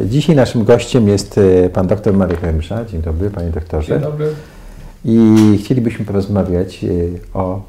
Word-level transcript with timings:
Dzisiaj 0.00 0.36
naszym 0.36 0.64
gościem 0.64 1.08
jest 1.08 1.38
e, 1.38 1.70
pan 1.70 1.86
dr 1.86 2.14
Marek 2.14 2.42
Remsza. 2.42 2.84
Dzień 2.84 3.02
dobry, 3.02 3.30
panie 3.30 3.50
doktorze. 3.50 3.88
Dzień 3.88 4.00
dobry. 4.00 4.26
I 5.04 5.58
chcielibyśmy 5.64 6.04
porozmawiać 6.04 6.84
e, 6.84 6.88
o, 7.34 7.62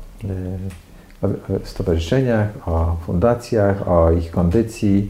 e, 1.24 1.28
o 1.28 1.30
stowarzyszeniach, 1.64 2.48
o 2.66 2.98
fundacjach, 3.06 3.88
o 3.88 4.12
ich 4.12 4.32
kondycji 4.32 5.10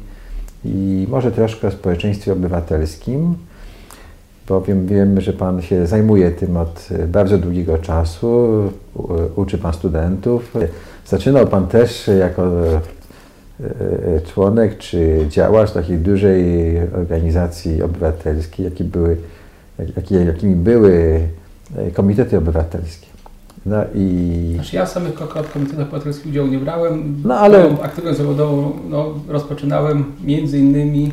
i 0.65 1.07
może 1.09 1.31
troszkę 1.31 1.67
o 1.67 1.71
społeczeństwie 1.71 2.33
obywatelskim, 2.33 3.35
bowiem 4.47 4.87
wiem, 4.87 5.21
że 5.21 5.33
Pan 5.33 5.61
się 5.61 5.87
zajmuje 5.87 6.31
tym 6.31 6.57
od 6.57 6.89
bardzo 7.07 7.37
długiego 7.37 7.77
czasu, 7.77 8.49
uczy 9.35 9.57
Pan 9.57 9.73
studentów. 9.73 10.53
Zaczynał 11.05 11.47
Pan 11.47 11.67
też 11.67 12.09
jako 12.19 12.51
członek 14.33 14.77
czy 14.77 15.25
działacz 15.29 15.71
takiej 15.71 15.97
dużej 15.97 16.77
organizacji 16.93 17.83
obywatelskiej, 17.83 18.65
jaki 18.65 18.83
były, 18.83 19.17
jak, 19.79 20.11
jakimi 20.11 20.55
były 20.55 21.19
komitety 21.93 22.37
obywatelskie. 22.37 23.07
No 23.65 23.77
i... 23.95 24.51
Znaczy 24.55 24.75
ja 24.75 24.85
samych 24.85 25.13
komitetach 25.53 25.87
obywatelskich 25.87 26.31
udziału 26.31 26.47
nie 26.47 26.59
brałem. 26.59 27.21
No 27.25 27.35
ale... 27.35 27.77
Aktywność 27.81 28.17
zawodową 28.17 28.71
no, 28.89 29.13
rozpoczynałem 29.27 30.05
między 30.23 30.59
innymi 30.59 31.11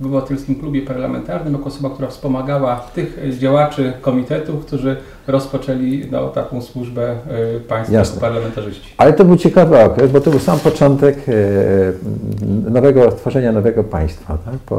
w 0.00 0.06
Obywatelskim 0.06 0.54
Klubie 0.54 0.82
Parlamentarnym 0.82 1.52
jako 1.52 1.66
osoba, 1.66 1.90
która 1.90 2.08
wspomagała 2.08 2.76
tych 2.94 3.38
działaczy 3.38 3.92
komitetów, 4.00 4.66
którzy 4.66 4.96
rozpoczęli 5.26 6.06
no, 6.10 6.28
taką 6.28 6.62
służbę 6.62 7.16
y, 7.56 7.60
państwa 7.60 8.20
parlamentarzyści. 8.20 8.94
Ale 8.96 9.12
to 9.12 9.24
był 9.24 9.36
ciekawy 9.36 9.80
okres, 9.80 10.10
bo 10.12 10.20
to 10.20 10.30
był 10.30 10.40
sam 10.40 10.58
początek 10.58 11.28
y, 11.28 12.70
nowego, 12.70 13.12
tworzenia 13.12 13.52
nowego 13.52 13.84
państwa. 13.84 14.38
Tak? 14.44 14.78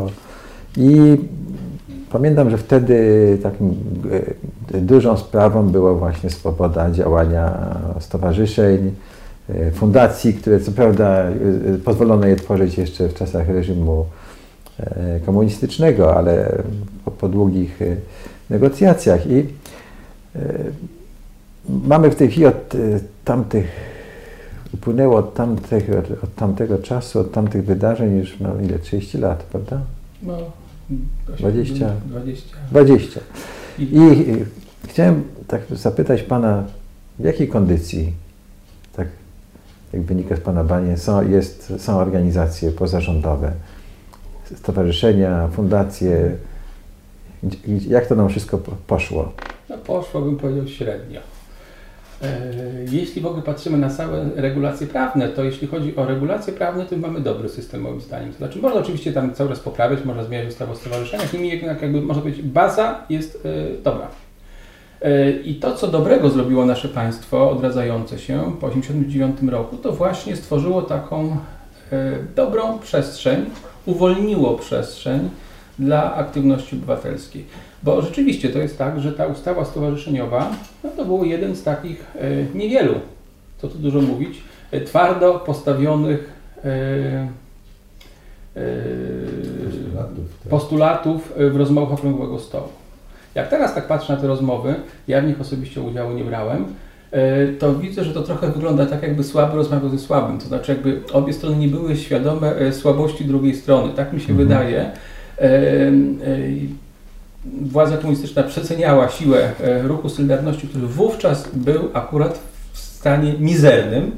I 0.78 1.18
Pamiętam, 2.16 2.50
że 2.50 2.58
wtedy 2.58 3.38
taką 3.44 3.76
e, 4.74 4.82
dużą 4.82 5.18
sprawą 5.18 5.70
była 5.70 5.94
właśnie 5.94 6.30
swoboda 6.30 6.92
działania 6.92 7.76
stowarzyszeń, 8.00 8.92
e, 9.50 9.72
fundacji, 9.72 10.34
które 10.34 10.60
co 10.60 10.72
prawda 10.72 11.06
e, 11.06 11.34
pozwolono 11.86 12.28
je 12.28 12.36
tworzyć 12.36 12.78
jeszcze 12.78 13.08
w 13.08 13.14
czasach 13.14 13.50
reżimu 13.50 14.06
komunistycznego, 15.26 16.18
ale 16.18 16.64
po, 17.06 17.12
po 17.12 17.30
długich 17.30 17.80
negocjacjach. 18.50 19.28
I 19.28 19.46
mamy 21.70 22.12
w 22.12 22.16
tej 22.16 22.30
chwili 22.30 22.46
od 22.46 22.74
tamtych, 23.26 23.68
upłynęło 24.74 25.18
od 25.18 25.34
tamtego, 25.34 25.98
od 26.24 26.36
tamtego 26.36 26.78
czasu, 26.78 27.20
od 27.20 27.32
tamtych 27.32 27.66
wydarzeń 27.66 28.18
już 28.18 28.40
no 28.40 28.50
ile, 28.62 28.80
30 28.80 29.18
lat, 29.18 29.44
prawda? 29.44 29.82
No. 30.24 30.38
20. 31.38 31.92
20. 32.06 32.58
20. 32.72 33.20
I, 33.80 33.84
I 33.84 34.46
chciałem 34.88 35.24
tak 35.48 35.62
zapytać 35.72 36.24
Pana, 36.24 36.64
w 37.20 37.24
jakiej 37.24 37.48
kondycji, 37.48 38.14
tak 38.96 39.08
jak 39.94 40.02
wynika 40.02 40.36
z 40.36 40.40
Pana 40.40 40.64
banie, 40.64 40.98
są, 40.98 41.30
jest, 41.30 41.74
są 41.78 41.98
organizacje 41.98 42.72
pozarządowe, 42.72 43.52
stowarzyszenia, 44.56 45.48
fundacje, 45.48 46.32
jak 47.88 48.08
to 48.08 48.16
nam 48.16 48.30
wszystko 48.30 48.60
poszło? 48.88 49.32
No 49.70 49.78
poszło, 49.78 50.22
bym 50.22 50.38
powiedział, 50.38 50.68
średnio. 50.68 51.22
E, 52.22 52.52
jeśli 52.92 53.22
w 53.22 53.26
ogóle 53.26 53.44
patrzymy 53.44 53.78
na 53.78 53.90
całe 53.90 54.26
regulacje 54.36 54.88
prawne, 54.88 55.30
to 55.30 55.44
jeśli 55.44 55.68
chodzi 55.68 55.96
o 55.96 56.06
regulacje 56.06 56.54
prawne, 56.54 56.86
to 56.86 56.98
mamy 56.98 57.20
dobry 57.20 57.50
system 57.50 57.82
moim 57.82 58.02
zdaniem. 58.02 58.32
To 58.32 58.38
znaczy 58.38 58.60
można 58.60 58.80
oczywiście 58.80 59.14
tam 59.14 59.34
cały 59.34 59.50
czas 59.50 59.60
poprawiać, 59.60 60.06
można 60.06 60.24
zmieniać 60.24 60.48
ustawę 60.48 60.72
o 60.72 60.76
stowarzyszeniach, 60.76 61.34
niemniej 61.34 61.52
jednak 61.52 61.82
jakby 61.82 62.02
można 62.02 62.22
powiedzieć 62.22 62.46
baza 62.46 63.04
jest 63.10 63.46
e, 63.46 63.84
dobra. 63.84 64.08
E, 65.02 65.32
I 65.32 65.56
to, 65.56 65.76
co 65.76 65.88
dobrego 65.88 66.30
zrobiło 66.30 66.66
nasze 66.66 66.88
państwo 66.88 67.52
odradzające 67.52 68.20
się 68.20 68.40
po 68.62 68.70
1989 68.70 69.52
roku, 69.52 69.78
to 69.78 69.92
właśnie 69.92 70.36
stworzyło 70.36 70.82
taką 70.82 71.38
dobrą 72.36 72.80
przestrzeń, 72.80 73.46
uwolniło 73.86 74.58
przestrzeń 74.58 75.30
dla 75.80 76.16
aktywności 76.16 76.76
obywatelskiej. 76.76 77.46
Bo 77.84 78.02
rzeczywiście 78.02 78.50
to 78.50 78.60
jest 78.60 78.78
tak, 78.78 79.02
że 79.02 79.12
ta 79.12 79.26
ustawa 79.26 79.66
stowarzyszeniowa 79.66 80.52
no 80.84 80.90
to 80.90 81.06
był 81.06 81.26
jeden 81.26 81.56
z 81.56 81.64
takich 81.64 82.06
e, 82.16 82.58
niewielu, 82.58 82.94
co 83.58 83.68
tu 83.68 83.78
dużo 83.78 84.02
mówić, 84.02 84.42
e, 84.72 84.82
twardo 84.82 85.34
postawionych 85.34 86.34
e, 86.64 87.28
postulatów, 89.64 90.40
tak. 90.44 90.50
postulatów 90.50 91.34
w 91.38 91.56
rozmowach 91.56 91.94
okrągłego 91.94 92.40
stołu. 92.40 92.68
Jak 93.36 93.50
teraz 93.50 93.76
tak 93.76 93.88
patrzę 93.88 94.16
na 94.16 94.22
te 94.22 94.28
rozmowy, 94.28 94.76
ja 95.08 95.22
w 95.22 95.26
nich 95.26 95.42
osobiście 95.42 95.82
udziału 95.82 96.12
nie 96.12 96.24
brałem, 96.24 96.66
to 97.60 97.76
widzę, 97.76 98.04
że 98.04 98.14
to 98.14 98.22
trochę 98.22 98.52
wygląda 98.52 98.86
tak, 98.86 99.04
jakby 99.04 99.24
słaby 99.24 99.56
rozmawiał 99.56 99.90
ze 99.90 100.00
słabym. 100.00 100.38
To 100.40 100.48
znaczy, 100.48 100.72
jakby 100.72 101.02
obie 101.14 101.34
strony 101.34 101.58
nie 101.58 101.68
były 101.68 101.96
świadome 101.96 102.74
słabości 102.74 103.26
drugiej 103.26 103.56
strony. 103.56 103.94
Tak 103.94 104.14
mi 104.14 104.20
się 104.20 104.32
mhm. 104.32 104.48
wydaje 104.48 104.92
władza 107.62 107.98
komunistyczna 107.98 108.44
przeceniała 108.44 109.10
siłę 109.10 109.52
e, 109.64 109.82
ruchu 109.82 110.10
Solidarności, 110.10 110.68
który 110.68 110.88
wówczas 110.88 111.50
był 111.54 111.90
akurat 111.94 112.40
w 112.74 112.78
stanie 112.78 113.34
mizernym. 113.40 114.12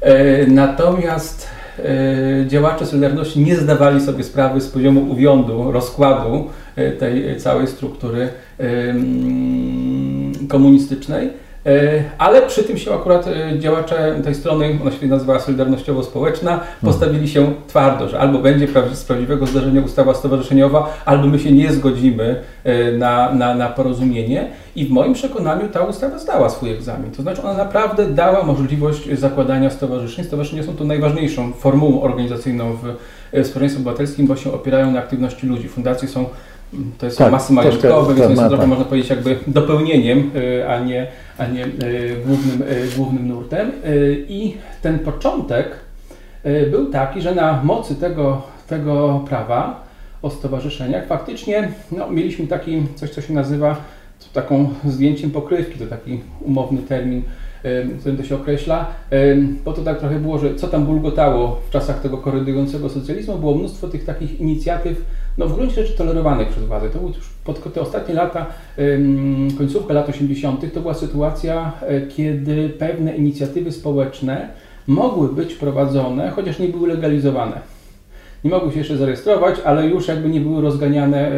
E, 0.00 0.46
natomiast 0.46 1.48
e, 1.78 2.46
działacze 2.46 2.86
Solidarności 2.86 3.40
nie 3.40 3.56
zdawali 3.56 4.00
sobie 4.00 4.24
sprawy 4.24 4.60
z 4.60 4.68
poziomu 4.68 5.10
uwiądu, 5.10 5.72
rozkładu 5.72 6.50
tej 6.98 7.40
całej 7.40 7.66
struktury 7.66 8.28
komunistycznej. 10.48 11.30
E, 11.66 12.04
ale 12.18 12.42
przy 12.42 12.64
tym 12.64 12.78
się 12.78 12.94
akurat 12.94 13.26
e, 13.26 13.58
działacze 13.58 14.20
tej 14.24 14.34
strony, 14.34 14.78
ona 14.82 14.90
się 14.90 15.06
nazywała 15.06 15.38
Solidarnościowo-Społeczna, 15.38 16.60
postawili 16.84 17.28
się 17.28 17.52
twardo, 17.66 18.08
że 18.08 18.20
albo 18.20 18.38
będzie 18.38 18.68
z 18.92 19.04
prawdziwego 19.04 19.46
zdarzenia 19.46 19.80
ustawa 19.80 20.14
stowarzyszeniowa, 20.14 20.96
albo 21.04 21.26
my 21.26 21.38
się 21.38 21.52
nie 21.52 21.72
zgodzimy 21.72 22.42
e, 22.64 22.92
na, 22.92 23.34
na, 23.34 23.54
na 23.54 23.68
porozumienie. 23.68 24.50
I 24.76 24.86
w 24.86 24.90
moim 24.90 25.14
przekonaniu 25.14 25.68
ta 25.68 25.84
ustawa 25.84 26.18
zdała 26.18 26.48
swój 26.48 26.70
egzamin. 26.70 27.10
To 27.10 27.22
znaczy 27.22 27.42
ona 27.42 27.54
naprawdę 27.54 28.06
dała 28.06 28.42
możliwość 28.42 29.18
zakładania 29.18 29.70
stowarzyszeń. 29.70 30.24
Stowarzyszenia 30.24 30.62
są 30.62 30.76
tu 30.76 30.84
najważniejszą 30.84 31.52
formułą 31.52 32.02
organizacyjną 32.02 32.72
w 32.72 32.96
społeczeństwie 33.32 33.80
obywatelskim, 33.80 34.26
bo 34.26 34.36
się 34.36 34.52
opierają 34.52 34.90
na 34.90 34.98
aktywności 34.98 35.46
ludzi. 35.46 35.68
Fundacje 35.68 36.08
są 36.08 36.26
to 36.98 37.06
jest 37.06 37.18
tak, 37.18 37.32
masy 37.32 37.52
majątkowe, 37.52 38.14
więc 38.14 38.30
jest 38.30 38.42
to 38.42 38.48
trochę, 38.48 38.62
tak. 38.62 38.68
można 38.68 38.84
powiedzieć, 38.84 39.10
jakby 39.10 39.38
dopełnieniem, 39.46 40.30
a 40.68 40.78
nie, 40.78 41.06
a 41.38 41.46
nie 41.46 41.66
głównym, 42.26 42.62
głównym 42.96 43.28
nurtem. 43.28 43.72
I 44.28 44.56
ten 44.82 44.98
początek 44.98 45.76
był 46.70 46.90
taki, 46.90 47.20
że 47.20 47.34
na 47.34 47.62
mocy 47.62 47.94
tego, 47.94 48.42
tego 48.68 49.24
prawa 49.28 49.84
o 50.22 50.30
stowarzyszeniach 50.30 51.06
faktycznie 51.06 51.72
no, 51.92 52.10
mieliśmy 52.10 52.46
taki 52.46 52.82
coś, 52.94 53.10
co 53.10 53.20
się 53.20 53.34
nazywa 53.34 53.76
taką 54.32 54.68
zdjęciem 54.84 55.30
pokrywki, 55.30 55.78
to 55.78 55.86
taki 55.86 56.20
umowny 56.40 56.78
termin, 56.82 57.22
którym 57.98 58.16
to 58.16 58.24
się 58.24 58.34
określa, 58.34 58.86
bo 59.64 59.72
to 59.72 59.82
tak 59.82 59.98
trochę 59.98 60.18
było, 60.18 60.38
że 60.38 60.54
co 60.54 60.68
tam 60.68 60.86
bulgotało 60.86 61.60
w 61.68 61.70
czasach 61.70 62.00
tego 62.00 62.18
korydującego 62.18 62.88
socjalizmu, 62.88 63.38
było 63.38 63.54
mnóstwo 63.54 63.88
tych 63.88 64.04
takich 64.04 64.40
inicjatyw, 64.40 65.04
no 65.38 65.46
w 65.46 65.54
gruncie 65.54 65.74
rzeczy 65.74 65.98
tolerowanych 65.98 66.48
przez 66.48 66.64
władzę. 66.64 66.90
To 66.90 66.98
były 66.98 67.10
już 67.10 67.28
pod 67.44 67.72
te 67.74 67.80
ostatnie 67.80 68.14
lata, 68.14 68.46
końcówka 69.58 69.94
lat 69.94 70.08
80., 70.08 70.72
to 70.74 70.80
była 70.80 70.94
sytuacja, 70.94 71.72
e, 71.80 72.06
kiedy 72.06 72.68
pewne 72.68 73.16
inicjatywy 73.16 73.72
społeczne 73.72 74.48
mogły 74.86 75.28
być 75.28 75.54
prowadzone, 75.54 76.30
chociaż 76.30 76.58
nie 76.58 76.68
były 76.68 76.88
legalizowane. 76.88 77.60
Nie 78.44 78.50
mogły 78.50 78.72
się 78.72 78.78
jeszcze 78.78 78.96
zarejestrować, 78.96 79.56
ale 79.64 79.86
już 79.86 80.08
jakby 80.08 80.28
nie 80.28 80.40
były 80.40 80.62
rozganiane 80.62 81.28
e, 81.28 81.32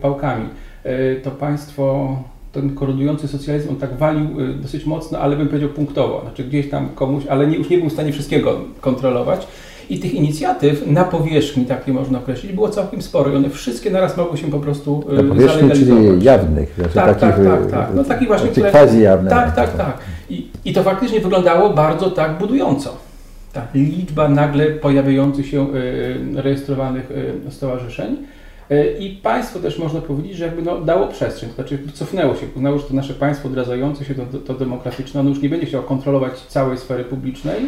pałkami. 0.00 0.48
E, 0.84 1.16
to 1.16 1.30
państwo, 1.30 2.16
ten 2.52 2.74
korodujący 2.74 3.28
socjalizm, 3.28 3.68
on 3.68 3.76
tak 3.76 3.96
walił 3.96 4.28
dosyć 4.62 4.86
mocno, 4.86 5.18
ale 5.18 5.36
bym 5.36 5.48
powiedział 5.48 5.68
punktowo. 5.68 6.20
Znaczy 6.20 6.44
gdzieś 6.44 6.70
tam 6.70 6.88
komuś, 6.94 7.26
ale 7.26 7.46
nie, 7.46 7.56
już 7.56 7.70
nie 7.70 7.78
był 7.78 7.88
w 7.88 7.92
stanie 7.92 8.12
wszystkiego 8.12 8.60
kontrolować. 8.80 9.46
I 9.90 9.98
tych 9.98 10.14
inicjatyw 10.14 10.86
na 10.86 11.04
powierzchni, 11.04 11.66
takie 11.66 11.92
można 11.92 12.18
określić, 12.18 12.52
było 12.52 12.68
całkiem 12.68 13.02
sporo 13.02 13.32
i 13.32 13.36
one 13.36 13.50
wszystkie 13.50 13.90
naraz 13.90 14.16
mogły 14.16 14.38
się 14.38 14.50
po 14.50 14.58
prostu 14.58 15.04
Na 15.22 15.34
powierzchni, 15.34 15.70
czyli 15.70 16.24
jawnych, 16.24 16.74
znaczy 16.76 16.94
tak, 16.94 17.20
takich, 17.20 17.44
tak, 17.44 17.60
tak, 17.60 17.70
tak. 17.70 17.88
No 17.94 18.04
taki 18.04 18.26
właśnie, 18.26 18.48
które, 18.48 18.70
quasi 18.70 19.00
jawne. 19.00 19.30
Tak, 19.30 19.56
tak, 19.56 19.76
tak. 19.76 19.98
I, 20.30 20.48
I 20.64 20.72
to 20.72 20.82
faktycznie 20.82 21.20
wyglądało 21.20 21.70
bardzo 21.70 22.10
tak 22.10 22.38
budująco. 22.38 22.96
Ta 23.52 23.66
liczba 23.74 24.28
nagle 24.28 24.66
pojawiających 24.66 25.46
się 25.46 25.74
y, 25.74 26.42
rejestrowanych 26.42 27.10
y, 27.10 27.50
stowarzyszeń. 27.50 28.16
Y, 28.70 28.96
I 28.98 29.10
państwo 29.10 29.60
też 29.60 29.78
można 29.78 30.00
powiedzieć, 30.00 30.36
że 30.36 30.44
jakby 30.44 30.62
no, 30.62 30.80
dało 30.80 31.06
przestrzeń, 31.06 31.48
to 31.48 31.54
znaczy 31.54 31.78
cofnęło 31.94 32.34
się, 32.34 32.46
uznało, 32.56 32.78
że 32.78 32.84
to 32.84 32.94
nasze 32.94 33.14
państwo 33.14 33.48
odradzające 33.48 34.04
się, 34.04 34.14
to, 34.14 34.38
to 34.38 34.54
demokratyczne, 34.54 35.20
ono 35.20 35.30
już 35.30 35.42
nie 35.42 35.48
będzie 35.48 35.66
chciało 35.66 35.84
kontrolować 35.84 36.40
całej 36.40 36.78
sfery 36.78 37.04
publicznej, 37.04 37.60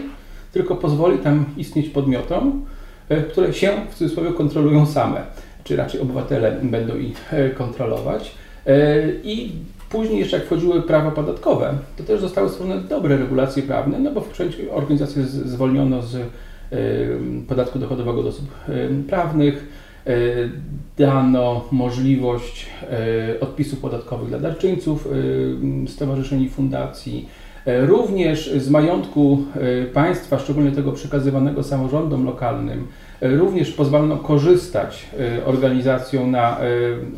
tylko 0.53 0.77
pozwoli 0.77 1.19
tam 1.19 1.45
istnieć 1.57 1.89
podmiotom, 1.89 2.65
e, 3.09 3.23
które 3.23 3.53
się 3.53 3.71
w 3.91 3.95
cudzysłowie 3.95 4.33
kontrolują 4.33 4.87
same. 4.87 5.21
czy 5.65 5.77
raczej 5.77 6.01
obywatele 6.01 6.61
będą 6.63 6.97
ich 6.97 7.33
kontrolować. 7.57 8.35
I 9.25 9.53
Później 9.95 10.19
jeszcze 10.19 10.37
jak 10.37 10.47
wchodziły 10.47 10.83
prawa 10.83 11.11
podatkowe, 11.11 11.75
to 11.97 12.05
też 12.05 12.21
zostały 12.21 12.49
stworzone 12.49 12.81
dobre 12.81 13.17
regulacje 13.17 13.63
prawne, 13.63 13.99
no 13.99 14.11
bo 14.11 14.21
w 14.21 14.33
części 14.33 14.71
organizacje 14.71 15.23
zwolniono 15.23 16.03
z 16.03 16.17
podatku 17.49 17.79
dochodowego 17.79 18.21
od 18.21 18.27
osób 18.27 18.49
prawnych, 19.09 19.67
dano 20.99 21.65
możliwość 21.73 22.67
odpisów 23.41 23.79
podatkowych 23.79 24.29
dla 24.29 24.39
darczyńców 24.39 25.09
stowarzyszeń 25.87 26.43
i 26.43 26.49
fundacji. 26.49 27.29
Również 27.67 28.51
z 28.51 28.71
majątku 28.71 29.45
państwa, 29.95 30.39
szczególnie 30.39 30.73
tego 30.73 30.93
przekazywanego 30.93 31.63
samorządom 31.63 32.25
lokalnym, 32.25 32.87
również 33.21 33.71
pozwolono 33.71 34.17
korzystać 34.17 35.07
organizacjom 35.47 36.31
na 36.31 36.59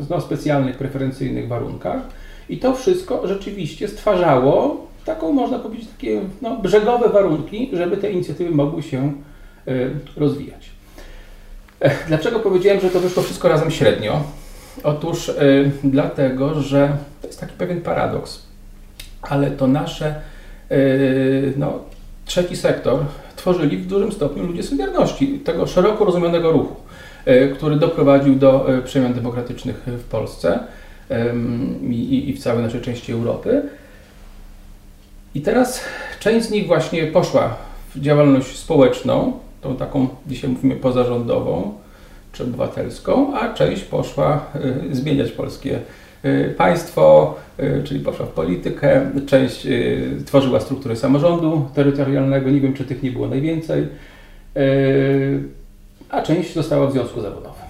no, 0.09 0.21
specjalnych, 0.21 0.77
preferencyjnych 0.77 1.47
warunkach. 1.47 2.01
I 2.49 2.57
to 2.57 2.73
wszystko 2.73 3.27
rzeczywiście 3.27 3.87
stwarzało 3.87 4.87
taką, 5.05 5.31
można 5.31 5.59
powiedzieć, 5.59 5.87
takie 5.87 6.21
no, 6.41 6.57
brzegowe 6.57 7.09
warunki, 7.09 7.69
żeby 7.73 7.97
te 7.97 8.11
inicjatywy 8.11 8.55
mogły 8.55 8.83
się 8.83 9.13
rozwijać. 10.17 10.76
Dlaczego 12.07 12.39
powiedziałem, 12.39 12.81
że 12.81 12.89
to 12.89 12.99
wyszło 12.99 13.23
wszystko 13.23 13.49
razem 13.49 13.71
średnio? 13.71 14.23
Otóż 14.83 15.29
y, 15.29 15.71
dlatego, 15.83 16.61
że 16.61 16.97
to 17.21 17.27
jest 17.27 17.39
taki 17.39 17.53
pewien 17.53 17.81
paradoks, 17.81 18.41
ale 19.21 19.51
to 19.51 19.67
nasze, 19.67 20.15
y, 20.71 21.53
no, 21.57 21.79
trzeci 22.25 22.55
sektor 22.55 22.99
tworzyli 23.35 23.77
w 23.77 23.87
dużym 23.87 24.11
stopniu 24.11 24.43
ludzie 24.43 24.63
Solidarności, 24.63 25.39
tego 25.39 25.67
szeroko 25.67 26.05
rozumianego 26.05 26.51
ruchu, 26.51 26.75
który 27.55 27.75
doprowadził 27.75 28.35
do 28.35 28.67
przemian 28.85 29.13
demokratycznych 29.13 29.75
w 29.85 30.03
Polsce 30.03 30.59
i 31.89 32.33
w 32.37 32.43
całej 32.43 32.63
naszej 32.63 32.81
części 32.81 33.11
Europy. 33.11 33.61
I 35.35 35.41
teraz 35.41 35.81
część 36.19 36.47
z 36.47 36.51
nich 36.51 36.67
właśnie 36.67 37.07
poszła 37.07 37.55
w 37.95 38.01
działalność 38.01 38.57
społeczną, 38.57 39.39
tą 39.61 39.75
taką 39.75 40.07
dzisiaj 40.27 40.49
mówimy 40.49 40.75
pozarządową 40.75 41.73
czy 42.31 42.43
obywatelską, 42.43 43.35
a 43.37 43.53
część 43.53 43.83
poszła 43.83 44.45
y, 44.91 44.95
zmieniać 44.95 45.31
polskie 45.31 45.79
y, 46.25 46.53
państwo, 46.57 47.35
y, 47.59 47.83
czyli 47.83 47.99
poszła 47.99 48.25
w 48.25 48.29
politykę, 48.29 49.11
część 49.25 49.67
tworzyła 50.25 50.59
struktury 50.59 50.95
samorządu 50.95 51.69
terytorialnego, 51.73 52.49
nie 52.49 52.61
wiem 52.61 52.73
czy 52.73 52.85
tych 52.85 53.03
nie 53.03 53.11
było 53.11 53.27
najwięcej, 53.27 53.87
a 56.09 56.21
część 56.21 56.53
została 56.53 56.87
w 56.87 56.91
związku 56.91 57.21
zawodowym. 57.21 57.67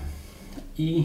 I 0.78 1.04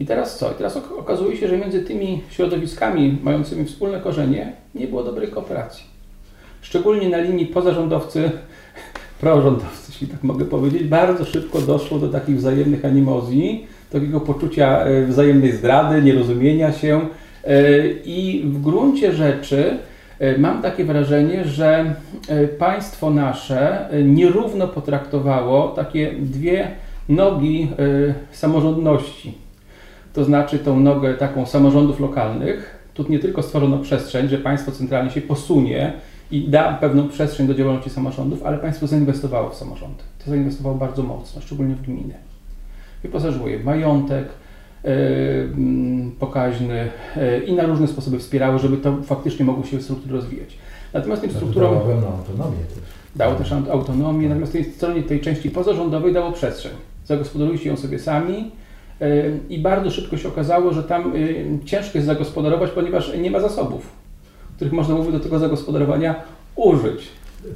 i 0.00 0.06
teraz 0.06 0.38
co? 0.38 0.52
I 0.52 0.54
teraz 0.54 0.76
okazuje 0.76 1.36
się, 1.36 1.48
że 1.48 1.58
między 1.58 1.82
tymi 1.82 2.22
środowiskami 2.30 3.18
mającymi 3.22 3.64
wspólne 3.64 4.00
korzenie 4.00 4.52
nie 4.74 4.86
było 4.86 5.04
dobrej 5.04 5.28
kooperacji. 5.28 5.84
Szczególnie 6.62 7.08
na 7.08 7.18
linii 7.18 7.46
pozarządowcy, 7.46 8.30
prorządowcy, 9.20 9.92
jeśli 9.92 10.06
tak 10.06 10.22
mogę 10.22 10.44
powiedzieć, 10.44 10.84
bardzo 10.84 11.24
szybko 11.24 11.60
doszło 11.60 11.98
do 11.98 12.08
takich 12.08 12.36
wzajemnych 12.36 12.84
animozji, 12.84 13.66
takiego 13.92 14.20
poczucia 14.20 14.84
e, 14.84 15.06
wzajemnej 15.06 15.52
zdrady, 15.52 16.02
nierozumienia 16.02 16.72
się 16.72 17.00
e, 17.44 17.88
i 18.04 18.42
w 18.44 18.62
gruncie 18.62 19.12
rzeczy 19.12 19.78
e, 20.18 20.38
mam 20.38 20.62
takie 20.62 20.84
wrażenie, 20.84 21.44
że 21.44 21.94
państwo 22.58 23.10
nasze 23.10 23.88
nierówno 24.04 24.68
potraktowało 24.68 25.68
takie 25.68 26.12
dwie 26.12 26.68
nogi 27.08 27.68
samorządności 28.32 29.44
to 30.14 30.24
znaczy 30.24 30.58
tą 30.58 30.80
nogę 30.80 31.14
taką 31.14 31.46
samorządów 31.46 32.00
lokalnych. 32.00 32.78
Tu 32.94 33.04
nie 33.08 33.18
tylko 33.18 33.42
stworzono 33.42 33.78
przestrzeń, 33.78 34.28
że 34.28 34.38
państwo 34.38 34.72
centralnie 34.72 35.10
się 35.10 35.20
posunie 35.20 35.92
i 36.34 36.48
da 36.48 36.72
pewną 36.72 37.08
przestrzeń 37.08 37.46
do 37.46 37.54
działalności 37.54 37.90
samorządów, 37.90 38.42
ale 38.42 38.58
państwo 38.58 38.86
zainwestowało 38.86 39.50
w 39.50 39.54
samorządy. 39.54 40.02
To 40.24 40.30
zainwestowało 40.30 40.74
bardzo 40.74 41.02
mocno, 41.02 41.42
szczególnie 41.42 41.74
w 41.74 41.82
gminy. 41.82 42.14
Wyposażyło 43.02 43.48
je 43.48 43.58
w 43.58 43.64
majątek 43.64 44.28
yy, 44.84 44.90
pokaźny 46.18 46.88
yy, 47.16 47.38
i 47.38 47.52
na 47.52 47.66
różne 47.66 47.88
sposoby 47.88 48.18
wspierało, 48.18 48.58
żeby 48.58 48.76
to 48.76 48.96
faktycznie 49.02 49.44
mogło 49.44 49.64
się 49.64 49.82
struktury 49.82 50.14
rozwijać. 50.14 50.58
Natomiast 50.92 51.22
tym 51.22 51.30
strukturom... 51.30 51.74
Dało 51.74 51.86
pewną 51.86 52.08
autonomię 52.08 52.64
też. 52.74 52.84
Dało 53.16 53.34
też 53.34 53.52
autonomię, 53.52 54.28
natomiast 54.28 54.52
tej 54.52 54.64
stronie 54.64 55.02
tej 55.02 55.20
części 55.20 55.50
pozarządowej 55.50 56.12
dało 56.12 56.32
przestrzeń. 56.32 56.72
Zagospodarujcie 57.04 57.68
ją 57.68 57.76
sobie 57.76 57.98
sami, 57.98 58.50
i 59.48 59.58
bardzo 59.58 59.90
szybko 59.90 60.16
się 60.16 60.28
okazało, 60.28 60.72
że 60.72 60.82
tam 60.82 61.16
y, 61.16 61.58
ciężko 61.64 61.98
jest 61.98 62.06
zagospodarować, 62.06 62.70
ponieważ 62.70 63.12
nie 63.18 63.30
ma 63.30 63.40
zasobów, 63.40 64.03
których 64.56 64.72
można 64.72 64.94
mówić 64.94 65.12
do 65.12 65.20
tego 65.20 65.38
zagospodarowania 65.38 66.14
użyć. 66.56 67.08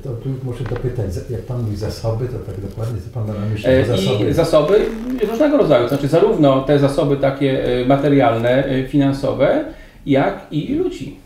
To 0.04 0.10
tu 0.10 0.28
muszę 0.44 0.64
dopytać, 0.64 1.06
jak 1.30 1.40
Pan 1.42 1.62
mówi 1.62 1.76
zasoby, 1.76 2.26
to 2.26 2.38
tak 2.52 2.60
dokładnie 2.60 3.00
co 3.00 3.10
Pan 3.14 3.26
ma 3.26 3.34
na 3.34 3.46
myśli? 3.46 3.70
Zasoby? 3.86 4.30
I 4.30 4.34
zasoby 4.34 4.86
różnego 5.30 5.56
rodzaju, 5.56 5.82
to 5.82 5.88
znaczy 5.88 6.08
zarówno 6.08 6.60
te 6.60 6.78
zasoby 6.78 7.16
takie 7.16 7.80
y, 7.80 7.86
materialne, 7.86 8.72
y, 8.72 8.88
finansowe, 8.88 9.64
jak 10.06 10.46
i 10.50 10.74
ludzi. 10.74 11.16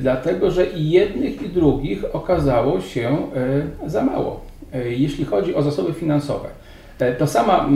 Dlatego, 0.00 0.50
że 0.50 0.66
i 0.66 0.90
jednych 0.90 1.42
i 1.42 1.48
drugich 1.48 2.04
okazało 2.12 2.80
się 2.80 3.16
za 3.86 4.04
mało, 4.04 4.40
jeśli 4.84 5.24
chodzi 5.24 5.54
o 5.54 5.62
zasoby 5.62 5.92
finansowe. 5.92 6.48
E, 6.98 7.12
to 7.12 7.26
sama 7.26 7.68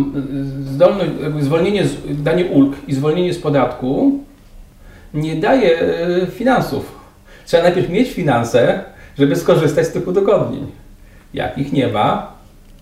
zdolność, 0.65 1.11
zwolnienie, 1.41 1.85
danie 2.09 2.45
ulg 2.45 2.77
i 2.89 2.95
zwolnienie 2.95 3.35
z 3.35 3.39
podatku 3.39 4.19
nie 5.15 5.37
daje 5.37 5.81
e, 5.81 6.27
finansów. 6.27 6.93
Trzeba 7.47 7.63
najpierw 7.63 7.89
mieć 7.89 8.11
finanse, 8.13 8.81
żeby 9.19 9.37
skorzystać 9.37 9.87
z 9.87 9.93
tych 9.93 10.09
udogodnień. 10.09 10.67
Jak 11.35 11.59
ich 11.59 11.73
nie 11.73 11.89
ma, 11.89 12.33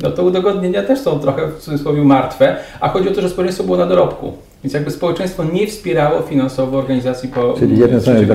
no 0.03 0.11
to 0.11 0.25
udogodnienia 0.25 0.83
też 0.83 0.99
są 0.99 1.21
trochę 1.21 1.47
w 1.47 1.59
cudzysłowie 1.59 2.03
martwe, 2.03 2.57
a 2.81 2.89
chodzi 2.89 3.09
o 3.09 3.13
to, 3.13 3.21
że 3.21 3.29
społeczeństwo 3.31 3.65
było 3.65 3.77
na 3.77 3.87
dorobku. 3.87 4.33
Więc 4.65 4.75
jakby 4.75 4.91
społeczeństwo 4.91 5.45
nie 5.45 5.67
wspierało 5.67 6.23
finansowo 6.23 6.79
organizacji 6.79 7.29
po 7.29 7.55
Czyli 7.59 7.79
jednym 7.79 8.01
słowem, 8.01 8.27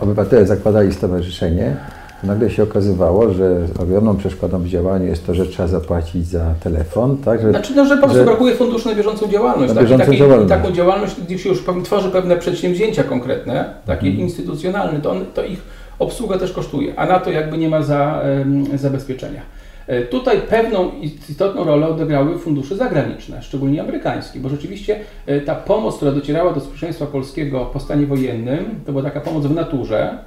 obywatele 0.00 0.46
zakładali 0.46 0.94
stowarzyszenie, 0.94 1.76
nagle 2.24 2.50
się 2.50 2.62
okazywało, 2.62 3.32
że 3.32 3.66
ogromną 3.78 4.16
przeszkodą 4.16 4.58
w 4.58 4.68
działaniu 4.68 5.06
jest 5.06 5.26
to, 5.26 5.34
że 5.34 5.46
trzeba 5.46 5.68
zapłacić 5.68 6.26
za 6.26 6.54
telefon, 6.60 7.16
tak? 7.16 7.42
Że, 7.42 7.50
znaczy, 7.50 7.72
no, 7.76 7.84
że 7.86 7.96
po 7.96 8.02
prostu 8.02 8.18
że, 8.18 8.24
brakuje 8.24 8.54
funduszy 8.54 8.88
na 8.88 8.94
bieżącą 8.94 9.28
działalność. 9.28 9.74
Na 9.74 9.80
tak? 9.80 10.12
I, 10.12 10.18
działalność. 10.18 10.46
I 10.46 10.48
taką 10.48 10.72
działalność, 10.72 11.20
gdzie 11.20 11.38
się 11.38 11.48
już 11.48 11.64
tworzy 11.84 12.10
pewne 12.10 12.36
przedsięwzięcia 12.36 13.04
konkretne, 13.04 13.74
takie 13.86 14.06
hmm. 14.06 14.20
instytucjonalne, 14.20 15.00
to, 15.00 15.10
on, 15.10 15.24
to 15.34 15.44
ich 15.44 15.62
obsługa 15.98 16.38
też 16.38 16.52
kosztuje, 16.52 16.92
a 16.96 17.06
na 17.06 17.18
to 17.18 17.30
jakby 17.30 17.58
nie 17.58 17.68
ma 17.68 17.82
za, 17.82 18.22
um, 18.38 18.78
zabezpieczenia. 18.78 19.42
E, 19.86 20.02
tutaj 20.02 20.40
pewną 20.40 20.90
istotną 21.28 21.64
rolę 21.64 21.88
odegrały 21.88 22.38
fundusze 22.38 22.76
zagraniczne, 22.76 23.42
szczególnie 23.42 23.82
amerykańskie, 23.82 24.40
bo 24.40 24.48
rzeczywiście 24.48 25.00
e, 25.26 25.40
ta 25.40 25.54
pomoc, 25.54 25.96
która 25.96 26.12
docierała 26.12 26.52
do 26.52 26.60
społeczeństwa 26.60 27.06
polskiego 27.06 27.70
po 27.72 27.80
stanie 27.80 28.06
wojennym, 28.06 28.80
to 28.86 28.92
była 28.92 29.04
taka 29.04 29.20
pomoc 29.20 29.46
w 29.46 29.54
naturze, 29.54 30.18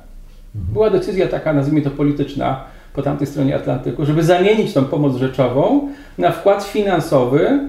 była 0.55 0.89
decyzja 0.89 1.27
taka, 1.27 1.53
nazwijmy 1.53 1.81
to 1.81 1.91
polityczna, 1.91 2.63
po 2.93 3.01
tamtej 3.01 3.27
stronie 3.27 3.55
Atlantyku, 3.55 4.05
żeby 4.05 4.23
zamienić 4.23 4.73
tą 4.73 4.85
pomoc 4.85 5.15
rzeczową 5.15 5.89
na 6.17 6.31
wkład 6.31 6.63
finansowy 6.63 7.59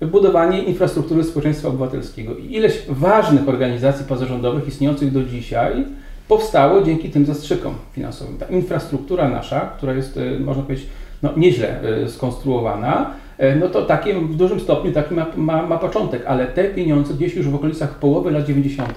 w 0.00 0.06
budowanie 0.06 0.62
infrastruktury 0.62 1.24
społeczeństwa 1.24 1.68
obywatelskiego. 1.68 2.36
I 2.36 2.54
ileś 2.54 2.82
ważnych 2.88 3.48
organizacji 3.48 4.04
pozarządowych 4.04 4.68
istniejących 4.68 5.12
do 5.12 5.24
dzisiaj 5.24 5.84
powstało 6.28 6.82
dzięki 6.82 7.10
tym 7.10 7.26
zastrzykom 7.26 7.74
finansowym. 7.92 8.38
Ta 8.38 8.46
infrastruktura 8.46 9.28
nasza, 9.28 9.60
która 9.60 9.92
jest, 9.92 10.16
e, 10.16 10.40
można 10.40 10.62
powiedzieć, 10.62 10.86
no, 11.22 11.30
nieźle 11.36 11.82
e, 11.82 12.08
skonstruowana, 12.08 13.10
e, 13.38 13.56
no 13.56 13.68
to 13.68 13.86
w 14.28 14.34
dużym 14.34 14.60
stopniu 14.60 14.92
taki 14.92 15.14
ma, 15.14 15.26
ma, 15.36 15.62
ma, 15.62 15.78
początek, 15.78 16.22
ale 16.26 16.46
te 16.46 16.64
pieniądze 16.64 17.14
gdzieś 17.14 17.34
już 17.34 17.48
w 17.48 17.54
okolicach 17.54 17.98
połowy 17.98 18.30
lat 18.30 18.44
90. 18.44 18.94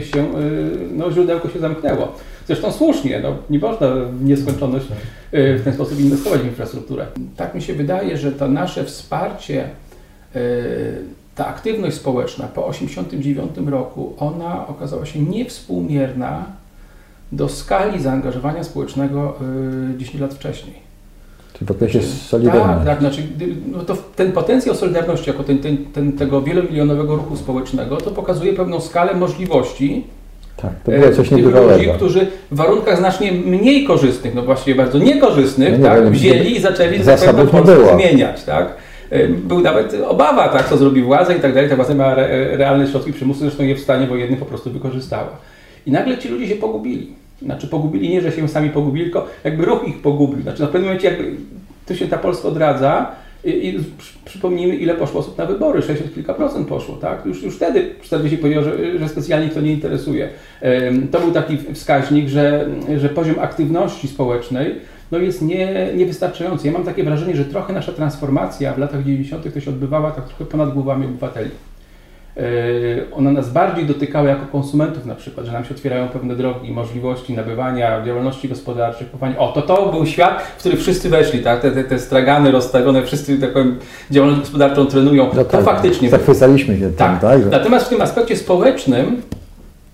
się, 0.00 0.26
no, 0.96 1.12
źródełko 1.12 1.48
się 1.48 1.58
zamknęło. 1.58 2.12
Zresztą 2.48 2.72
słusznie, 2.72 3.20
no, 3.20 3.36
nie 3.50 3.58
można 3.58 3.88
w 3.88 4.24
nieskończoność 4.24 4.86
y, 5.34 5.58
w 5.58 5.64
ten 5.64 5.72
sposób 5.74 6.00
inwestować 6.00 6.40
w 6.40 6.46
infrastrukturę. 6.46 7.06
Tak 7.36 7.54
mi 7.54 7.62
się 7.62 7.74
wydaje, 7.74 8.16
że 8.16 8.32
to 8.32 8.48
nasze 8.48 8.84
wsparcie, 8.84 9.68
y, 10.36 10.38
ta 11.34 11.46
aktywność 11.46 11.96
społeczna 11.96 12.46
po 12.46 12.62
1989 12.62 13.70
roku, 13.70 14.14
ona 14.18 14.66
okazała 14.66 15.06
się 15.06 15.22
niewspółmierna 15.22 16.44
do 17.32 17.48
skali 17.48 18.02
zaangażowania 18.02 18.64
społecznego 18.64 19.38
10 19.98 20.16
y, 20.16 20.20
lat 20.20 20.34
wcześniej. 20.34 20.74
Czyli 21.52 21.66
w 21.66 21.70
okresie 21.70 22.02
Solidarności. 22.02 22.86
Tak, 22.86 22.86
tak 22.86 23.00
znaczy, 23.00 23.22
no 23.72 23.82
to 23.82 23.96
ten 24.16 24.32
potencjał 24.32 24.74
Solidarności 24.74 25.30
jako 25.30 25.44
ten, 25.44 25.58
ten, 25.58 25.76
ten, 25.84 26.12
tego 26.12 26.42
wielomilionowego 26.42 27.16
ruchu 27.16 27.36
społecznego, 27.36 27.96
to 27.96 28.10
pokazuje 28.10 28.52
pewną 28.52 28.80
skalę 28.80 29.14
możliwości, 29.14 30.04
tak, 30.62 30.70
to 30.84 30.90
było 30.90 31.10
coś 31.10 31.30
niebywałego. 31.30 31.76
ludzi, 31.76 31.88
którzy 31.88 32.26
w 32.50 32.56
warunkach 32.56 32.98
znacznie 32.98 33.32
mniej 33.32 33.84
korzystnych, 33.84 34.34
no 34.34 34.42
właściwie 34.42 34.76
bardzo 34.76 34.98
niekorzystnych, 34.98 35.70
no 35.70 35.76
nie 35.78 35.84
tak, 35.84 36.10
wzięli 36.10 36.56
i 36.56 36.60
zaczęli 36.60 37.02
zasobów 37.02 37.52
nie 37.52 37.62
było. 37.62 37.94
zmieniać. 37.94 38.44
Tak? 38.44 38.74
był 39.28 39.60
nawet 39.60 39.96
obawa, 40.08 40.48
tak, 40.48 40.68
co 40.68 40.76
zrobi 40.76 41.02
władza 41.02 41.34
i 41.34 41.40
tak 41.40 41.54
dalej. 41.54 41.70
Ta 41.70 41.76
władza 41.76 41.94
miała 41.94 42.14
realne 42.52 42.86
środki 42.86 43.12
przymusu, 43.12 43.40
zresztą 43.40 43.62
je 43.62 43.74
w 43.74 43.80
stanie 43.80 44.06
wojennym 44.06 44.38
po 44.38 44.44
prostu 44.44 44.70
wykorzystała. 44.70 45.28
I 45.86 45.90
nagle 45.90 46.18
ci 46.18 46.28
ludzie 46.28 46.48
się 46.48 46.54
pogubili. 46.54 47.12
Znaczy 47.42 47.68
pogubili 47.68 48.08
nie, 48.08 48.20
że 48.20 48.32
się 48.32 48.48
sami 48.48 48.70
pogubili, 48.70 49.04
tylko 49.04 49.26
jakby 49.44 49.64
ruch 49.64 49.88
ich 49.88 50.02
pogubił. 50.02 50.42
Znaczy 50.42 50.62
na 50.62 50.66
pewnym 50.66 50.84
momencie 50.84 51.08
jakby 51.08 51.24
tu 51.86 51.96
się 51.96 52.08
ta 52.08 52.18
Polska 52.18 52.48
odradza 52.48 53.10
i, 53.50 53.78
przypomnijmy 54.24 54.76
ile 54.76 54.94
poszło 54.94 55.20
osób 55.20 55.38
na 55.38 55.46
wybory, 55.46 55.82
60 55.82 56.14
kilka 56.14 56.34
procent 56.34 56.68
poszło, 56.68 56.96
tak? 56.96 57.26
Już, 57.26 57.42
już 57.42 57.56
wtedy 57.56 57.94
40 58.02 58.38
powiedział, 58.38 58.64
że, 58.64 58.98
że 58.98 59.08
specjalnie 59.08 59.48
to 59.48 59.60
nie 59.60 59.72
interesuje. 59.72 60.28
To 61.10 61.20
był 61.20 61.32
taki 61.32 61.58
wskaźnik, 61.74 62.28
że, 62.28 62.68
że 62.98 63.08
poziom 63.08 63.38
aktywności 63.38 64.08
społecznej 64.08 64.74
no 65.10 65.18
jest 65.18 65.42
nie, 65.42 65.88
niewystarczający. 65.94 66.66
Ja 66.66 66.72
mam 66.72 66.84
takie 66.84 67.04
wrażenie, 67.04 67.36
że 67.36 67.44
trochę 67.44 67.72
nasza 67.72 67.92
transformacja 67.92 68.72
w 68.72 68.78
latach 68.78 69.04
90. 69.04 69.54
to 69.54 69.60
się 69.60 69.70
odbywała 69.70 70.10
tak 70.10 70.24
trochę 70.28 70.44
ponad 70.44 70.74
głowami 70.74 71.06
obywateli. 71.06 71.50
E, 72.38 72.42
one 73.16 73.32
nas 73.32 73.52
bardziej 73.52 73.86
dotykały 73.86 74.28
jako 74.28 74.46
konsumentów 74.46 75.06
na 75.06 75.14
przykład, 75.14 75.46
że 75.46 75.52
nam 75.52 75.64
się 75.64 75.74
otwierają 75.74 76.08
pewne 76.08 76.36
drogi, 76.36 76.72
możliwości 76.72 77.34
nabywania, 77.34 78.04
działalności 78.04 78.48
gospodarczej, 78.48 79.06
kupowania. 79.06 79.38
O, 79.38 79.52
to 79.52 79.62
to 79.62 79.92
był 79.92 80.06
świat, 80.06 80.42
w 80.42 80.60
który 80.60 80.76
wszyscy 80.76 81.08
weszli, 81.08 81.42
tak? 81.42 81.60
Te, 81.60 81.70
te, 81.70 81.84
te 81.84 81.98
stragany 81.98 82.50
rozstawione, 82.50 83.02
wszyscy 83.02 83.38
taką 83.38 83.64
działalność 84.10 84.40
gospodarczą 84.40 84.86
trenują. 84.86 85.30
To 85.30 85.62
faktycznie. 85.62 86.10
Zachwycaliśmy 86.10 86.78
się 86.78 86.90
tak. 86.90 87.20
Tym, 87.20 87.30
tak? 87.30 87.50
Natomiast 87.50 87.86
w 87.86 87.88
tym 87.88 88.00
aspekcie 88.00 88.36
społecznym 88.36 89.22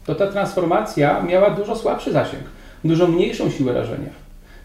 to 0.06 0.14
ta 0.14 0.26
transformacja 0.26 1.22
miała 1.22 1.50
dużo 1.50 1.76
słabszy 1.76 2.12
zasięg, 2.12 2.42
dużo 2.84 3.06
mniejszą 3.06 3.50
siłę 3.50 3.72
rażenia. 3.72 4.10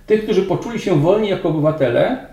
Tych, 0.08 0.24
którzy 0.24 0.42
poczuli 0.42 0.80
się 0.80 1.02
wolni 1.02 1.30
jako 1.30 1.50
obywatele, 1.50 2.29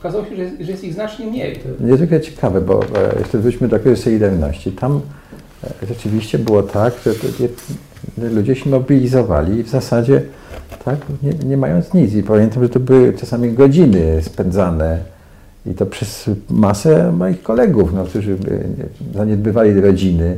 okazało 0.00 0.24
się, 0.24 0.36
że 0.36 0.42
jest, 0.42 0.54
że 0.60 0.70
jest 0.70 0.84
ich 0.84 0.94
znacznie 0.94 1.26
mniej. 1.26 1.60
Niezwykle 1.80 2.20
ciekawe, 2.20 2.60
bo 2.60 2.80
e, 2.82 3.18
jeszcze 3.18 3.38
wróćmy 3.38 3.68
do 3.68 3.80
kryzysu 3.80 4.02
Solidarności. 4.02 4.72
Tam 4.72 5.00
e, 5.64 5.86
rzeczywiście 5.86 6.38
było 6.38 6.62
tak, 6.62 6.94
że 7.04 8.28
ludzie 8.30 8.54
się 8.54 8.70
mobilizowali 8.70 9.62
w 9.62 9.68
zasadzie 9.68 10.22
tak, 10.84 10.98
nie, 11.22 11.32
nie 11.32 11.56
mając 11.56 11.94
nic. 11.94 12.14
I 12.14 12.22
pamiętam, 12.22 12.62
że 12.62 12.68
to 12.68 12.80
były 12.80 13.12
czasami 13.12 13.52
godziny 13.52 14.22
spędzane 14.22 14.98
i 15.66 15.74
to 15.74 15.86
przez 15.86 16.30
masę 16.50 17.12
moich 17.12 17.42
kolegów, 17.42 17.94
no, 17.94 18.04
którzy 18.04 18.36
zaniedbywali 19.14 19.80
rodziny. 19.80 20.36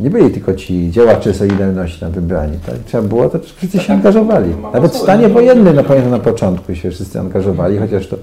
Nie 0.00 0.10
byli 0.10 0.30
tylko 0.30 0.54
ci 0.54 0.90
działacze 0.90 1.34
Solidarności 1.34 2.04
na 2.04 2.10
wybrani. 2.10 2.58
Tak? 2.66 2.74
Trzeba 2.86 3.02
było, 3.02 3.28
to 3.28 3.38
wszyscy 3.56 3.78
się 3.78 3.92
angażowali. 3.92 4.54
Nawet 4.72 4.92
w 4.92 4.96
stanie 4.96 5.28
wojennym, 5.28 5.76
no 5.76 5.84
pamiętam 5.84 6.10
na 6.10 6.18
początku 6.18 6.74
się 6.74 6.90
wszyscy 6.90 7.20
angażowali, 7.20 7.78
chociaż 7.78 8.06
to 8.06 8.16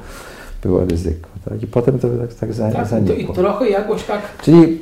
było 0.63 0.86
ryzyko. 0.86 1.29
Tak? 1.50 1.63
I 1.63 1.67
potem 1.67 2.00
to 2.00 2.08
tak, 2.10 2.34
tak, 2.34 2.53
za, 2.53 2.72
tak 2.72 2.88
zanikło. 2.88 3.34
I 3.34 3.38
trochę 3.38 3.70
jakoś 3.70 4.03
tak... 4.03 4.22
Czyli, 4.41 4.79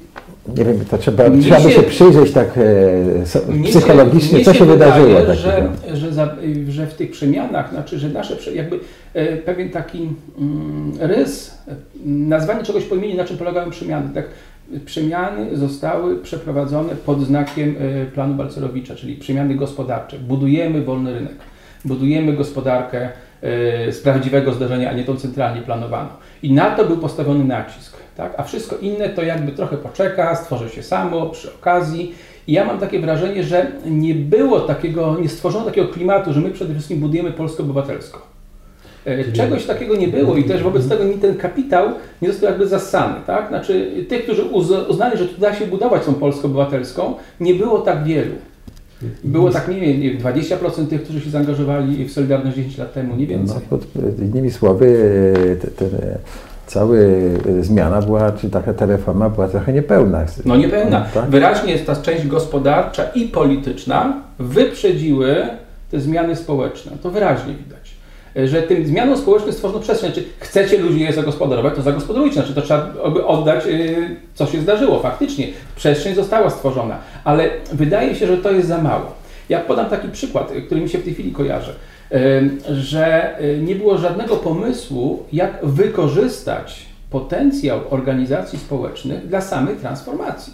nie 0.57 0.65
wiem, 0.65 0.85
to 0.89 0.97
trzeba, 0.97 1.23
trzeba 1.41 1.59
się, 1.59 1.67
by 1.67 1.73
się 1.73 1.83
przyjrzeć 1.83 2.31
tak 2.31 2.57
e, 2.57 3.63
psychologicznie, 3.63 4.39
się, 4.39 4.45
co 4.45 4.53
się, 4.53 4.65
wydarzyło. 4.65 5.19
Wydaje, 5.19 5.35
że, 5.35 5.69
że, 5.93 6.13
za, 6.13 6.35
że, 6.69 6.87
w 6.87 6.93
tych 6.93 7.11
przemianach, 7.11 7.69
znaczy, 7.69 7.99
że 7.99 8.09
nasze, 8.09 8.53
jakby 8.53 8.79
e, 9.13 9.37
pewien 9.37 9.69
taki 9.69 10.09
mm, 10.39 10.91
rys, 10.99 11.57
nazwanie 12.05 12.63
czegoś 12.63 12.83
po 12.83 12.95
imieniu, 12.95 13.17
na 13.17 13.25
czym 13.25 13.37
polegają 13.37 13.69
przemiany. 13.69 14.13
Tak? 14.13 14.25
Przemiany 14.85 15.57
zostały 15.57 16.15
przeprowadzone 16.17 16.95
pod 16.95 17.21
znakiem 17.21 17.75
e, 17.79 18.05
planu 18.05 18.35
Balcerowicza, 18.35 18.95
czyli 18.95 19.15
przemiany 19.15 19.55
gospodarcze. 19.55 20.19
Budujemy 20.19 20.81
wolny 20.81 21.13
rynek, 21.13 21.35
budujemy 21.85 22.33
gospodarkę 22.33 23.09
z 23.91 23.99
prawdziwego 24.03 24.53
zdarzenia, 24.53 24.89
a 24.89 24.93
nie 24.93 25.03
tą 25.03 25.15
centralnie 25.15 25.61
planowaną. 25.61 26.09
I 26.43 26.53
na 26.53 26.75
to 26.75 26.85
był 26.85 26.97
postawiony 26.97 27.43
nacisk. 27.43 27.97
Tak? 28.17 28.33
A 28.37 28.43
wszystko 28.43 28.77
inne 28.77 29.09
to 29.09 29.23
jakby 29.23 29.51
trochę 29.51 29.77
poczeka, 29.77 30.35
stworzy 30.35 30.69
się 30.69 30.83
samo 30.83 31.25
przy 31.29 31.53
okazji. 31.53 32.15
I 32.47 32.53
ja 32.53 32.65
mam 32.65 32.79
takie 32.79 32.99
wrażenie, 32.99 33.43
że 33.43 33.71
nie 33.85 34.15
było 34.15 34.59
takiego, 34.59 35.17
nie 35.21 35.29
stworzono 35.29 35.65
takiego 35.65 35.87
klimatu, 35.87 36.33
że 36.33 36.41
my 36.41 36.49
przede 36.49 36.73
wszystkim 36.73 36.99
budujemy 36.99 37.31
Polskę 37.31 37.63
obywatelską. 37.63 38.19
E, 39.05 39.31
czegoś 39.31 39.65
takiego 39.65 39.95
nie 39.95 40.07
było 40.07 40.37
i 40.37 40.43
też 40.43 40.63
wobec 40.63 40.89
tego 40.89 41.03
ten 41.21 41.37
kapitał 41.37 41.89
nie 42.21 42.31
został 42.31 42.49
jakby 42.49 42.67
zasany. 42.67 43.15
Tak? 43.27 43.47
Znaczy 43.47 43.91
tych, 44.09 44.23
którzy 44.23 44.43
uznali, 44.87 45.17
że 45.17 45.25
tu 45.25 45.41
da 45.41 45.55
się 45.55 45.67
budować 45.67 46.05
tą 46.05 46.13
Polskę 46.13 46.47
obywatelską, 46.47 47.13
nie 47.39 47.53
było 47.53 47.79
tak 47.79 48.03
wielu. 48.03 48.35
Było 49.23 49.51
tak, 49.51 49.67
nie 49.67 49.79
wiem, 49.79 50.17
20% 50.19 50.87
tych, 50.87 51.03
którzy 51.03 51.21
się 51.21 51.29
zaangażowali 51.29 52.05
w 52.05 52.11
Solidarność 52.11 52.55
10 52.55 52.77
lat 52.77 52.93
temu, 52.93 53.15
nie 53.15 53.27
więcej. 53.27 53.57
No, 53.71 53.77
pod, 53.77 53.87
innymi 54.19 54.51
słowy, 54.51 54.97
te, 55.61 55.67
te, 55.67 55.85
cała 56.67 56.95
zmiana 57.61 58.01
była, 58.01 58.31
czy 58.31 58.49
taka 58.49 58.73
ta 58.73 58.85
reforma 58.85 59.29
była 59.29 59.47
trochę 59.47 59.73
niepełna. 59.73 60.25
No 60.45 60.55
niepełna. 60.55 60.99
No, 60.99 61.21
tak? 61.21 61.29
Wyraźnie 61.29 61.79
ta 61.79 61.95
część 61.95 62.27
gospodarcza 62.27 63.03
i 63.03 63.27
polityczna 63.27 64.21
wyprzedziły 64.39 65.45
te 65.91 65.99
zmiany 65.99 66.35
społeczne. 66.35 66.91
To 67.03 67.11
wyraźnie 67.11 67.53
widać 67.53 67.80
że 68.35 68.61
tym 68.61 68.85
zmianom 68.85 69.17
społecznym 69.17 69.53
stworzono 69.53 69.79
przestrzeń. 69.79 70.13
Znaczy, 70.13 70.27
chcecie 70.39 70.77
ludzi 70.77 70.99
je 70.99 71.13
zagospodarować, 71.13 71.75
to 71.75 71.81
zagospodarujcie. 71.81 72.35
Znaczy, 72.35 72.53
to 72.53 72.61
trzeba 72.61 72.93
oddać, 73.25 73.65
y, 73.65 74.15
co 74.33 74.45
się 74.45 74.61
zdarzyło. 74.61 74.99
Faktycznie, 74.99 75.47
przestrzeń 75.75 76.15
została 76.15 76.49
stworzona, 76.49 76.97
ale 77.23 77.49
wydaje 77.73 78.15
się, 78.15 78.27
że 78.27 78.37
to 78.37 78.51
jest 78.51 78.67
za 78.67 78.81
mało. 78.81 79.13
Ja 79.49 79.59
podam 79.59 79.89
taki 79.89 80.07
przykład, 80.07 80.51
który 80.65 80.81
mi 80.81 80.89
się 80.89 80.97
w 80.97 81.03
tej 81.03 81.13
chwili 81.13 81.31
kojarzy, 81.31 81.73
że 82.69 83.35
nie 83.61 83.75
było 83.75 83.97
żadnego 83.97 84.35
pomysłu, 84.35 85.25
jak 85.33 85.59
wykorzystać 85.63 86.85
potencjał 87.09 87.79
organizacji 87.89 88.59
społecznych 88.59 89.27
dla 89.27 89.41
samej 89.41 89.75
transformacji. 89.75 90.53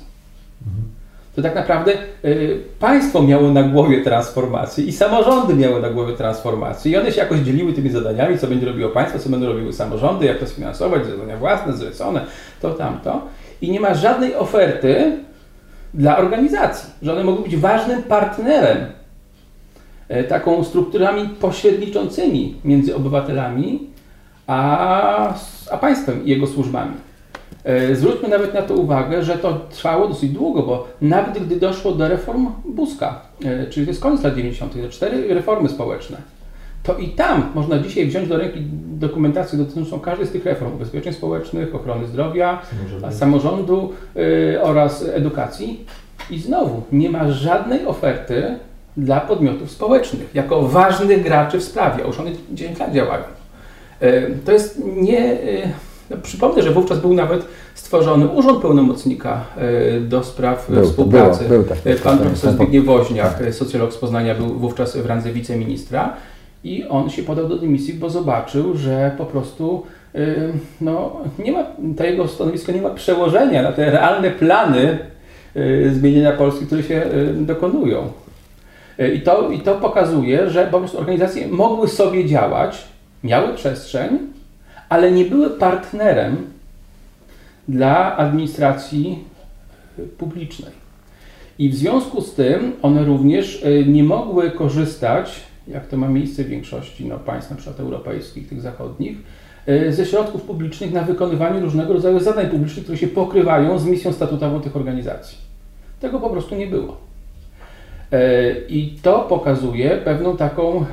Mhm 0.68 0.97
to 1.38 1.44
tak 1.44 1.56
naprawdę 1.56 1.94
y, 2.25 2.60
państwo 2.79 3.24
miało 3.24 3.51
na 3.51 3.63
głowie 3.63 4.01
transformację 4.01 4.86
i 4.86 4.91
samorządy 4.91 5.53
miały 5.53 5.82
na 5.82 5.89
głowie 5.89 6.13
transformację 6.13 6.91
i 6.91 6.98
one 6.98 7.12
się 7.12 7.22
jakoś 7.22 7.39
dzieliły 7.39 7.74
tymi 7.74 7.89
zadaniami, 7.89 8.38
co 8.38 8.48
będzie 8.48 8.65
robiło 8.65 8.89
państwo, 8.89 9.20
co 9.20 9.29
będą 9.29 9.48
robiły 9.48 9.74
samorządy, 9.74 10.25
jak 10.25 10.39
to 10.39 10.48
sfinansować, 10.48 11.06
zadania 11.06 11.38
własne, 11.38 11.74
zlecone, 11.74 12.25
to 12.62 12.74
tamto. 12.74 13.22
I 13.62 13.72
nie 13.72 13.79
ma 13.79 13.94
żadnej 13.94 14.36
oferty 14.36 15.17
dla 15.94 16.17
organizacji, 16.17 16.89
że 17.01 17.13
one 17.13 17.24
mogą 17.24 17.44
być 17.44 17.58
ważnym 17.58 18.03
partnerem, 18.03 18.77
y, 20.12 20.24
taką 20.24 20.63
strukturami 20.63 21.29
pośredniczącymi 21.29 22.56
między 22.63 22.96
obywatelami 22.96 23.89
a, 24.48 25.34
a 25.72 25.77
państwem 25.77 26.25
i 26.25 26.29
jego 26.29 26.48
służbami. 26.48 27.07
E, 27.68 27.96
zwróćmy 27.96 28.30
nawet 28.30 28.54
na 28.54 28.62
to 28.62 28.74
uwagę, 28.74 29.24
że 29.24 29.38
to 29.38 29.60
trwało 29.70 30.08
dosyć 30.08 30.32
długo, 30.32 30.63
bo 30.63 30.88
nawet 31.01 31.46
gdy 31.46 31.56
doszło 31.56 31.92
do 31.92 32.08
reform 32.08 32.48
Buzka, 32.66 33.22
e, 33.46 33.68
czyli 33.68 33.86
to 33.86 33.92
jest 33.92 34.01
koniec 34.01 34.24
lat 34.24 34.36
90., 34.36 34.74
te 34.74 34.89
cztery 34.89 35.34
reformy 35.34 35.70
społeczne, 35.70 36.18
to 36.84 36.98
i 36.98 37.10
tam 37.10 37.51
można 37.56 37.80
dzisiaj 37.80 38.06
wziąć 38.06 38.27
do 38.27 38.38
ręki 38.38 38.60
dokumentację 39.00 39.60
dotyczącą 39.60 40.00
każdej 40.00 40.27
z 40.27 40.32
tych 40.32 40.46
reform 40.46 40.74
ubezpieczeń 40.74 41.13
społecznych, 41.13 41.75
ochrony 41.75 42.08
zdrowia, 42.08 42.62
samorządu, 43.10 43.94
yy, 44.16 44.62
oraz 44.63 45.06
edukacji. 45.13 45.86
I 46.30 46.39
znowu 46.39 46.82
nie 46.92 47.10
ma 47.10 47.32
żadnej 47.32 47.86
oferty 47.86 48.56
dla 48.98 49.20
podmiotów 49.20 49.72
społecznych, 49.72 50.36
jako 50.36 50.62
ważnych 50.62 51.24
graczy 51.24 51.60
w 51.60 51.63
sprawie, 51.63 52.04
a 52.04 52.08
już 52.08 52.20
one 52.20 52.32
10 52.51 52.80
lat 52.80 52.94
działają. 52.94 53.24
To 54.46 54.51
jest 54.51 54.82
nie. 54.86 55.38
Przypomnę, 56.24 56.62
że 56.64 56.72
wówczas 56.72 57.00
był 57.00 57.14
nawet 57.14 57.46
stworzony 57.76 58.28
Urząd 58.28 58.62
Pełnomocnika 58.62 59.44
e, 59.58 60.00
do 60.00 60.24
spraw 60.24 60.72
był, 60.72 60.84
współpracy. 60.84 61.44
Było, 61.44 61.60
był 61.60 61.76
taki, 61.76 62.04
Pan 62.04 62.18
profesor 62.18 62.54
Zbigniew 62.54 62.86
Woźniak, 62.86 63.40
tak. 63.40 63.54
socjolog 63.54 63.94
z 63.94 63.98
Poznania, 63.98 64.36
był 64.36 64.48
wówczas 64.48 64.98
w 64.98 65.06
randze 65.06 65.34
wiceministra 65.34 66.14
i 66.64 66.86
on 66.90 67.10
się 67.10 67.24
podał 67.24 67.48
do 67.48 67.58
dymisji, 67.58 67.94
bo 67.94 68.10
zobaczył, 68.10 68.78
że 68.78 69.12
po 69.18 69.26
prostu 69.26 69.84
e, 70.16 70.20
no, 70.82 71.18
nie 71.40 71.52
ma, 71.52 71.66
to 71.98 72.04
jego 72.04 72.28
stanowisko 72.28 72.72
nie 72.72 72.82
ma 72.82 72.90
przełożenia 72.90 73.64
na 73.64 73.72
te 73.72 73.92
realne 73.92 74.32
plany 74.32 74.98
e, 75.56 75.90
zmienienia 75.90 76.32
Polski, 76.32 76.66
które 76.66 76.84
się 76.84 77.06
dokonują. 77.36 78.08
I 79.16 79.22
to, 79.22 79.50
I 79.50 79.60
to 79.60 79.76
pokazuje, 79.76 80.50
że 80.50 80.68
po 80.72 80.80
prostu 80.80 81.00
organizacje 81.00 81.48
mogły 81.48 81.88
sobie 81.88 82.26
działać, 82.26 82.88
miały 83.24 83.54
przestrzeń, 83.54 84.20
ale 84.89 85.12
nie 85.12 85.25
były 85.25 85.50
partnerem 85.50 86.38
dla 87.67 88.17
administracji 88.17 89.24
publicznej. 90.17 90.72
I 91.60 91.70
w 91.70 91.75
związku 91.75 92.22
z 92.22 92.34
tym 92.34 92.72
one 92.82 93.06
również 93.06 93.63
e, 93.63 93.86
nie 93.86 94.03
mogły 94.03 94.51
korzystać, 94.51 95.44
jak 95.67 95.88
to 95.88 95.98
ma 95.98 96.08
miejsce 96.08 96.44
w 96.44 96.48
większości 96.48 97.06
no, 97.06 97.20
państw, 97.20 97.56
przykład 97.56 97.79
europejskich, 97.79 98.50
tych 98.50 98.62
zachodnich, 98.62 99.17
e, 99.67 99.91
ze 99.94 100.06
środków 100.06 100.41
publicznych 100.41 100.94
na 100.94 101.03
wykonywanie 101.03 101.60
różnego 101.60 101.94
rodzaju 101.94 102.20
zadań 102.20 102.50
publicznych, 102.50 102.84
które 102.84 102.98
się 102.98 103.08
pokrywają 103.08 103.79
z 103.79 103.86
misją 103.86 104.13
statutową 104.13 104.62
tych 104.62 104.75
organizacji. 104.75 105.38
Tego 106.00 106.20
po 106.20 106.29
prostu 106.29 106.56
nie 106.56 106.67
było. 106.67 106.98
E, 108.12 108.51
I 108.70 108.98
to 109.01 109.20
pokazuje 109.20 109.98
pewną 109.98 110.38
taką 110.38 110.86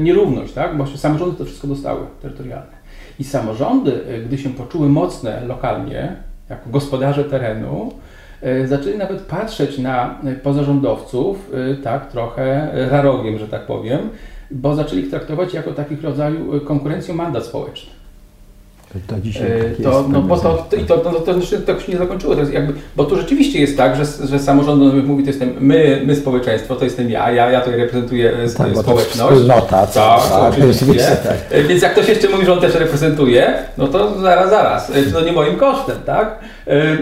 nierówność, 0.00 0.52
tak? 0.52 0.76
bo 0.76 0.86
samorządy 0.86 1.36
to 1.36 1.44
wszystko 1.44 1.68
dostały 1.68 2.00
terytorialne. 2.22 2.79
I 3.20 3.24
samorządy, 3.24 4.00
gdy 4.26 4.38
się 4.38 4.50
poczuły 4.50 4.88
mocne 4.88 5.44
lokalnie, 5.46 6.16
jako 6.50 6.70
gospodarze 6.70 7.24
terenu, 7.24 7.92
zaczęli 8.64 8.98
nawet 8.98 9.20
patrzeć 9.20 9.78
na 9.78 10.18
pozarządowców 10.42 11.50
tak 11.82 12.10
trochę 12.10 12.70
rarowiem, 12.90 13.38
że 13.38 13.48
tak 13.48 13.66
powiem, 13.66 14.10
bo 14.50 14.74
zaczęli 14.74 15.00
ich 15.02 15.10
traktować 15.10 15.54
jako 15.54 15.72
takich 15.72 16.02
rodzaju 16.02 16.60
konkurencją 16.60 17.14
mandat 17.14 17.44
społeczny. 17.44 17.99
To 19.06 19.20
dzisiaj 19.20 19.48
tak 19.82 19.92
to, 19.92 20.04
no, 20.08 20.22
bo 20.22 20.36
to, 20.36 20.66
to, 20.70 20.76
i 20.76 20.84
to, 20.84 20.98
to, 20.98 21.12
to, 21.12 21.34
to, 21.34 21.80
się 21.80 21.92
nie 21.92 21.98
zakończyło. 21.98 22.34
To 22.34 22.40
jest 22.40 22.52
jakby, 22.52 22.72
bo 22.96 23.04
tu 23.04 23.16
rzeczywiście 23.16 23.60
jest 23.60 23.76
tak, 23.76 23.96
że, 23.96 24.26
że 24.26 24.38
samorząd 24.38 25.04
mówi, 25.06 25.22
to 25.22 25.30
jestem 25.30 25.54
my, 25.60 26.02
my 26.06 26.16
społeczeństwo, 26.16 26.76
to 26.76 26.84
jestem 26.84 27.10
ja, 27.10 27.30
ja, 27.30 27.50
ja 27.50 27.60
tutaj 27.60 27.80
reprezentuję 27.80 28.32
tak, 28.58 28.70
społeczność. 28.76 29.06
Wspólnota, 29.06 29.86
co, 29.86 30.00
tak, 30.00 30.28
tak, 30.30 30.54
oczywiście. 30.70 31.16
Tak. 31.24 31.66
Więc 31.68 31.82
jak 31.82 31.92
ktoś 31.92 32.08
jeszcze 32.08 32.28
mówi, 32.28 32.46
że 32.46 32.52
on 32.52 32.60
też 32.60 32.74
reprezentuje, 32.74 33.54
no 33.78 33.88
to 33.88 34.20
zaraz, 34.20 34.50
zaraz, 34.50 34.92
to 35.12 35.20
nie 35.20 35.32
moim 35.32 35.56
kosztem, 35.56 35.96
tak? 36.06 36.38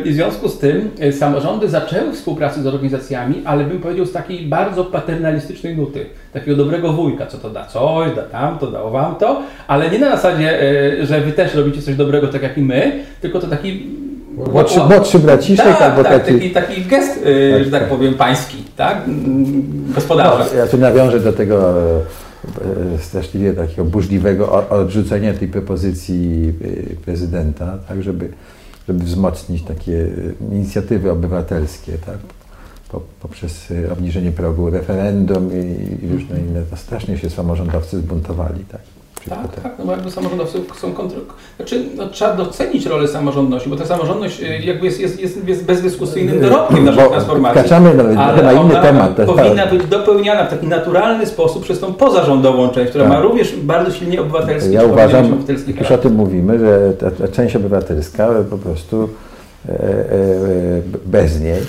I 0.04 0.10
w 0.10 0.14
związku 0.14 0.48
z 0.48 0.58
tym 0.58 0.90
samorządy 1.18 1.68
zaczęły 1.68 2.12
współpracę 2.12 2.62
z 2.62 2.66
organizacjami, 2.66 3.42
ale 3.44 3.64
bym 3.64 3.80
powiedział 3.80 4.06
z 4.06 4.12
takiej 4.12 4.46
bardzo 4.46 4.84
paternalistycznej 4.84 5.76
nuty, 5.76 6.06
takiego 6.32 6.56
dobrego 6.56 6.92
wujka, 6.92 7.26
co 7.26 7.38
to 7.38 7.50
da 7.50 7.66
coś, 7.66 8.16
da 8.16 8.22
tamto, 8.22 8.66
dało 8.66 8.90
wam 8.90 9.16
to, 9.16 9.42
ale 9.68 9.90
nie 9.90 9.98
na 9.98 10.10
zasadzie, 10.10 10.58
że 11.02 11.20
wy 11.20 11.32
też 11.32 11.54
robicie 11.54 11.82
coś 11.82 11.96
dobrego 11.96 12.28
tak 12.28 12.42
jak 12.42 12.58
i 12.58 12.62
my, 12.62 13.04
tylko 13.20 13.40
to 13.40 13.46
taki 13.46 13.86
Młodszy, 14.52 14.80
młodszy 14.80 15.18
braciszek 15.18 15.66
tak, 15.66 15.82
albo 15.82 16.04
tak, 16.04 16.12
taki... 16.12 16.32
taki... 16.32 16.50
taki 16.50 16.84
gest, 16.84 17.14
tak, 17.14 17.64
że 17.64 17.70
tak, 17.70 17.80
tak, 17.80 17.88
powiem, 17.88 18.14
pański, 18.14 18.56
tak? 18.76 19.02
Gospodarza. 19.94 20.46
No, 20.52 20.58
ja 20.58 20.66
tu 20.66 20.78
nawiążę 20.78 21.20
do 21.20 21.32
tego 21.32 21.74
straszliwie 23.00 23.52
takiego 23.52 23.84
burzliwego 23.84 24.68
odrzucenia 24.70 25.34
tej 25.34 25.48
propozycji 25.48 26.52
prezydenta, 27.04 27.78
tak, 27.88 28.02
żeby 28.02 28.28
żeby 28.88 29.04
wzmocnić 29.04 29.62
takie 29.62 30.06
inicjatywy 30.52 31.10
obywatelskie, 31.10 31.92
tak? 32.06 32.16
Poprzez 33.20 33.72
obniżenie 33.92 34.32
progu 34.32 34.70
referendum 34.70 35.50
i, 35.52 36.04
i 36.04 36.08
różne 36.08 36.40
inne. 36.40 36.62
To 36.62 36.76
strasznie 36.76 37.18
się 37.18 37.30
samorządowcy 37.30 37.98
zbuntowali. 37.98 38.64
Tak? 38.64 38.80
Tak, 39.28 39.62
tak, 39.62 39.72
no 39.78 39.84
bo 39.84 39.92
jakby 39.92 40.10
samorządowcy 40.10 40.60
są 40.80 40.92
kontrol... 40.92 41.22
Znaczy, 41.56 41.84
no, 41.96 42.08
trzeba 42.08 42.36
docenić 42.36 42.86
rolę 42.86 43.08
samorządności, 43.08 43.70
bo 43.70 43.76
ta 43.76 43.86
samorządność 43.86 44.40
y, 44.40 44.58
jakby 44.64 44.86
jest, 44.86 45.00
jest, 45.00 45.46
jest, 45.46 45.64
bezdyskusyjnym 45.64 46.40
dorobkiem 46.40 46.84
naszej 46.84 47.08
transformacji. 47.08 47.60
Wkraczamy 47.60 47.94
na, 47.94 48.24
ale 48.24 48.42
na 48.42 48.52
inny 48.52 48.74
temat. 48.74 49.16
powinna 49.26 49.66
być 49.66 49.86
dopełniana 49.86 50.44
w 50.44 50.50
taki 50.50 50.66
naturalny 50.66 51.26
sposób 51.26 51.62
przez 51.62 51.80
tą 51.80 51.94
pozarządową 51.94 52.68
część, 52.68 52.88
która 52.88 53.04
tak. 53.04 53.12
ma 53.12 53.20
również 53.20 53.56
bardzo 53.56 53.92
silnie 53.92 54.20
obywatelski 54.20 54.72
Ja 54.72 54.84
uważam, 54.84 55.44
jak 55.66 55.80
już 55.80 55.90
o 55.90 55.98
tym 55.98 56.14
mówimy, 56.14 56.58
że 56.58 56.92
ta, 56.92 57.10
ta 57.10 57.28
część 57.28 57.56
obywatelska 57.56 58.28
po 58.50 58.58
prostu 58.58 59.08
e, 59.68 59.72
e, 59.72 59.74
e 59.74 60.82
bez 61.06 61.40
niej 61.40 61.60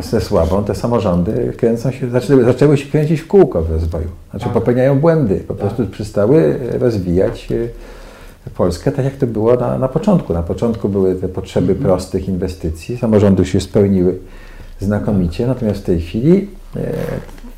ze 0.00 0.20
słabą, 0.20 0.64
te 0.64 0.74
samorządy 0.74 1.52
kręcą 1.56 1.90
się, 1.90 2.10
zaczęły, 2.10 2.44
zaczęły 2.44 2.76
się 2.76 2.90
kręcić 2.90 3.20
w 3.20 3.26
kółko 3.26 3.62
w 3.62 3.70
rozwoju. 3.70 4.08
Znaczy 4.30 4.44
tak. 4.44 4.54
popełniają 4.54 5.00
błędy, 5.00 5.44
po 5.48 5.54
tak. 5.54 5.60
prostu 5.60 5.86
przestały 5.86 6.58
rozwijać 6.78 7.48
e, 7.52 7.68
Polskę 8.50 8.92
tak 8.92 9.04
jak 9.04 9.16
to 9.16 9.26
było 9.26 9.54
na, 9.54 9.78
na 9.78 9.88
początku. 9.88 10.32
Na 10.32 10.42
początku 10.42 10.88
były 10.88 11.14
te 11.14 11.28
potrzeby 11.28 11.72
mhm. 11.72 11.84
prostych 11.84 12.28
inwestycji, 12.28 12.98
samorządy 12.98 13.44
się 13.44 13.60
spełniły 13.60 14.18
znakomicie, 14.80 15.46
natomiast 15.46 15.80
w 15.80 15.84
tej 15.84 16.00
chwili 16.00 16.48
e, 16.76 16.80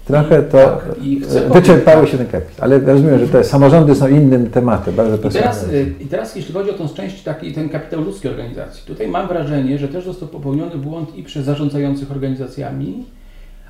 Trochę 0.05 0.43
to 0.43 0.59
tak, 0.59 1.53
wyczerpały 1.53 2.07
się 2.07 2.19
ten 2.19 2.27
kapitał, 2.27 2.65
ale 2.65 2.79
rozumiem, 2.79 3.19
że 3.19 3.29
te 3.29 3.45
samorządy 3.45 3.95
są 3.95 4.09
innym 4.09 4.51
tematem, 4.51 4.95
bardzo 4.95 5.29
I 5.29 5.33
teraz, 5.33 5.67
I 6.01 6.07
teraz 6.07 6.37
jeśli 6.37 6.55
chodzi 6.55 6.71
o 6.71 6.75
tą 6.75 6.89
część, 6.89 7.23
taki, 7.23 7.53
ten 7.53 7.69
kapitał 7.69 8.01
ludzki 8.01 8.29
organizacji, 8.29 8.83
tutaj 8.87 9.09
mam 9.09 9.29
wrażenie, 9.29 9.79
że 9.79 9.89
też 9.89 10.05
został 10.05 10.29
popełniony 10.29 10.77
błąd 10.77 11.17
i 11.17 11.23
przez 11.23 11.45
zarządzających 11.45 12.11
organizacjami, 12.11 13.05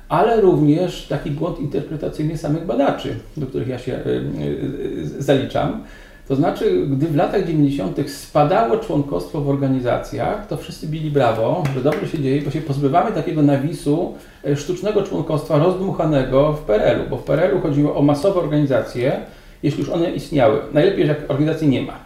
ale 0.09 0.41
również 0.41 1.07
taki 1.07 1.31
błąd 1.31 1.59
interpretacyjny 1.59 2.37
samych 2.37 2.65
badaczy, 2.65 3.15
do 3.37 3.47
których 3.47 3.67
ja 3.67 3.79
się 3.79 3.93
y, 3.93 5.23
zaliczam. 5.23 5.83
To 6.27 6.35
znaczy, 6.35 6.87
gdy 6.87 7.07
w 7.07 7.15
latach 7.15 7.45
90. 7.45 8.09
spadało 8.09 8.77
członkostwo 8.77 9.41
w 9.41 9.49
organizacjach, 9.49 10.47
to 10.47 10.57
wszyscy 10.57 10.87
bili 10.87 11.11
brawo, 11.11 11.63
że 11.75 11.81
dobrze 11.81 12.07
się 12.07 12.19
dzieje, 12.19 12.41
bo 12.41 12.51
się 12.51 12.61
pozbywamy 12.61 13.11
takiego 13.11 13.41
nawisu 13.41 14.13
e, 14.45 14.55
sztucznego 14.55 15.03
członkostwa 15.03 15.57
rozdmuchanego 15.57 16.53
w 16.53 16.61
PRL-u, 16.61 17.09
bo 17.09 17.17
w 17.17 17.23
PRL-u 17.23 17.61
chodziło 17.61 17.95
o 17.95 18.01
masowe 18.01 18.39
organizacje, 18.39 19.19
jeśli 19.63 19.79
już 19.79 19.89
one 19.89 20.11
istniały. 20.11 20.59
Najlepiej, 20.73 21.07
jak 21.07 21.31
organizacji 21.31 21.67
nie 21.67 21.81
ma, 21.81 21.99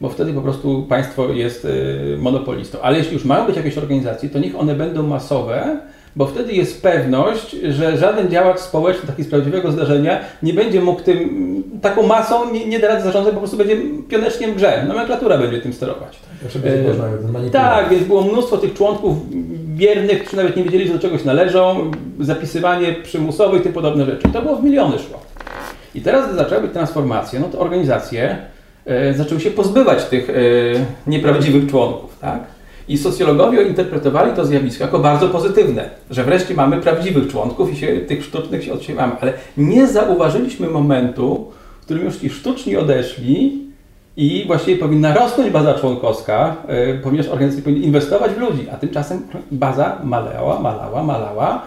bo 0.00 0.08
wtedy 0.08 0.32
po 0.32 0.40
prostu 0.40 0.86
państwo 0.88 1.28
jest 1.28 1.64
e, 1.64 2.16
monopolistą. 2.16 2.78
Ale 2.82 2.98
jeśli 2.98 3.14
już 3.14 3.24
mają 3.24 3.46
być 3.46 3.56
jakieś 3.56 3.78
organizacje, 3.78 4.28
to 4.28 4.38
niech 4.38 4.56
one 4.56 4.74
będą 4.74 5.02
masowe, 5.02 5.80
bo 6.16 6.26
wtedy 6.26 6.52
jest 6.52 6.82
pewność, 6.82 7.50
że 7.50 7.98
żaden 7.98 8.30
działacz 8.30 8.60
społeczny 8.60 9.06
taki 9.06 9.22
z 9.22 9.28
prawdziwego 9.28 9.72
zdarzenia 9.72 10.20
nie 10.42 10.52
będzie 10.54 10.80
mógł 10.80 11.00
tym, 11.00 11.62
taką 11.82 12.06
masą 12.06 12.52
nie, 12.52 12.66
nie 12.66 12.78
da 12.78 12.88
rady 12.88 13.02
zarządzać, 13.02 13.32
po 13.34 13.38
prostu 13.38 13.56
będzie 13.56 13.76
pioneczkiem 14.08 14.54
grze. 14.54 14.84
Nomenklatura 14.88 15.38
będzie 15.38 15.60
tym 15.60 15.72
sterować. 15.72 16.18
E, 17.44 17.50
tak, 17.50 17.88
więc 17.88 18.04
było 18.04 18.22
mnóstwo 18.22 18.58
tych 18.58 18.74
członków 18.74 19.16
biernych, 19.76 20.20
którzy 20.20 20.36
nawet 20.36 20.56
nie 20.56 20.64
wiedzieli, 20.64 20.86
że 20.86 20.92
do 20.92 20.98
czegoś 20.98 21.24
należą, 21.24 21.90
zapisywanie 22.20 22.92
przymusowe 23.02 23.56
i 23.58 23.60
tym 23.60 23.72
podobne 23.72 24.04
rzeczy. 24.04 24.28
I 24.28 24.30
to 24.30 24.42
było 24.42 24.56
w 24.56 24.64
miliony 24.64 24.98
szło. 24.98 25.20
I 25.94 26.00
teraz, 26.00 26.26
gdy 26.26 26.36
zaczęły 26.36 26.62
być 26.62 26.72
transformacje, 26.72 27.40
no 27.40 27.48
to 27.48 27.58
organizacje 27.58 28.38
e, 28.86 29.14
zaczęły 29.14 29.40
się 29.40 29.50
pozbywać 29.50 30.04
tych 30.04 30.30
e, 30.30 30.32
nieprawdziwych 31.06 31.70
członków, 31.70 32.18
tak? 32.20 32.53
I 32.88 32.98
socjologowie 32.98 33.62
interpretowali 33.62 34.32
to 34.32 34.46
zjawisko 34.46 34.84
jako 34.84 34.98
bardzo 34.98 35.28
pozytywne, 35.28 35.90
że 36.10 36.24
wreszcie 36.24 36.54
mamy 36.54 36.80
prawdziwych 36.80 37.28
członków 37.28 37.72
i 37.72 37.76
się, 37.76 37.96
tych 37.96 38.24
sztucznych 38.24 38.64
się 38.64 38.72
odsiewamy, 38.72 39.12
ale 39.20 39.32
nie 39.56 39.86
zauważyliśmy 39.86 40.68
momentu, 40.68 41.50
w 41.80 41.84
którym 41.84 42.04
już 42.04 42.16
ci 42.16 42.30
sztuczni 42.30 42.76
odeszli 42.76 43.64
i 44.16 44.44
właściwie 44.46 44.78
powinna 44.78 45.14
rosnąć 45.14 45.50
baza 45.50 45.74
członkowska, 45.74 46.56
yy, 46.68 47.00
ponieważ 47.02 47.28
organizacje 47.28 47.62
powinny 47.62 47.86
inwestować 47.86 48.32
w 48.32 48.38
ludzi, 48.38 48.66
a 48.72 48.76
tymczasem 48.76 49.22
baza 49.50 49.98
malała, 50.04 50.60
malała, 50.60 51.02
malała. 51.02 51.62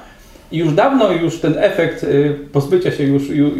I 0.51 0.58
już 0.58 0.73
dawno 0.73 1.12
już 1.12 1.39
ten 1.39 1.56
efekt 1.58 2.03
yy, 2.03 2.39
pozbycia 2.53 2.91
się 2.91 3.03
już, 3.03 3.30
już, 3.30 3.58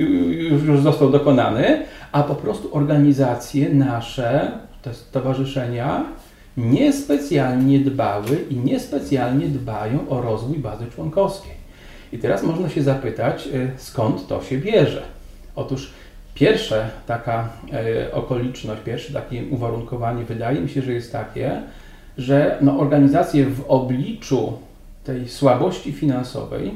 już, 0.52 0.64
już 0.64 0.80
został 0.80 1.10
dokonany, 1.10 1.86
a 2.12 2.24
po 2.24 2.36
prostu 2.36 2.76
organizacje 2.76 3.70
nasze, 3.70 4.52
te 4.82 4.94
stowarzyszenia, 4.94 6.04
niespecjalnie 6.58 7.80
dbały 7.80 8.46
i 8.50 8.56
niespecjalnie 8.56 9.48
dbają 9.48 10.10
o 10.10 10.22
rozwój 10.22 10.58
bazy 10.58 10.86
członkowskiej. 10.96 11.58
I 12.14 12.18
teraz 12.18 12.44
można 12.44 12.70
się 12.70 12.84
zapytać, 12.84 13.48
e, 13.48 13.72
skąd 13.78 14.28
to 14.28 14.44
się 14.44 14.58
bierze. 14.58 15.04
Otóż 15.56 15.92
pierwsza 16.34 16.76
taka 17.08 17.50
e, 17.74 18.14
okoliczność, 18.14 18.82
pierwsze 18.86 19.14
takie 19.14 19.44
uwarunkowanie 19.46 20.24
wydaje 20.24 20.62
mi 20.62 20.70
się, 20.70 20.82
że 20.82 20.94
jest 20.94 21.12
takie, 21.12 21.62
że 22.18 22.58
no, 22.62 22.80
organizacje 22.80 23.46
w 23.46 23.66
obliczu 23.68 24.54
tej 25.04 25.30
słabości 25.30 25.92
finansowej, 25.92 26.72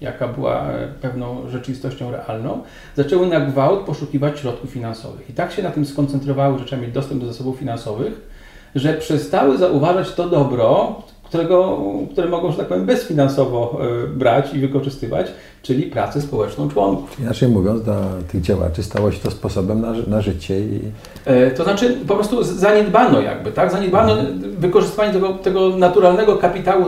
jaka 0.00 0.28
była 0.28 0.70
e, 0.70 0.88
pewną 0.88 1.48
rzeczywistością 1.48 2.10
realną, 2.10 2.62
zaczęły 2.96 3.26
na 3.26 3.40
gwałt 3.40 3.80
poszukiwać 3.80 4.40
środków 4.40 4.70
finansowych. 4.70 5.30
I 5.30 5.32
tak 5.32 5.52
się 5.52 5.62
na 5.62 5.70
tym 5.70 5.86
skoncentrowały, 5.86 6.58
że 6.58 6.64
trzeba 6.64 6.82
mieć 6.82 6.92
dostęp 6.92 7.20
do 7.20 7.26
zasobów 7.26 7.58
finansowych, 7.58 8.31
że 8.74 8.94
przestały 8.94 9.58
zauważać 9.58 10.14
to 10.14 10.28
dobro, 10.28 10.94
którego, 11.24 11.78
które 12.12 12.28
mogą, 12.28 12.50
że 12.50 12.56
tak 12.56 12.66
powiem, 12.66 12.86
bezfinansowo 12.86 13.78
e, 14.04 14.08
brać 14.08 14.54
i 14.54 14.58
wykorzystywać, 14.58 15.26
czyli 15.62 15.82
pracę 15.82 16.20
społeczną 16.20 16.68
członków. 16.68 17.20
Inaczej 17.20 17.48
mówiąc, 17.48 17.82
dla 17.82 17.96
tych 18.32 18.40
działaczy 18.40 18.82
stało 18.82 19.12
się 19.12 19.18
to 19.18 19.30
sposobem 19.30 19.80
na, 19.80 19.92
na 20.06 20.20
życie. 20.20 20.60
I... 20.60 20.80
E, 21.24 21.50
to 21.50 21.64
znaczy 21.64 21.96
po 22.08 22.14
prostu 22.14 22.42
zaniedbano 22.42 23.20
jakby, 23.20 23.52
tak? 23.52 23.70
Zaniedbano 23.70 24.16
wykorzystywanie 24.58 25.12
tego, 25.12 25.28
tego 25.32 25.76
naturalnego 25.76 26.36
kapitału, 26.36 26.84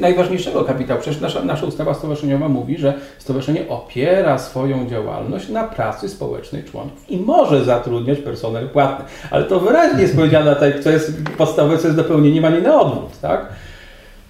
najważniejszego 0.00 0.64
kapitału. 0.64 1.00
Przecież 1.00 1.20
nasza, 1.20 1.44
nasza 1.44 1.66
ustawa 1.66 1.94
stowarzyszeniowa 1.94 2.48
mówi, 2.48 2.78
że 2.78 2.94
stowarzyszenie 3.18 3.68
opiera 3.68 4.38
swoją 4.38 4.88
działalność 4.88 5.48
na 5.48 5.64
pracy 5.64 6.08
społecznej 6.08 6.64
członków 6.64 7.10
i 7.10 7.16
może 7.16 7.64
zatrudniać 7.64 8.18
personel 8.18 8.68
płatny. 8.68 9.04
Ale 9.30 9.44
to 9.44 9.60
wyraźnie 9.60 10.02
jest 10.02 10.16
powiedziane, 10.16 10.56
co 10.84 10.90
jest 10.90 11.12
podstawowe, 11.38 11.78
co 11.78 11.86
jest 11.86 11.96
dopełnieniem, 11.96 12.44
a 12.44 12.50
nie 12.50 12.60
na 12.60 12.80
odwrót, 12.80 13.20
tak? 13.20 13.48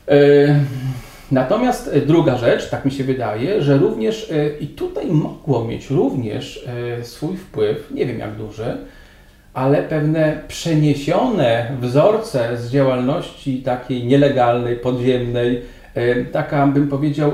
E, 0.08 0.60
natomiast 1.32 1.98
druga 2.06 2.36
rzecz, 2.38 2.70
tak 2.70 2.84
mi 2.84 2.90
się 2.90 3.04
wydaje, 3.04 3.62
że 3.62 3.76
również 3.76 4.30
e, 4.30 4.58
i 4.58 4.66
tutaj 4.66 5.06
mogło 5.06 5.64
mieć 5.64 5.90
również 5.90 6.66
e, 7.00 7.04
swój 7.04 7.36
wpływ, 7.36 7.90
nie 7.90 8.06
wiem 8.06 8.18
jak 8.18 8.36
duży, 8.36 8.76
ale 9.54 9.82
pewne 9.82 10.40
przeniesione 10.48 11.70
wzorce 11.80 12.56
z 12.56 12.70
działalności 12.70 13.62
takiej 13.62 14.04
nielegalnej, 14.04 14.76
podziemnej, 14.76 15.62
taka 16.32 16.66
bym 16.66 16.88
powiedział, 16.88 17.32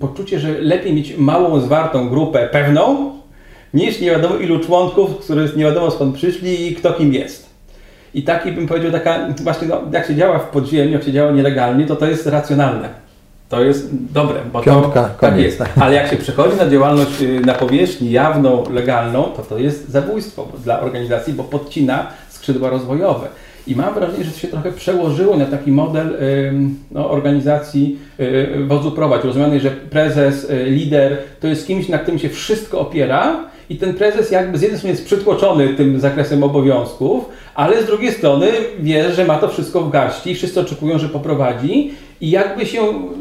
poczucie, 0.00 0.38
że 0.40 0.60
lepiej 0.60 0.94
mieć 0.94 1.16
małą, 1.16 1.60
zwartą 1.60 2.08
grupę 2.08 2.48
pewną, 2.52 3.12
niż 3.74 4.00
nie 4.00 4.10
wiadomo 4.10 4.36
ilu 4.36 4.60
członków, 4.60 5.18
którzy 5.18 5.52
nie 5.56 5.64
wiadomo 5.64 5.90
skąd 5.90 6.14
przyszli 6.14 6.72
i 6.72 6.74
kto 6.74 6.92
kim 6.92 7.14
jest. 7.14 7.50
I 8.14 8.22
taki 8.22 8.52
bym 8.52 8.66
powiedział, 8.66 8.92
taka 8.92 9.28
właśnie 9.42 9.68
no, 9.68 9.82
jak 9.92 10.06
się 10.06 10.14
działa 10.14 10.38
w 10.38 10.48
podziemiu, 10.48 10.92
jak 10.92 11.02
się 11.02 11.12
działa 11.12 11.32
nielegalnie, 11.32 11.86
to 11.86 11.96
to 11.96 12.06
jest 12.06 12.26
racjonalne. 12.26 13.03
To 13.48 13.64
jest 13.64 13.88
dobre, 14.12 14.40
bo 14.52 14.60
Piątka, 14.60 15.02
to 15.02 15.08
tak 15.08 15.16
koniec, 15.16 15.44
jest. 15.44 15.62
Ale 15.80 15.94
jak 15.94 16.10
się 16.10 16.16
przechodzi 16.16 16.56
na 16.56 16.70
działalność 16.70 17.22
y, 17.22 17.40
na 17.40 17.54
powierzchni 17.54 18.10
jawną, 18.10 18.70
legalną, 18.70 19.22
to 19.22 19.42
to 19.42 19.58
jest 19.58 19.88
zabójstwo 19.88 20.48
dla 20.64 20.80
organizacji, 20.80 21.32
bo 21.32 21.44
podcina 21.44 22.06
skrzydła 22.28 22.70
rozwojowe. 22.70 23.28
I 23.66 23.76
mam 23.76 23.94
wrażenie, 23.94 24.24
że 24.24 24.30
to 24.30 24.38
się 24.38 24.48
trochę 24.48 24.72
przełożyło 24.72 25.36
na 25.36 25.46
taki 25.46 25.72
model 25.72 26.18
no, 26.90 27.10
organizacji 27.10 27.98
y, 28.20 28.64
wodzu 28.66 28.92
prowadź. 28.92 29.24
Rozumiany, 29.24 29.60
że 29.60 29.70
prezes, 29.70 30.50
y, 30.50 30.64
lider 30.64 31.18
to 31.40 31.46
jest 31.46 31.66
kimś, 31.66 31.88
na 31.88 31.98
którym 31.98 32.18
się 32.18 32.28
wszystko 32.28 32.80
opiera 32.80 33.36
i 33.70 33.76
ten 33.76 33.94
prezes 33.94 34.30
jakby 34.30 34.58
z 34.58 34.62
jednej 34.62 34.78
strony 34.78 34.92
jest 34.92 35.04
przytłoczony 35.04 35.68
tym 35.68 36.00
zakresem 36.00 36.42
obowiązków, 36.42 37.28
ale 37.54 37.82
z 37.82 37.86
drugiej 37.86 38.12
strony 38.12 38.46
wie, 38.80 39.12
że 39.12 39.24
ma 39.24 39.38
to 39.38 39.48
wszystko 39.48 39.80
w 39.80 39.90
garści 39.90 40.30
i 40.30 40.34
wszyscy 40.34 40.60
oczekują, 40.60 40.98
że 40.98 41.08
poprowadzi 41.08 41.94
i 42.20 42.30
jakby 42.30 42.66
się 42.66 42.80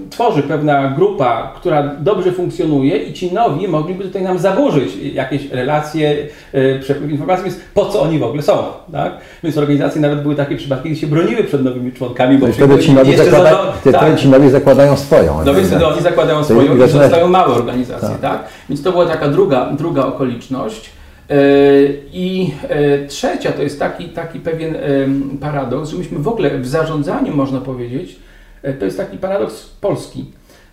tworzy 0.09 0.43
pewna 0.43 0.93
grupa, 0.95 1.53
która 1.55 1.95
dobrze 1.99 2.31
funkcjonuje 2.31 2.97
i 2.97 3.13
ci 3.13 3.33
nowi 3.33 3.67
mogliby 3.67 4.03
tutaj 4.03 4.21
nam 4.21 4.39
zaburzyć 4.39 4.95
jakieś 5.13 5.51
relacje, 5.51 6.27
yy, 6.53 6.79
przepływ 6.79 7.11
informacji, 7.11 7.45
więc 7.45 7.57
po 7.73 7.85
co 7.85 8.01
oni 8.01 8.19
w 8.19 8.23
ogóle 8.23 8.41
są, 8.41 8.57
tak? 8.91 9.13
Więc 9.43 9.57
organizacje 9.57 10.01
nawet 10.01 10.21
były 10.21 10.35
takie 10.35 10.55
przypadki, 10.55 10.89
gdzie 10.89 11.01
się 11.01 11.07
broniły 11.07 11.43
przed 11.43 11.63
nowymi 11.63 11.91
członkami, 11.91 12.37
bo 12.37 12.47
wtedy 12.47 12.79
ci 12.79 12.93
nowi, 12.93 13.17
zakłada, 13.17 13.71
wtedy 13.81 13.97
tak. 13.97 14.19
ci 14.19 14.27
nowi 14.27 14.49
zakładają 14.49 14.97
swoją. 14.97 15.43
No 15.45 15.53
więc 15.53 15.67
wtedy 15.67 15.85
oni 15.85 16.01
zakładają 16.01 16.43
swoją 16.43 16.85
i 16.85 16.89
zostają 16.89 17.27
małe 17.27 17.53
organizacje, 17.53 18.09
tak. 18.09 18.21
Tak. 18.21 18.43
Więc 18.69 18.83
to 18.83 18.91
była 18.91 19.05
taka 19.05 19.27
druga, 19.27 19.69
druga 19.77 20.05
okoliczność. 20.05 20.91
Yy, 21.29 21.35
I 22.13 22.51
yy, 22.69 23.07
trzecia 23.07 23.51
to 23.51 23.61
jest 23.61 23.79
taki, 23.79 24.05
taki 24.09 24.39
pewien 24.39 24.75
paradoks, 25.41 25.89
że 25.89 25.97
myśmy 25.97 26.19
w 26.19 26.27
ogóle 26.27 26.59
w 26.59 26.67
zarządzaniu, 26.67 27.35
można 27.35 27.61
powiedzieć, 27.61 28.22
to 28.79 28.85
jest 28.85 28.97
taki 28.97 29.17
paradoks 29.17 29.69
polski, 29.81 30.25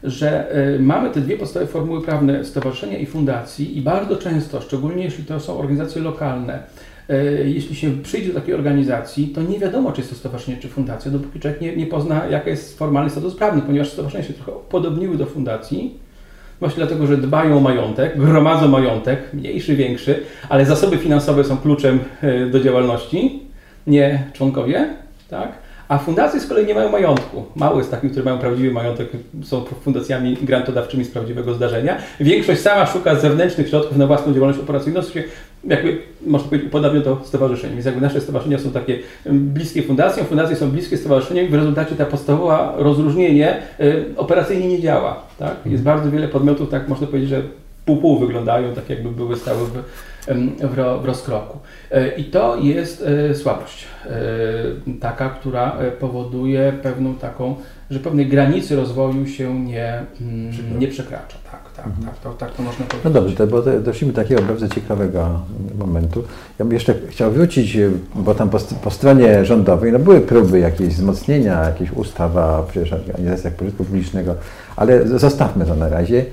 że 0.04 0.46
yy, 0.72 0.82
mamy 0.82 1.10
te 1.10 1.20
dwie 1.20 1.38
podstawowe 1.38 1.72
formuły 1.72 2.02
prawne 2.02 2.44
stowarzyszenia 2.44 2.98
i 2.98 3.06
fundacji 3.06 3.78
i 3.78 3.82
bardzo 3.82 4.16
często, 4.16 4.60
szczególnie 4.60 5.04
jeśli 5.04 5.24
to 5.24 5.40
są 5.40 5.58
organizacje 5.58 6.02
lokalne, 6.02 6.62
yy, 7.08 7.50
jeśli 7.50 7.76
się 7.76 8.02
przyjdzie 8.02 8.28
do 8.32 8.40
takiej 8.40 8.54
organizacji, 8.54 9.28
to 9.28 9.42
nie 9.42 9.58
wiadomo, 9.58 9.92
czy 9.92 10.00
jest 10.00 10.10
to 10.10 10.16
stowarzyszenie, 10.16 10.58
czy 10.58 10.68
fundacja, 10.68 11.10
dopóki 11.10 11.40
człowiek 11.40 11.60
nie, 11.60 11.76
nie 11.76 11.86
pozna, 11.86 12.26
jaki 12.26 12.50
jest 12.50 12.78
formalny 12.78 13.10
status 13.10 13.34
prawny, 13.34 13.62
ponieważ 13.62 13.88
stowarzyszenia 13.88 14.24
się 14.24 14.34
trochę 14.34 14.52
podobniły 14.68 15.16
do 15.16 15.26
fundacji, 15.26 16.00
Właśnie 16.60 16.76
dlatego, 16.76 17.06
że 17.06 17.16
dbają 17.16 17.56
o 17.56 17.60
majątek, 17.60 18.18
gromadzą 18.18 18.68
majątek, 18.68 19.34
mniejszy, 19.34 19.76
większy, 19.76 20.22
ale 20.48 20.66
zasoby 20.66 20.98
finansowe 20.98 21.44
są 21.44 21.56
kluczem 21.56 21.98
e, 22.22 22.46
do 22.46 22.60
działalności, 22.60 23.42
nie 23.86 24.24
członkowie, 24.32 24.88
tak? 25.30 25.52
A 25.90 25.98
fundacje 25.98 26.40
z 26.40 26.46
kolei 26.46 26.66
nie 26.66 26.74
mają 26.74 26.90
majątku. 26.90 27.44
Mało 27.56 27.78
jest 27.78 27.90
takich, 27.90 28.10
które 28.10 28.24
mają 28.24 28.38
prawdziwy 28.38 28.70
majątek, 28.70 29.08
są 29.42 29.64
fundacjami 29.64 30.36
grantodawczymi 30.42 31.04
z 31.04 31.10
prawdziwego 31.10 31.54
zdarzenia. 31.54 31.98
Większość 32.20 32.60
sama 32.60 32.86
szuka 32.86 33.14
zewnętrznych 33.14 33.68
środków 33.68 33.96
na 33.96 34.06
własną 34.06 34.34
działalność 34.34 34.60
operacyjną, 34.60 35.02
co 35.02 35.12
się 35.12 35.22
jakby, 35.64 35.98
można 36.26 36.48
powiedzieć, 36.48 36.68
upodabnia 36.68 37.00
do 37.00 37.20
stowarzyszeń. 37.24 37.72
Więc 37.72 37.86
jakby 37.86 38.00
nasze 38.00 38.20
stowarzyszenia 38.20 38.58
są 38.58 38.70
takie 38.70 38.98
bliskie 39.30 39.82
fundacjom, 39.82 40.26
fundacje 40.26 40.56
są 40.56 40.70
bliskie 40.70 40.96
stowarzyszeniom 40.96 41.46
i 41.46 41.48
w 41.48 41.54
rezultacie 41.54 41.94
ta 41.94 42.06
podstawowa 42.06 42.74
rozróżnienie 42.76 43.62
y, 43.80 44.04
operacyjnie 44.16 44.68
nie 44.68 44.80
działa. 44.80 45.22
Tak? 45.38 45.56
Jest 45.66 45.82
bardzo 45.82 46.10
wiele 46.10 46.28
podmiotów, 46.28 46.70
tak 46.70 46.88
można 46.88 47.06
powiedzieć, 47.06 47.30
że 47.30 47.42
pół-pół 47.86 48.18
wyglądają, 48.18 48.74
tak 48.74 48.90
jakby 48.90 49.10
były 49.10 49.36
stały 49.36 49.58
w, 49.66 49.82
w, 50.60 50.78
ro, 50.78 51.00
w 51.00 51.04
rozkroku. 51.04 51.58
E, 51.90 52.08
I 52.08 52.24
to 52.24 52.56
jest 52.56 53.04
e, 53.30 53.34
słabość, 53.34 53.84
e, 54.06 54.10
taka, 55.00 55.30
która 55.30 55.76
powoduje 56.00 56.72
pewną 56.82 57.14
taką, 57.14 57.56
że 57.90 57.98
pewnej 57.98 58.26
granicy 58.26 58.76
rozwoju 58.76 59.26
się 59.26 59.64
nie, 59.64 60.02
mm, 60.20 60.78
nie 60.78 60.88
przekracza. 60.88 61.36
Tak, 61.50 61.72
tak, 61.76 61.86
tak, 62.04 62.18
to, 62.18 62.32
tak 62.32 62.50
to 62.50 62.62
można 62.62 62.84
powiedzieć. 62.84 63.04
No 63.04 63.10
dobrze, 63.10 63.36
to, 63.36 63.46
bo 63.46 63.62
to 63.62 63.80
doszliśmy 63.80 64.12
do 64.12 64.22
takiego 64.22 64.42
bardzo 64.42 64.68
ciekawego 64.68 65.40
momentu. 65.78 66.24
Ja 66.58 66.64
bym 66.64 66.74
jeszcze 66.74 66.94
chciał 67.08 67.30
wrócić, 67.30 67.78
bo 68.14 68.34
tam 68.34 68.50
po, 68.50 68.58
po 68.58 68.90
stronie 68.90 69.44
rządowej 69.44 69.92
no 69.92 69.98
były 69.98 70.20
próby 70.20 70.58
jakiejś 70.58 70.94
wzmocnienia, 70.94 71.64
jakieś 71.64 71.92
ustawa 71.92 72.66
przecież 72.70 72.92
o 72.92 72.96
organizacjach 72.96 73.54
pożytku 73.54 73.84
publicznego, 73.84 74.34
ale 74.76 75.08
zostawmy 75.18 75.66
to 75.66 75.74
na 75.74 75.88
razie. 75.88 76.24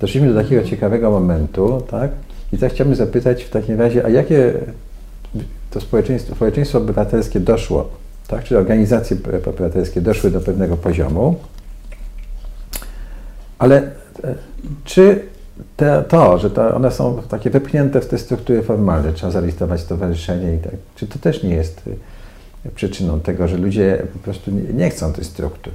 Doszliśmy 0.00 0.34
do 0.34 0.42
takiego 0.42 0.64
ciekawego 0.64 1.10
momentu, 1.10 1.82
tak? 1.90 2.10
I 2.52 2.58
tak 2.58 2.72
chciałbym 2.72 2.96
zapytać 2.96 3.44
w 3.44 3.50
takim 3.50 3.80
razie, 3.80 4.04
a 4.04 4.08
jakie 4.08 4.54
to 5.70 5.80
społeczeństwo, 5.80 6.34
społeczeństwo 6.34 6.78
obywatelskie 6.78 7.40
doszło, 7.40 7.90
tak? 8.28 8.44
Czy 8.44 8.58
organizacje 8.58 9.16
obywatelskie 9.46 10.00
doszły 10.00 10.30
do 10.30 10.40
pewnego 10.40 10.76
poziomu, 10.76 11.36
ale 13.58 13.76
e, 14.24 14.34
czy 14.84 15.20
te, 15.76 16.04
to, 16.08 16.38
że 16.38 16.50
to 16.50 16.74
one 16.74 16.90
są 16.90 17.22
takie 17.28 17.50
wepchnięte 17.50 18.00
w 18.00 18.06
te 18.06 18.18
struktury 18.18 18.62
formalne, 18.62 19.12
trzeba 19.12 19.32
zarejestrować 19.32 19.80
stowarzyszenie 19.80 20.54
i 20.54 20.58
tak, 20.58 20.72
czy 20.96 21.06
to 21.06 21.18
też 21.18 21.42
nie 21.42 21.54
jest 21.54 21.82
y, 22.66 22.70
przyczyną 22.74 23.20
tego, 23.20 23.48
że 23.48 23.56
ludzie 23.56 24.02
po 24.12 24.18
prostu 24.18 24.50
nie, 24.50 24.62
nie 24.62 24.90
chcą 24.90 25.12
tych 25.12 25.26
struktur? 25.26 25.72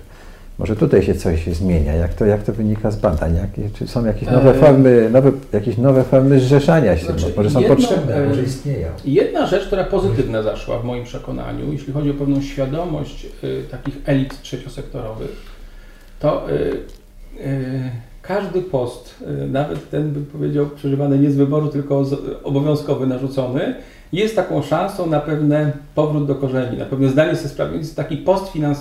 Może 0.60 0.76
tutaj 0.76 1.04
się 1.04 1.16
coś 1.16 1.46
zmienia, 1.46 1.94
jak 1.94 2.14
to, 2.14 2.26
jak 2.26 2.44
to 2.44 2.54
wynika 2.54 2.92
z 2.92 2.96
badań, 2.96 3.36
jak, 3.36 3.74
czy 3.74 3.88
są 3.88 4.06
jakieś 4.06 4.30
nowe 4.30 4.54
Eee. 4.54 4.60
formy, 4.60 5.10
nowe, 5.12 5.32
jakieś 5.54 5.78
nowe 5.78 6.04
formy 6.04 6.40
zrzeszania 6.40 6.98
się, 6.98 7.06
Znaczy, 7.06 7.34
może 7.38 7.50
są 7.50 7.64
potrzebne, 7.64 8.16
e, 8.16 8.28
może 8.28 8.44
istnieją. 8.44 8.88
Jedna 9.06 9.48
rzecz, 9.48 9.68
która 9.68 9.84
pozytywna 9.84 10.44
zaszła 10.44 10.80
w 10.80 10.84
moim 10.84 11.04
przekonaniu, 11.04 11.72
jeśli 11.72 11.94
chodzi 11.94 12.12
o 12.12 12.14
pewną 12.14 12.42
świadomość 12.42 13.28
y, 13.44 13.64
takich 13.72 13.96
elit 14.06 14.42
trzeciosektorowych, 14.42 15.32
to 16.20 16.52
y, 16.52 16.54
y, 17.40 17.92
każdy 18.22 18.62
post, 18.62 19.24
nawet 19.48 19.90
ten 19.90 20.12
bym 20.12 20.26
powiedział 20.26 20.66
przeżywany 20.66 21.20
nie 21.20 21.32
z 21.32 21.36
wyboru, 21.36 21.68
tylko 21.68 22.06
z, 22.06 22.16
obowiązkowy, 22.44 23.08
narzucony, 23.08 23.76
jest 24.14 24.36
taką 24.36 24.62
szansą 24.62 25.06
na 25.08 25.20
pewne 25.20 25.72
powrót 25.96 26.28
do 26.28 26.36
korzeni, 26.36 26.78
na 26.78 26.86
pewne 26.86 27.10
zdanie 27.10 27.36
sobie 27.36 27.50
sprawy. 27.50 27.78
Jest 27.78 27.96
taki 27.96 28.18
post 28.18 28.52
finans 28.52 28.80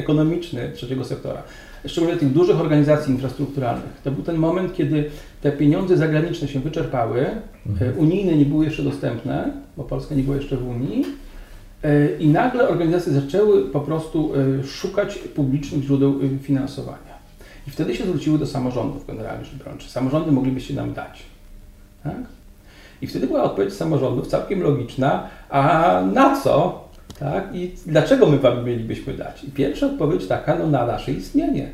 ekonomiczny 0.00 0.70
trzeciego 0.74 1.04
sektora, 1.04 1.42
szczególnie 1.86 2.16
tych 2.16 2.32
dużych 2.32 2.60
organizacji 2.60 3.12
infrastrukturalnych. 3.12 4.00
To 4.04 4.10
był 4.10 4.24
ten 4.24 4.36
moment, 4.36 4.74
kiedy 4.74 5.10
te 5.40 5.52
pieniądze 5.52 5.96
zagraniczne 5.96 6.48
się 6.48 6.60
wyczerpały, 6.60 7.26
e, 7.80 7.92
unijne 7.96 8.36
nie 8.36 8.44
były 8.44 8.64
jeszcze 8.64 8.82
dostępne, 8.82 9.52
bo 9.76 9.84
Polska 9.84 10.14
nie 10.14 10.22
była 10.22 10.36
jeszcze 10.36 10.56
w 10.56 10.68
Unii. 10.68 11.04
e, 11.82 12.16
I 12.18 12.28
nagle 12.28 12.68
organizacje 12.68 13.12
zaczęły 13.12 13.70
po 13.70 13.80
prostu 13.80 14.32
e, 14.60 14.64
szukać 14.64 15.18
publicznych 15.18 15.84
źródeł 15.84 16.20
finansowania. 16.42 17.10
I 17.66 17.70
wtedy 17.70 17.96
się 17.96 18.04
zwróciły 18.04 18.38
do 18.38 18.46
samorządów 18.46 19.06
generalnie 19.06 19.44
rzecz 19.44 19.58
biorąc. 19.58 19.82
Samorządy 19.82 20.32
moglibyście 20.32 20.74
nam 20.74 20.92
dać? 20.92 21.22
Tak? 22.04 22.16
I 23.02 23.06
wtedy 23.06 23.26
była 23.26 23.42
odpowiedź 23.42 23.74
samorządów 23.74 24.26
całkiem 24.26 24.62
logiczna, 24.62 25.28
a 25.50 26.02
na 26.14 26.40
co? 26.40 26.84
Tak? 27.20 27.44
I 27.54 27.70
dlaczego 27.86 28.26
my 28.26 28.38
wam 28.38 28.64
mielibyśmy 28.64 29.12
dać? 29.14 29.44
I 29.44 29.50
pierwsza 29.50 29.86
odpowiedź 29.86 30.26
taka, 30.26 30.56
no 30.58 30.66
na 30.66 30.86
nasze 30.86 31.12
istnienie. 31.12 31.68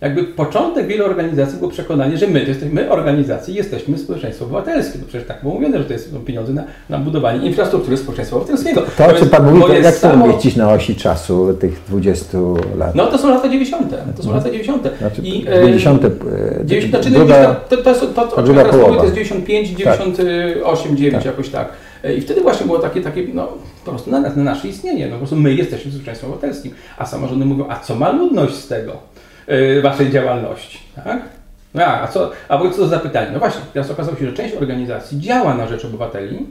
Jakby 0.00 0.24
początek 0.24 0.86
wielu 0.86 1.04
organizacji 1.04 1.58
było 1.58 1.70
przekonanie, 1.70 2.16
że 2.16 2.26
my, 2.26 2.40
to 2.40 2.48
jesteśmy, 2.48 2.74
my 2.82 2.90
organizacje, 2.90 3.54
jesteśmy 3.54 3.98
społeczeństwo 3.98 4.44
obywatelskie. 4.44 4.98
To 4.98 5.06
przecież 5.08 5.28
tak 5.28 5.42
było 5.42 5.54
mówione, 5.54 5.78
że 5.78 5.84
to 5.84 5.92
jest, 5.92 6.12
są 6.12 6.18
pieniądze 6.20 6.52
na, 6.52 6.64
na 6.88 6.98
budowanie 6.98 7.46
infrastruktury 7.46 7.96
społeczeństwa 7.96 8.36
obywatelskiego. 8.36 8.82
To, 8.98 9.04
o 9.04 9.08
czym 9.08 9.16
więc- 9.16 9.30
Pan 9.30 9.44
mówi, 9.54 9.62
to 9.62 9.72
jak 9.72 9.94
to 9.94 10.00
samo- 10.00 10.24
umieścić 10.24 10.56
na 10.56 10.72
osi 10.72 10.96
czasu 10.96 11.54
tych 11.60 11.80
20 11.88 12.38
lat? 12.78 12.94
No 12.94 13.06
to 13.06 13.18
są 13.18 13.28
lata 13.30 13.48
90. 13.48 13.94
To 14.16 14.22
są 14.22 14.28
No. 14.28 14.34
lata 14.36 14.48
90. 14.50 14.88
Znaczy, 14.98 15.22
I, 15.22 15.44
90. 15.44 16.04
e, 16.04 16.08
e, 16.08 16.10
90 16.66 16.90
znaczy, 17.04 17.10
druga, 17.18 17.42
no, 17.42 17.76
to, 17.76 17.76
to, 17.82 17.94
to, 18.06 18.26
to, 18.26 18.42
druga 18.42 18.64
to 18.64 18.76
jest 19.04 19.14
95, 19.14 19.68
98, 19.68 20.96
9 20.96 21.14
Tak. 21.14 21.24
jakoś 21.24 21.48
tak. 21.48 21.68
I 22.18 22.20
wtedy 22.20 22.40
właśnie 22.40 22.66
było 22.66 22.78
takie, 22.78 23.00
takie 23.00 23.26
no 23.34 23.48
po 23.84 23.90
prostu 23.90 24.10
na, 24.10 24.20
na 24.20 24.30
nasze 24.36 24.68
istnienie, 24.68 25.06
no 25.06 25.12
po 25.12 25.18
prostu 25.18 25.36
my 25.36 25.54
jesteśmy 25.54 25.90
społeczeństwem 25.90 26.30
obywatelskim, 26.30 26.74
a 26.98 27.06
samorządy 27.06 27.44
mówią, 27.44 27.66
a 27.68 27.78
co 27.78 27.94
ma 27.94 28.12
ludność 28.12 28.54
z 28.54 28.68
tego, 28.68 28.96
e, 29.46 29.80
waszej 29.80 30.10
działalności, 30.10 30.78
tak? 31.04 31.22
No, 31.74 31.84
a, 31.84 32.02
a 32.02 32.08
co, 32.08 32.30
a 32.48 32.58
bo 32.58 32.70
co 32.70 32.76
to 32.76 32.88
za 32.88 32.98
pytanie? 32.98 33.30
No 33.32 33.38
właśnie, 33.38 33.60
teraz 33.72 33.90
okazało 33.90 34.16
się, 34.16 34.26
że 34.26 34.32
część 34.32 34.54
organizacji 34.54 35.20
działa 35.20 35.54
na 35.54 35.66
rzecz 35.66 35.84
obywateli, 35.84 36.46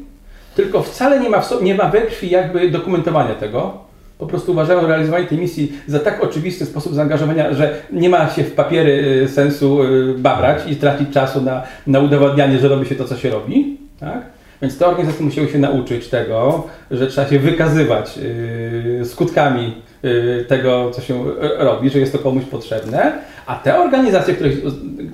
tylko 0.56 0.84
wcale 0.84 1.20
nie 1.20 1.30
ma, 1.30 1.42
w 1.42 1.46
so, 1.46 1.62
nie 1.62 1.76
ma 1.76 1.90
we 1.90 2.02
krwi 2.02 2.30
jakby 2.30 2.72
dokumentowania 2.72 3.36
tego, 3.36 3.78
po 4.22 4.28
prostu 4.28 4.52
uważają 4.52 4.88
realizowanie 4.88 5.26
tej 5.26 5.38
misji 5.38 5.74
za 5.88 6.00
tak 6.00 6.24
oczywisty 6.24 6.66
sposób 6.66 6.94
zaangażowania, 6.94 7.54
że 7.54 7.76
nie 7.92 8.10
ma 8.10 8.30
się 8.30 8.44
w 8.44 8.52
papiery 8.52 9.22
y, 9.24 9.30
sensu 9.30 9.84
y, 9.84 10.16
babrać 10.18 10.62
i 10.68 10.76
tracić 10.76 11.10
czasu 11.10 11.42
na, 11.42 11.64
na 11.88 12.00
udowadnianie, 12.00 12.60
że 12.60 12.68
robi 12.68 12.86
się 12.86 12.96
to, 12.96 13.06
co 13.06 13.18
się 13.18 13.30
robi. 13.30 13.78
Tak? 14.00 14.22
Więc 14.62 14.78
te 14.78 14.88
organizacje 14.88 15.26
musiały 15.26 15.50
się 15.50 15.60
nauczyć 15.60 16.08
tego, 16.08 16.68
że 16.92 17.08
trzeba 17.08 17.30
się 17.30 17.40
wykazywać 17.40 18.18
y, 18.18 19.06
skutkami 19.06 19.74
y, 20.06 20.46
tego, 20.48 20.92
co 20.92 21.02
się 21.02 21.28
y, 21.28 21.34
robi, 21.58 21.90
że 21.90 22.00
jest 22.00 22.12
to 22.12 22.20
komuś 22.20 22.44
potrzebne, 22.44 23.12
a 23.46 23.56
te 23.56 23.80
organizacje, 23.80 24.34
które 24.34 24.50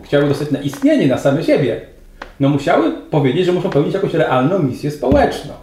chciały 0.04 0.28
dostać 0.28 0.52
na 0.52 0.60
istnienie, 0.60 1.08
na 1.08 1.18
same 1.18 1.44
siebie, 1.44 1.82
no 2.40 2.50
musiały 2.50 2.92
powiedzieć, 3.12 3.46
że 3.46 3.52
muszą 3.52 3.70
pełnić 3.70 3.94
jakąś 3.94 4.14
realną 4.14 4.60
misję 4.60 4.92
społeczną. 4.92 5.54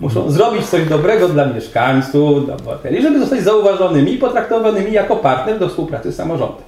Muszą 0.00 0.30
zrobić 0.30 0.66
coś 0.66 0.88
dobrego 0.88 1.28
dla 1.28 1.46
mieszkańców, 1.46 2.46
dla 2.46 2.54
obywateli, 2.54 3.02
żeby 3.02 3.20
zostać 3.20 3.42
zauważonymi 3.42 4.12
i 4.12 4.18
potraktowanymi 4.18 4.92
jako 4.92 5.16
partner 5.16 5.58
do 5.58 5.68
współpracy 5.68 6.12
z 6.12 6.16
samorządem. 6.16 6.64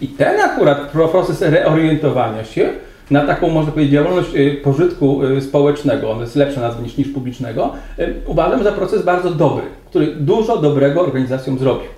I 0.00 0.08
ten 0.08 0.40
akurat 0.40 0.78
proces 0.92 1.42
reorientowania 1.42 2.44
się 2.44 2.70
na 3.12 3.26
taką, 3.26 3.50
można 3.50 3.72
powiedzieć, 3.72 3.92
działalność 3.92 4.34
y, 4.34 4.60
pożytku 4.64 5.24
y, 5.24 5.40
społecznego, 5.40 6.10
on 6.10 6.20
jest 6.20 6.36
lepsza 6.36 6.60
nazwa 6.60 6.82
niż, 6.82 6.96
niż 6.96 7.08
publicznego, 7.08 7.72
y, 7.98 8.14
uważam 8.26 8.64
za 8.64 8.72
proces 8.72 9.02
bardzo 9.04 9.30
dobry, 9.30 9.64
który 9.86 10.06
dużo 10.06 10.58
dobrego 10.58 11.00
organizacjom 11.00 11.58
zrobił. 11.58 11.88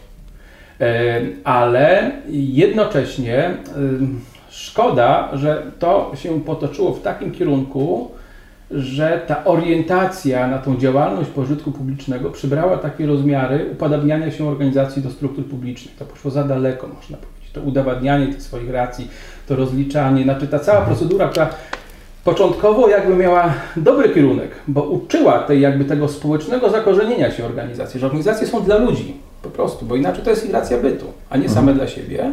Ale 1.44 2.12
jednocześnie 2.28 3.54
szkoda, 4.50 5.28
że 5.32 5.62
to 5.78 6.12
się 6.14 6.40
potoczyło 6.40 6.92
w 6.92 7.02
takim 7.02 7.32
kierunku, 7.32 8.10
że 8.70 9.20
ta 9.26 9.44
orientacja 9.44 10.46
na 10.46 10.58
tą 10.58 10.76
działalność 10.76 11.30
pożytku 11.30 11.72
publicznego 11.72 12.30
przybrała 12.30 12.76
takie 12.76 13.06
rozmiary 13.06 13.70
upodabniania 13.72 14.30
się 14.30 14.48
organizacji 14.48 15.02
do 15.02 15.10
struktur 15.10 15.46
publicznych. 15.46 15.96
To 15.96 16.04
poszło 16.04 16.30
za 16.30 16.44
daleko, 16.44 16.88
można 16.88 17.16
powiedzieć. 17.16 17.33
To 17.54 17.60
udowadnianie 17.60 18.26
tych 18.26 18.42
swoich 18.42 18.70
racji, 18.70 19.08
to 19.46 19.56
rozliczanie, 19.56 20.22
znaczy 20.22 20.48
ta 20.48 20.58
cała 20.58 20.80
procedura, 20.80 21.28
która 21.28 21.50
początkowo 22.24 22.88
jakby 22.88 23.16
miała 23.16 23.54
dobry 23.76 24.08
kierunek, 24.08 24.50
bo 24.68 24.82
uczyła 24.82 25.38
tej 25.38 25.60
jakby 25.60 25.84
tego 25.84 26.08
społecznego 26.08 26.70
zakorzenienia 26.70 27.30
się 27.30 27.44
organizacji, 27.44 28.00
że 28.00 28.06
organizacje 28.06 28.46
są 28.46 28.62
dla 28.62 28.76
ludzi, 28.76 29.16
po 29.42 29.50
prostu, 29.50 29.86
bo 29.86 29.96
inaczej 29.96 30.24
to 30.24 30.30
jest 30.30 30.44
ich 30.44 30.52
racja 30.52 30.78
bytu, 30.78 31.06
a 31.30 31.36
nie 31.36 31.48
same 31.48 31.72
mhm. 31.72 31.76
dla 31.76 31.86
siebie. 31.86 32.32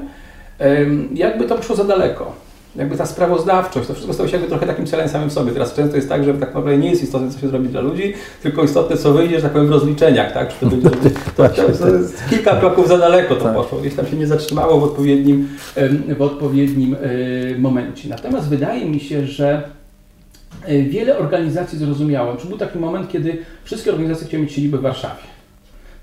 Jakby 1.14 1.46
to 1.46 1.56
poszło 1.56 1.76
za 1.76 1.84
daleko 1.84 2.51
jakby 2.76 2.98
ta 2.98 3.06
sprawozdawczość, 3.06 3.88
to 3.88 3.94
wszystko 3.94 4.14
stało 4.14 4.30
się 4.30 4.36
jakby 4.36 4.50
trochę 4.50 4.68
takim 4.68 4.86
celem 4.86 5.10
samym 5.10 5.30
w 5.30 5.34
sobie. 5.34 5.52
Teraz 5.52 5.74
często 5.74 5.96
jest 5.96 6.10
tak, 6.10 6.24
że 6.24 6.34
tak 6.34 6.40
naprawdę 6.40 6.78
nie 6.78 6.90
jest 6.90 7.04
istotne, 7.04 7.32
co 7.32 7.40
się 7.40 7.48
zrobi 7.48 7.70
dla 7.70 7.82
ludzi, 7.82 8.14
tylko 8.44 8.64
istotne, 8.64 8.98
co 8.98 9.14
wyjdzie, 9.14 9.36
że 9.36 9.42
tak 9.42 9.52
powiem, 9.52 9.68
w 9.68 9.72
rozliczeniach, 9.72 10.34
tak? 10.34 10.54
Czy 10.54 10.60
to, 10.60 10.66
będzie, 10.66 10.90
to, 11.38 11.50
to, 11.50 11.72
to 11.80 11.90
jest 11.90 12.30
kilka 12.30 12.56
kroków 12.56 12.88
za 12.88 12.98
daleko 12.98 13.36
to 13.36 13.44
tak. 13.44 13.56
poszło, 13.56 13.80
gdzieś 13.80 13.96
tam 13.96 14.08
się 14.08 14.16
nie 14.16 14.28
zatrzymało 14.28 14.80
w 14.80 14.84
odpowiednim, 14.84 15.50
w 16.18 16.22
odpowiednim 16.22 16.96
e, 17.56 17.60
momencie. 17.60 18.10
Natomiast 18.10 18.50
wydaje 18.50 18.86
mi 18.86 19.00
się, 19.00 19.26
że 19.28 19.64
e, 20.66 20.82
wiele 20.82 21.18
organizacji 21.18 21.78
zrozumiało, 21.78 22.36
czy 22.36 22.48
był 22.48 22.58
taki 22.58 22.80
moment, 22.80 23.12
kiedy 23.12 23.38
wszystkie 23.64 23.92
organizacje 23.92 24.28
chciały 24.28 24.44
mieć 24.44 24.54
siedzibę 24.54 24.78
w 24.78 24.82
Warszawie. 24.82 25.24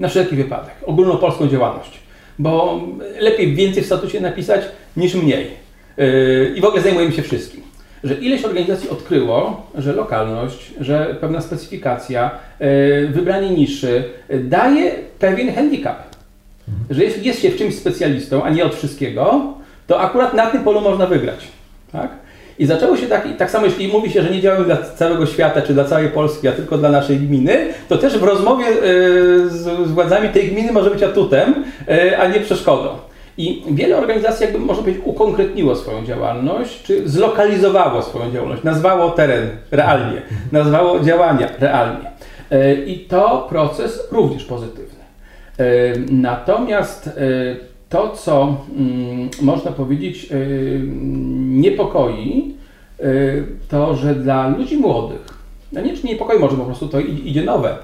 Na 0.01 0.09
wszelki 0.09 0.37
wypadek, 0.37 0.75
ogólnopolską 0.87 1.49
działalność. 1.49 1.99
Bo 2.39 2.81
lepiej 3.21 3.55
więcej 3.55 3.83
w 3.83 3.87
statucie 3.87 4.21
napisać 4.21 4.63
niż 4.97 5.15
mniej. 5.15 5.58
Yy, 5.99 6.53
i 6.57 6.61
w 6.61 6.65
ogóle 6.65 6.83
zajmujemy 6.83 7.13
się 7.13 7.23
wszystkim. 7.23 7.63
Że 8.05 8.15
ileś 8.15 8.45
organizacji 8.45 8.91
odkryło, 8.91 9.67
że 9.75 9.93
lokalność, 9.93 10.73
że 10.81 11.17
pewna 11.21 11.41
specyfikacja, 11.41 12.31
yy, 12.61 13.09
wybranie 13.09 13.51
niszy 13.51 14.05
yy, 14.29 14.41
daje 14.41 14.91
pewien 15.19 15.55
handicap. 15.55 16.03
Że 16.91 17.05
jeśli 17.05 17.25
jest 17.25 17.43
się 17.43 17.51
w 17.51 17.57
czymś 17.57 17.75
specjalistą, 17.75 18.45
a 18.45 18.51
nie 18.51 18.65
od 18.65 18.75
wszystkiego, 18.75 19.55
to 19.87 20.01
akurat 20.01 20.35
na 20.35 20.47
tym 20.47 20.65
polu 20.65 20.81
można 20.81 21.07
wygrać. 21.07 21.49
Tak? 21.93 22.11
I 22.59 22.67
zaczęło 22.67 22.97
się 22.97 23.07
tak, 23.07 23.29
tak 23.39 23.51
samo 23.51 23.67
jeśli 23.67 23.89
mówi 23.89 24.11
się, 24.11 24.23
że 24.23 24.31
nie 24.31 24.41
działamy 24.41 24.65
dla 24.65 24.77
całego 24.77 25.27
świata 25.27 25.63
czy 25.63 25.75
dla 25.75 25.85
całej 25.85 26.09
Polski, 26.09 26.49
a 26.49 26.53
tylko 26.53 26.79
dla 26.79 26.89
naszej 26.89 27.17
gminy, 27.17 27.67
to 27.89 27.99
też 27.99 28.19
w 28.19 28.23
rozmowie 28.23 28.67
z, 29.47 29.89
z 29.89 29.91
władzami 29.91 30.29
tej 30.29 30.49
gminy 30.49 30.73
może 30.73 30.91
być 30.91 31.03
atutem, 31.03 31.65
a 32.19 32.27
nie 32.27 32.41
przeszkodą. 32.41 33.08
I 33.39 33.63
wiele 33.71 33.97
organizacji, 33.97 34.45
jakby 34.45 34.59
można 34.59 34.83
powiedzieć, 34.83 35.03
ukonkretniło 35.05 35.77
swoją 35.77 36.05
działalność, 36.05 36.83
czy 36.83 37.09
zlokalizowało 37.09 38.03
swoją 38.03 38.33
działalność, 38.33 38.63
nazwało 38.63 39.11
teren 39.11 39.49
realnie, 39.71 40.23
nazwało 40.53 41.01
działania 41.01 41.49
realnie. 41.59 42.11
E, 42.51 42.75
I 42.75 42.99
to 42.99 43.47
proces 43.51 44.09
również 44.13 44.45
pozytywny. 44.45 45.05
E, 45.59 45.65
natomiast 46.11 47.07
e, 47.07 47.13
to, 47.89 48.11
co 48.11 48.57
mm, 48.77 49.29
można 49.43 49.71
powiedzieć 49.71 50.29
niepokoi, 51.49 52.55
to, 53.69 53.97
że 53.97 54.15
dla 54.15 54.49
ludzi 54.49 54.77
młodych, 54.77 55.27
no 55.73 55.81
nie, 55.81 55.97
czy 55.97 56.07
niepokoi, 56.07 56.39
może 56.39 56.57
po 56.57 56.65
prostu 56.65 56.89
to 56.89 57.01
idzie 57.01 57.43
nowe, 57.43 57.77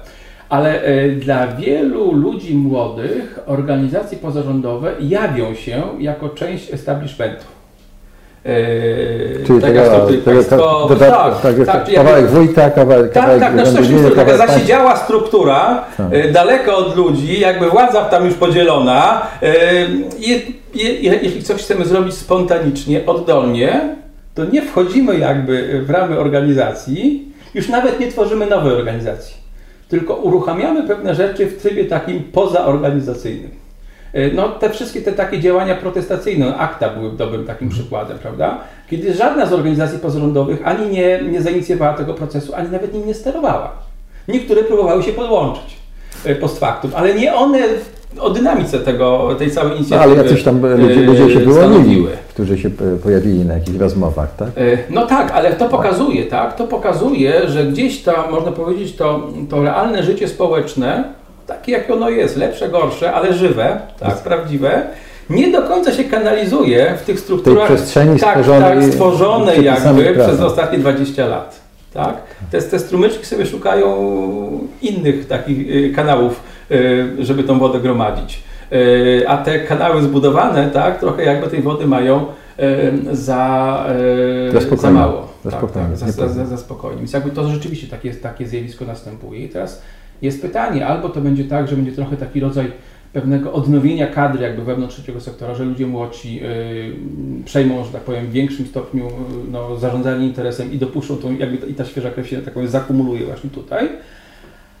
ale 0.55 0.81
e, 0.83 1.09
dla 1.09 1.47
wielu 1.47 2.11
ludzi 2.11 2.55
młodych 2.55 3.39
organizacje 3.45 4.17
pozarządowe 4.17 4.91
jawią 4.99 5.55
się 5.55 5.83
jako 5.99 6.29
część 6.29 6.73
establishmentu. 6.73 7.45
Yy, 8.45 9.43
Czyli 9.47 9.61
taka 9.61 9.81
państwo, 10.25 10.57
to, 10.57 10.95
tak, 10.95 11.41
tak, 11.41 11.55
tak, 11.55 11.65
tak, 11.65 11.95
kawałek 11.95 12.27
wójta, 12.27 12.69
kawałek 12.69 13.11
Tak, 13.11 13.23
kawałek 13.23 13.41
tak, 13.41 13.53
znaczy 13.53 13.71
coś 13.73 14.15
taka 14.15 14.37
zasiedziała 14.37 14.97
struktura, 14.97 15.85
tak. 15.97 16.07
E, 16.11 16.31
daleko 16.31 16.77
od 16.77 16.97
ludzi, 16.97 17.39
jakby 17.39 17.69
władza 17.69 18.05
tam 18.05 18.25
już 18.25 18.33
podzielona. 18.33 19.27
I, 20.19 20.55
jeśli 21.01 21.43
coś 21.43 21.61
chcemy 21.61 21.85
zrobić 21.85 22.13
spontanicznie, 22.13 23.05
oddolnie, 23.05 23.95
to 24.35 24.45
nie 24.45 24.61
wchodzimy 24.61 25.19
jakby 25.19 25.81
w 25.85 25.89
ramy 25.89 26.19
organizacji, 26.19 27.31
już 27.53 27.69
nawet 27.69 27.99
nie 27.99 28.07
tworzymy 28.11 28.45
nowej 28.45 28.73
organizacji 28.73 29.44
tylko 29.87 30.13
uruchamiamy 30.13 30.87
pewne 30.87 31.15
rzeczy 31.15 31.45
w 31.47 31.61
trybie 31.61 31.85
takim 31.85 32.23
pozaorganizacyjnym. 32.23 33.51
E, 34.13 34.31
no, 34.31 34.49
te 34.49 34.69
wszystkie 34.69 35.01
te 35.01 35.11
takie 35.11 35.39
działania 35.39 35.75
protestacyjne, 35.75 36.57
akta 36.57 36.89
były 36.89 37.11
dobrym 37.11 37.45
takim 37.45 37.67
mhm. 37.67 37.81
przykładem, 37.81 38.17
prawda? 38.17 38.59
Kiedy 38.89 39.13
żadna 39.13 39.45
z 39.45 39.53
organizacji 39.53 39.99
pozarządowych 39.99 40.67
ani 40.67 40.91
nie, 40.91 41.21
nie 41.21 41.41
zainicjowała 41.41 41.93
tego 41.93 42.13
procesu, 42.13 42.55
ani 42.55 42.69
nawet 42.69 42.93
nim 42.93 43.07
nie 43.07 43.13
sterowała. 43.13 43.71
Niektóre 44.27 44.63
próbowały 44.63 45.03
się 45.03 45.13
podłączyć 45.13 45.77
e, 46.25 46.35
post 46.35 46.59
factum, 46.59 46.91
ale 46.95 47.13
nie 47.13 47.35
one 47.35 47.59
o 48.19 48.29
dynamice 48.29 48.79
tego, 48.79 49.35
tej 49.39 49.51
całej 49.51 49.77
inicjatywy. 49.77 50.15
No, 50.15 50.21
ale 50.21 50.29
jacyś 50.29 50.43
tam 50.43 50.61
ludzie, 50.77 51.01
ludzie 51.01 51.33
się 51.33 51.39
wyłonili, 51.39 52.07
którzy 52.29 52.57
się 52.57 52.69
pojawili 53.03 53.45
na 53.45 53.53
jakichś 53.53 53.77
rozmowach, 53.77 54.35
tak? 54.35 54.47
E, 54.47 54.77
no 54.89 55.05
tak, 55.05 55.31
ale 55.31 55.53
to 55.53 55.69
pokazuje, 55.69 56.25
tak? 56.25 56.55
To 56.55 56.67
pokazuje, 56.67 57.49
że 57.49 57.65
gdzieś 57.65 58.03
to, 58.03 58.27
można 58.31 58.51
powiedzieć, 58.51 58.95
to, 58.95 59.27
to 59.49 59.63
realne 59.63 60.03
życie 60.03 60.27
społeczne, 60.27 61.03
takie 61.47 61.71
jak 61.71 61.91
ono 61.91 62.09
jest, 62.09 62.37
lepsze, 62.37 62.69
gorsze, 62.69 63.13
ale 63.13 63.33
żywe, 63.33 63.79
tak, 63.99 64.17
prawdziwe, 64.17 64.81
nie 65.29 65.51
do 65.51 65.61
końca 65.61 65.91
się 65.91 66.03
kanalizuje 66.03 66.97
w 67.01 67.05
tych 67.05 67.19
strukturach 67.19 67.67
tej 67.67 67.77
przestrzeni 67.77 68.19
tak, 68.19 68.29
stworzonej, 68.29 68.79
tak, 68.79 68.93
stworzonej 68.93 69.65
jakby 69.65 70.13
przez 70.13 70.41
ostatnie 70.41 70.79
20 70.79 71.25
lat. 71.25 71.64
Tak? 71.95 72.15
Te, 72.51 72.61
te 72.61 72.79
strumyczki 72.79 73.25
sobie 73.25 73.45
szukają 73.45 73.89
innych 74.81 75.27
takich 75.27 75.69
y, 75.69 75.93
kanałów 75.95 76.41
Y, 76.71 77.25
żeby 77.25 77.43
tą 77.43 77.59
wodę 77.59 77.79
gromadzić. 77.79 78.43
Y, 78.73 79.23
a 79.27 79.37
te 79.37 79.59
kanały 79.59 80.01
zbudowane, 80.01 80.69
tak, 80.69 80.99
trochę 80.99 81.23
jakby 81.23 81.47
tej 81.47 81.61
wody 81.61 81.87
mają 81.87 82.25
za, 83.11 83.85
za, 84.77 84.91
mało. 84.91 85.27
Za 85.45 85.51
tak, 85.51 85.71
tak, 85.71 85.97
za, 85.97 86.29
za, 86.29 86.45
za, 86.45 86.57
spokojnie. 86.57 86.97
Więc 86.97 87.13
jakby 87.13 87.31
to 87.31 87.49
rzeczywiście 87.49 87.87
takie, 87.87 88.13
takie 88.13 88.47
zjawisko 88.47 88.85
następuje. 88.85 89.39
I 89.39 89.49
teraz 89.49 89.81
jest 90.21 90.41
pytanie, 90.41 90.87
albo 90.87 91.09
to 91.09 91.21
będzie 91.21 91.45
tak, 91.45 91.67
że 91.67 91.75
będzie 91.75 91.91
trochę 91.91 92.17
taki 92.17 92.39
rodzaj 92.39 92.71
pewnego 93.15 93.53
odnowienia 93.53 94.07
kadry 94.07 94.43
jakby 94.43 94.63
wewnątrz 94.63 94.95
trzeciego 94.95 95.21
sektora, 95.21 95.55
że 95.55 95.63
ludzie 95.63 95.87
młodsi 95.87 96.41
przejmą, 97.45 97.85
że 97.85 97.91
tak 97.91 98.01
powiem, 98.01 98.27
w 98.27 98.31
większym 98.31 98.67
stopniu 98.67 99.07
no, 99.51 99.75
zarządzanie 99.75 100.25
interesem 100.25 100.73
i 100.73 100.77
dopuszczą 100.77 101.17
tą, 101.17 101.37
jakby 101.37 101.67
i 101.67 101.73
ta 101.73 101.85
świeża 101.85 102.11
krew 102.11 102.27
się 102.27 102.41
tak 102.41 102.53
powiem, 102.53 102.69
zakumuluje 102.69 103.25
właśnie 103.25 103.49
tutaj. 103.49 103.89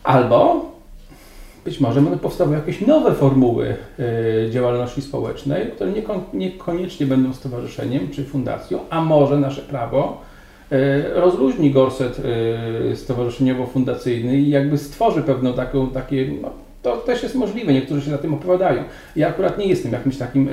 Albo 0.03 0.65
być 1.65 1.79
może 1.79 2.01
będą 2.01 2.17
powstawały 2.17 2.57
jakieś 2.57 2.81
nowe 2.81 3.13
formuły 3.13 3.75
y, 4.47 4.49
działalności 4.51 5.01
społecznej, 5.01 5.67
które 5.67 5.91
niekoniecznie 6.33 7.05
będą 7.05 7.33
stowarzyszeniem 7.33 8.09
czy 8.09 8.23
fundacją, 8.23 8.79
a 8.89 9.01
może 9.01 9.39
nasze 9.39 9.61
prawo 9.61 10.21
y, 10.71 10.75
rozluźni 11.13 11.71
gorset 11.71 12.21
y, 12.91 12.95
stowarzyszeniowo-fundacyjny 12.95 14.33
i 14.33 14.49
jakby 14.49 14.77
stworzy 14.77 15.21
pewną 15.21 15.53
taką, 15.53 15.89
takie, 15.89 16.27
no, 16.41 16.64
to 16.85 16.97
też 16.97 17.23
jest 17.23 17.35
możliwe, 17.35 17.73
niektórzy 17.73 18.01
się 18.01 18.11
na 18.11 18.17
tym 18.17 18.33
opowiadają. 18.33 18.83
Ja 19.15 19.27
akurat 19.27 19.57
nie 19.57 19.67
jestem 19.67 19.91
jakimś 19.91 20.17
takim 20.17 20.49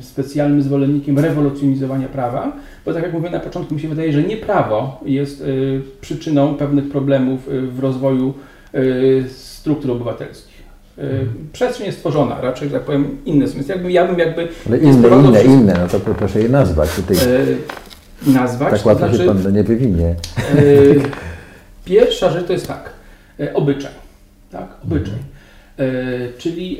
specjalnym 0.00 0.62
zwolennikiem 0.62 1.18
rewolucjonizowania 1.18 2.08
prawa, 2.08 2.52
bo 2.86 2.94
tak 2.94 3.02
jak 3.02 3.12
mówię 3.12 3.30
na 3.30 3.40
początku, 3.40 3.74
mi 3.74 3.80
się 3.80 3.88
wydaje, 3.88 4.12
że 4.12 4.22
nie 4.22 4.36
prawo 4.36 5.00
jest 5.04 5.44
przyczyną 6.00 6.54
pewnych 6.54 6.88
problemów 6.90 7.48
w 7.48 7.78
rozwoju 7.80 8.34
struktur 9.28 9.90
obywatelskich. 9.90 10.62
Hmm. 10.96 11.28
Przestrzeń 11.52 11.86
jest 11.86 11.98
stworzona, 11.98 12.40
raczej, 12.40 12.70
tak 12.70 12.82
powiem, 12.82 13.16
inne 13.24 13.48
są. 13.48 13.54
Więc 13.54 13.68
jakby, 13.68 13.92
ja 13.92 14.06
bym 14.06 14.18
jakby... 14.18 14.48
Ale 14.66 14.78
inne, 14.78 15.08
inne, 15.08 15.32
wszystko. 15.32 15.52
inne, 15.52 15.74
no 15.80 15.88
to 15.88 16.00
proszę 16.00 16.40
je 16.42 16.48
nazwać 16.48 16.90
tutaj. 16.96 17.16
E, 17.16 18.32
nazwać? 18.32 18.70
Tak 18.70 18.86
łatwo 18.86 19.08
znaczy, 19.08 19.18
się 19.18 19.42
Pan 19.42 19.52
nie 19.52 19.64
wywinie. 19.64 20.08
E, 20.08 20.62
pierwsza 21.84 22.30
rzecz 22.30 22.46
to 22.46 22.52
jest 22.52 22.68
tak, 22.68 22.90
e, 23.40 23.54
obyczaj. 23.54 23.92
Tak? 24.50 24.68
Obyczaj. 24.84 25.31
Hmm. 25.82 26.32
czyli 26.38 26.78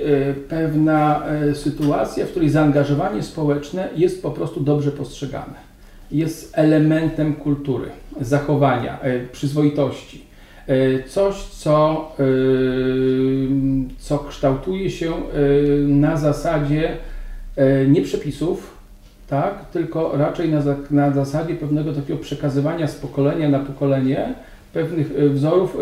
pewna 0.48 1.22
sytuacja, 1.54 2.26
w 2.26 2.30
której 2.30 2.50
zaangażowanie 2.50 3.22
społeczne 3.22 3.88
jest 3.96 4.22
po 4.22 4.30
prostu 4.30 4.60
dobrze 4.60 4.92
postrzegane 4.92 5.72
jest 6.10 6.58
elementem 6.58 7.34
kultury, 7.34 7.86
zachowania, 8.20 8.98
przyzwoitości. 9.32 10.24
Coś, 11.06 11.34
co, 11.34 12.08
co 13.98 14.18
kształtuje 14.18 14.90
się 14.90 15.12
na 15.86 16.16
zasadzie 16.16 16.96
nie 17.88 18.02
przepisów, 18.02 18.76
tak, 19.28 19.70
tylko 19.70 20.16
raczej 20.16 20.48
na, 20.48 20.62
na 20.90 21.10
zasadzie 21.10 21.54
pewnego 21.54 21.92
takiego 21.92 22.18
przekazywania 22.18 22.88
z 22.88 22.94
pokolenia 22.94 23.48
na 23.48 23.58
pokolenie 23.58 24.34
pewnych 24.72 25.10
e, 25.18 25.28
wzorów 25.28 25.76
e, 25.76 25.78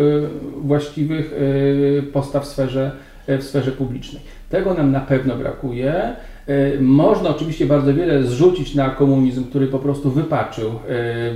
właściwych 0.62 1.32
e, 1.32 2.02
postaw 2.02 2.44
w 2.44 2.46
sferze, 2.46 2.90
w 3.38 3.42
sferze 3.42 3.72
publicznej. 3.72 4.22
Tego 4.50 4.74
nam 4.74 4.92
na 4.92 5.00
pewno 5.00 5.36
brakuje. 5.36 6.16
Można 6.80 7.30
oczywiście 7.30 7.66
bardzo 7.66 7.94
wiele 7.94 8.24
zrzucić 8.24 8.74
na 8.74 8.90
komunizm, 8.90 9.44
który 9.44 9.66
po 9.66 9.78
prostu 9.78 10.10
wypaczył 10.10 10.70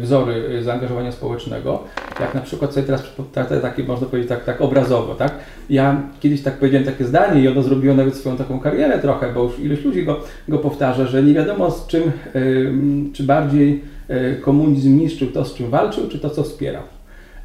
wzory 0.00 0.62
zaangażowania 0.62 1.12
społecznego, 1.12 1.84
jak 2.20 2.34
na 2.34 2.40
przykład 2.40 2.74
sobie 2.74 2.86
teraz 2.86 3.12
takie 3.62 3.84
można 3.84 4.06
powiedzieć 4.06 4.28
tak, 4.28 4.44
tak 4.44 4.60
obrazowo, 4.60 5.14
tak? 5.14 5.34
Ja 5.70 6.02
kiedyś 6.20 6.42
tak 6.42 6.58
powiedziałem 6.58 6.86
takie 6.86 7.04
zdanie 7.04 7.40
i 7.40 7.48
ono 7.48 7.62
zrobiło 7.62 7.94
nawet 7.94 8.16
swoją 8.16 8.36
taką 8.36 8.60
karierę 8.60 8.98
trochę, 8.98 9.32
bo 9.32 9.42
już 9.42 9.60
ilość 9.60 9.84
ludzi 9.84 10.04
go, 10.04 10.20
go 10.48 10.58
powtarza, 10.58 11.06
że 11.06 11.22
nie 11.22 11.34
wiadomo 11.34 11.70
z 11.70 11.86
czym, 11.86 12.02
czy 13.12 13.22
bardziej 13.22 13.84
komunizm 14.40 14.98
niszczył 14.98 15.28
to, 15.28 15.44
z 15.44 15.54
czym 15.54 15.70
walczył, 15.70 16.08
czy 16.08 16.18
to, 16.18 16.30
co 16.30 16.42
wspierał. 16.42 16.82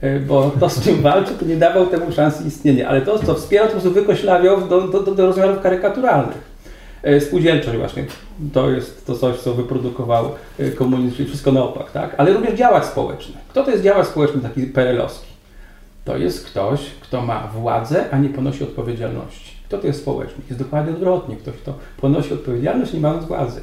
E, 0.02 0.20
bo 0.20 0.52
to, 0.60 0.70
z 0.70 0.84
czym 0.84 1.02
walczył, 1.02 1.38
to 1.38 1.46
nie 1.46 1.56
dawał 1.56 1.88
temu 1.88 2.12
szansy 2.12 2.44
istnienia, 2.48 2.90
ale 2.90 3.02
to, 3.02 3.20
co 3.20 3.36
wspierał, 3.36 3.68
to 3.68 3.74
po 3.74 3.82
prostu 3.82 4.02
wykoślawiał 4.02 4.68
do, 4.68 4.82
do, 4.82 5.00
do 5.00 5.26
rozmiarów 5.26 5.62
karykaturalnych. 5.62 6.50
E, 7.04 7.22
spółdzielczość 7.22 7.78
właśnie, 7.78 8.06
to 8.54 8.70
jest 8.70 9.06
to 9.06 9.16
coś, 9.16 9.40
co 9.40 9.54
wyprodukował 9.54 10.32
e, 10.60 10.72
komunizm, 10.72 11.16
czyli 11.16 11.28
wszystko 11.28 11.52
na 11.52 11.64
opak, 11.64 11.92
tak? 11.92 12.16
Ale 12.18 12.34
również 12.34 12.54
działacz 12.54 12.86
społeczny. 12.86 13.36
Kto 13.50 13.64
to 13.64 13.72
jest 13.72 13.84
działacz 13.84 14.08
społeczny 14.08 14.42
taki 14.42 14.64
perelowski? 14.64 15.28
To 16.06 16.18
jest 16.18 16.46
ktoś, 16.46 16.80
kto 17.02 17.22
ma 17.22 17.48
władzę, 17.48 18.06
a 18.12 18.18
nie 18.18 18.30
ponosi 18.30 18.64
odpowiedzialności. 18.64 19.60
Kto 19.68 19.78
to 19.78 19.88
jest 19.88 20.02
społeczny? 20.02 20.44
Jest 20.50 20.64
dokładnie 20.64 20.94
odwrotnie. 20.94 21.36
Ktoś, 21.36 21.56
kto 21.56 21.74
ponosi 22.02 22.34
odpowiedzialność, 22.34 22.94
nie 22.94 23.00
mając 23.00 23.26
władzy. 23.26 23.62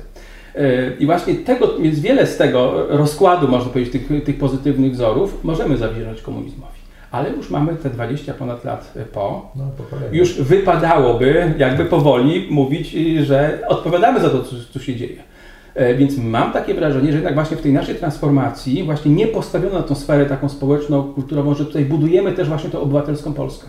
I 1.01 1.07
właśnie 1.07 1.35
tego, 1.35 1.79
więc 1.79 2.01
wiele 2.01 2.27
z 2.27 2.37
tego 2.37 2.87
rozkładu, 2.88 3.49
można 3.49 3.71
powiedzieć, 3.71 3.92
tych, 3.92 4.25
tych 4.25 4.38
pozytywnych 4.38 4.92
wzorów 4.92 5.45
możemy 5.45 5.77
zawierzyć 5.77 6.23
komunizmowi. 6.23 6.77
Ale 7.11 7.31
już 7.31 7.51
mamy 7.51 7.75
te 7.75 7.90
20 7.90 8.35
ponad 8.35 8.64
lat 8.64 8.95
po. 9.12 9.51
No, 9.57 9.64
już 10.12 10.42
wypadałoby 10.42 11.55
jakby 11.59 11.85
powoli 11.85 12.47
mówić, 12.51 12.90
że 13.23 13.59
odpowiadamy 13.69 14.21
za 14.21 14.31
to, 14.31 14.42
co, 14.42 14.57
co 14.73 14.79
się 14.79 14.97
dzieje. 14.97 15.23
E, 15.75 15.95
więc 15.95 16.19
mam 16.19 16.53
takie 16.53 16.75
wrażenie, 16.75 17.12
że 17.12 17.19
jednak 17.19 17.35
właśnie 17.35 17.57
w 17.57 17.62
tej 17.62 17.73
naszej 17.73 17.95
transformacji 17.95 18.83
właśnie 18.83 19.11
nie 19.11 19.27
postawiono 19.27 19.75
na 19.75 19.83
tą 19.83 19.95
sferę 19.95 20.27
taką 20.27 20.49
społeczną, 20.49 21.03
kulturową, 21.03 21.55
że 21.55 21.64
tutaj 21.64 21.85
budujemy 21.85 22.33
też 22.33 22.49
właśnie 22.49 22.71
tą 22.71 22.81
obywatelską 22.81 23.33
Polskę. 23.33 23.66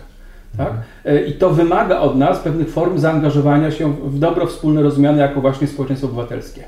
Tak? 0.56 0.72
E, 1.04 1.24
I 1.24 1.32
to 1.32 1.50
wymaga 1.50 2.00
od 2.00 2.16
nas 2.16 2.38
pewnych 2.38 2.70
form 2.70 2.98
zaangażowania 2.98 3.70
się 3.70 3.92
w 3.92 4.18
dobro 4.18 4.46
wspólne 4.46 4.82
rozumiane 4.82 5.18
jako 5.18 5.40
właśnie 5.40 5.66
społeczeństwo 5.66 6.06
obywatelskie. 6.06 6.64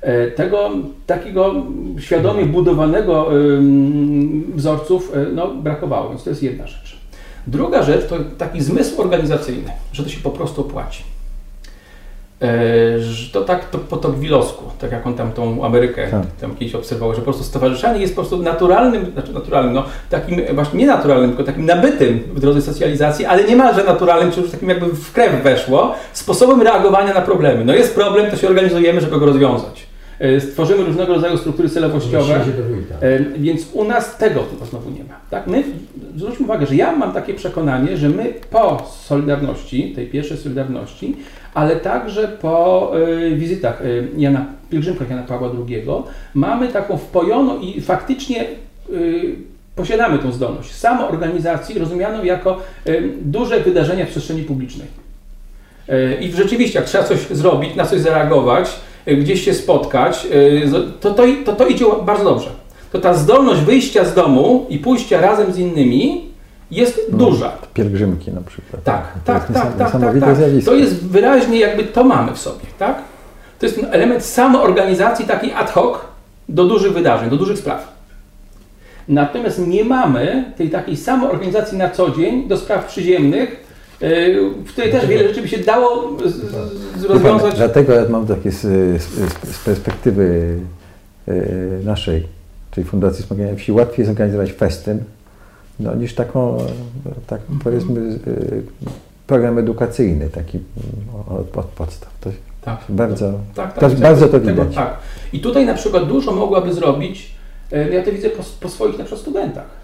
E, 0.00 0.30
tego 0.30 0.70
takiego 1.06 1.54
świadomie 1.98 2.46
budowanego 2.46 3.28
wzorców 4.54 5.12
e, 5.14 5.26
no, 5.34 5.54
brakowało, 5.54 6.08
więc 6.08 6.24
to 6.24 6.30
jest 6.30 6.42
jedna 6.42 6.66
rzecz. 6.66 7.00
Druga 7.46 7.82
rzecz 7.82 8.08
to 8.08 8.16
taki 8.38 8.60
zmysł 8.60 9.02
organizacyjny, 9.02 9.70
że 9.92 10.02
to 10.02 10.08
się 10.08 10.20
po 10.20 10.30
prostu 10.30 10.60
opłaci. 10.60 11.02
E, 12.42 13.00
że 13.02 13.32
to 13.32 13.44
tak 13.44 13.70
to, 13.70 13.78
po 13.78 13.96
Tocquevillowsku, 13.96 14.64
tak 14.78 14.92
jak 14.92 15.06
on 15.06 15.14
tam 15.14 15.32
tą 15.32 15.64
Amerykę 15.64 16.08
tak. 16.10 16.22
tam 16.40 16.56
kiedyś 16.56 16.74
obserwował, 16.74 17.14
że 17.14 17.20
po 17.20 17.24
prostu 17.24 17.44
stowarzyszenie 17.44 18.00
jest 18.00 18.16
po 18.16 18.20
prostu 18.22 18.42
naturalnym, 18.42 19.12
znaczy 19.12 19.32
naturalnym, 19.32 19.74
no 19.74 19.84
takim 20.10 20.40
właśnie 20.54 20.78
nie 20.78 20.86
naturalnym, 20.86 21.30
tylko 21.30 21.44
takim 21.44 21.66
nabytym 21.66 22.18
w 22.18 22.40
drodze 22.40 22.62
socjalizacji, 22.62 23.24
ale 23.24 23.44
niemalże 23.44 23.84
naturalnym, 23.84 24.32
czy 24.32 24.40
już 24.40 24.50
takim 24.50 24.68
jakby 24.68 24.86
w 24.86 25.12
krew 25.12 25.42
weszło, 25.42 25.94
sposobem 26.12 26.62
reagowania 26.62 27.14
na 27.14 27.20
problemy. 27.20 27.64
No 27.64 27.74
jest 27.74 27.94
problem, 27.94 28.30
to 28.30 28.36
się 28.36 28.48
organizujemy, 28.48 29.00
żeby 29.00 29.18
go 29.18 29.26
rozwiązać. 29.26 29.86
E, 30.18 30.40
stworzymy 30.40 30.84
różnego 30.84 31.14
rodzaju 31.14 31.36
struktury 31.36 31.68
celowościowe, 31.68 32.40
e, 33.00 33.18
więc 33.38 33.62
u 33.72 33.84
nas 33.84 34.16
tego 34.16 34.44
znowu 34.70 34.90
nie 34.90 35.04
ma. 35.04 35.14
Tak? 35.30 35.46
My, 35.46 35.64
zwróćmy 36.16 36.44
uwagę, 36.44 36.66
że 36.66 36.74
ja 36.74 36.96
mam 36.96 37.12
takie 37.12 37.34
przekonanie, 37.34 37.96
że 37.96 38.08
my 38.08 38.34
po 38.50 38.86
Solidarności, 39.04 39.92
tej 39.94 40.06
pierwszej 40.06 40.36
Solidarności, 40.36 41.16
ale 41.54 41.76
także 41.76 42.28
po 42.28 42.92
e, 43.30 43.30
wizytach 43.30 43.82
Jana, 44.16 44.44
pielgrzymkach 44.70 45.10
Jana 45.10 45.22
Pawła 45.22 45.50
II, 45.68 45.84
mamy 46.34 46.68
taką 46.68 46.96
wpojoną 46.96 47.60
i 47.60 47.80
faktycznie 47.80 48.44
posiadamy 49.76 50.18
tą 50.18 50.32
zdolność 50.32 50.72
samoorganizacji 50.72 51.78
rozumianą 51.78 52.24
jako 52.24 52.58
duże 53.22 53.60
wydarzenia 53.60 54.06
w 54.06 54.08
przestrzeni 54.08 54.42
publicznej. 54.42 54.86
I 56.20 56.32
rzeczywiście, 56.32 56.78
jak 56.78 56.88
trzeba 56.88 57.04
coś 57.04 57.18
zrobić, 57.18 57.74
na 57.74 57.86
coś 57.86 58.00
zareagować, 58.00 58.80
Y, 59.08 59.16
gdzieś 59.16 59.44
się 59.44 59.54
spotkać, 59.54 60.26
y, 60.32 60.70
to 61.00 61.10
to, 61.10 61.24
to 61.44 61.52
to 61.52 61.66
idzie 61.66 61.84
bardzo 62.06 62.24
dobrze. 62.24 62.48
To 62.92 62.98
ta 62.98 63.14
zdolność 63.14 63.60
wyjścia 63.60 64.04
z 64.04 64.14
domu 64.14 64.66
i 64.68 64.78
pójścia 64.78 65.20
razem 65.20 65.52
z 65.52 65.58
innymi 65.58 66.29
jest 66.70 67.00
no, 67.12 67.18
duża. 67.18 67.52
Pielgrzymki 67.74 68.32
na 68.32 68.40
przykład. 68.40 68.82
Tak, 68.84 69.04
tak, 69.24 69.46
tak, 69.46 69.52
tak, 69.52 69.76
tak, 69.76 70.00
tak, 70.00 70.20
tak. 70.20 70.64
To 70.64 70.74
jest 70.74 71.06
wyraźnie 71.06 71.58
jakby 71.58 71.84
to 71.84 72.04
mamy 72.04 72.32
w 72.32 72.38
sobie, 72.38 72.66
tak? 72.78 72.98
To 73.58 73.66
jest 73.66 73.80
ten 73.80 73.86
element 73.90 74.24
samoorganizacji 74.24 75.26
takiej 75.26 75.52
ad 75.52 75.70
hoc 75.70 75.98
do 76.48 76.64
dużych 76.64 76.92
wydarzeń, 76.92 77.30
do 77.30 77.36
dużych 77.36 77.58
spraw. 77.58 78.00
Natomiast 79.08 79.66
nie 79.66 79.84
mamy 79.84 80.52
tej 80.56 80.70
takiej 80.70 80.96
samoorganizacji 80.96 81.78
na 81.78 81.90
co 81.90 82.10
dzień 82.10 82.48
do 82.48 82.56
spraw 82.56 82.86
przyziemnych, 82.86 83.70
w 84.64 84.68
której 84.68 84.92
też 84.92 85.06
wiele 85.06 85.28
rzeczy 85.28 85.42
by 85.42 85.48
się 85.48 85.58
dało 85.58 86.16
rozwiązać. 87.08 87.56
Dlatego 87.56 87.92
ja 87.92 88.08
mam 88.08 88.26
takie 88.26 88.50
z, 88.50 88.62
z, 89.42 89.58
perspektywy 89.64 90.56
e, 91.28 91.34
naszej, 91.84 92.26
czyli 92.70 92.86
Fundacji 92.86 93.22
Wspomagania 93.22 93.56
Wsi, 93.56 93.72
łatwiej 93.72 94.06
zorganizować 94.06 94.52
festyn, 94.52 94.98
no, 95.80 95.94
niż 95.94 96.14
taką, 96.14 96.58
tak 97.26 97.40
powiedzmy, 97.64 98.00
e, 98.00 98.40
program 99.26 99.58
edukacyjny, 99.58 100.30
taki 100.30 100.58
od, 101.28 101.56
od 101.58 101.66
podstaw. 101.66 102.10
To 102.20 102.30
tak, 102.62 102.80
bardzo, 102.88 103.32
tak, 103.54 103.78
tak, 103.78 103.92
to, 103.92 104.00
bardzo 104.00 104.28
to 104.28 104.40
widać. 104.40 104.56
Tego, 104.56 104.74
tak. 104.74 104.96
I 105.32 105.40
tutaj 105.40 105.66
na 105.66 105.74
przykład 105.74 106.08
dużo 106.08 106.32
mogłaby 106.32 106.74
zrobić, 106.74 107.34
ja 107.92 108.02
to 108.02 108.12
widzę 108.12 108.30
po, 108.30 108.42
po 108.60 108.68
swoich 108.68 108.98
na 108.98 109.04
przykład 109.04 109.20
studentach 109.20 109.79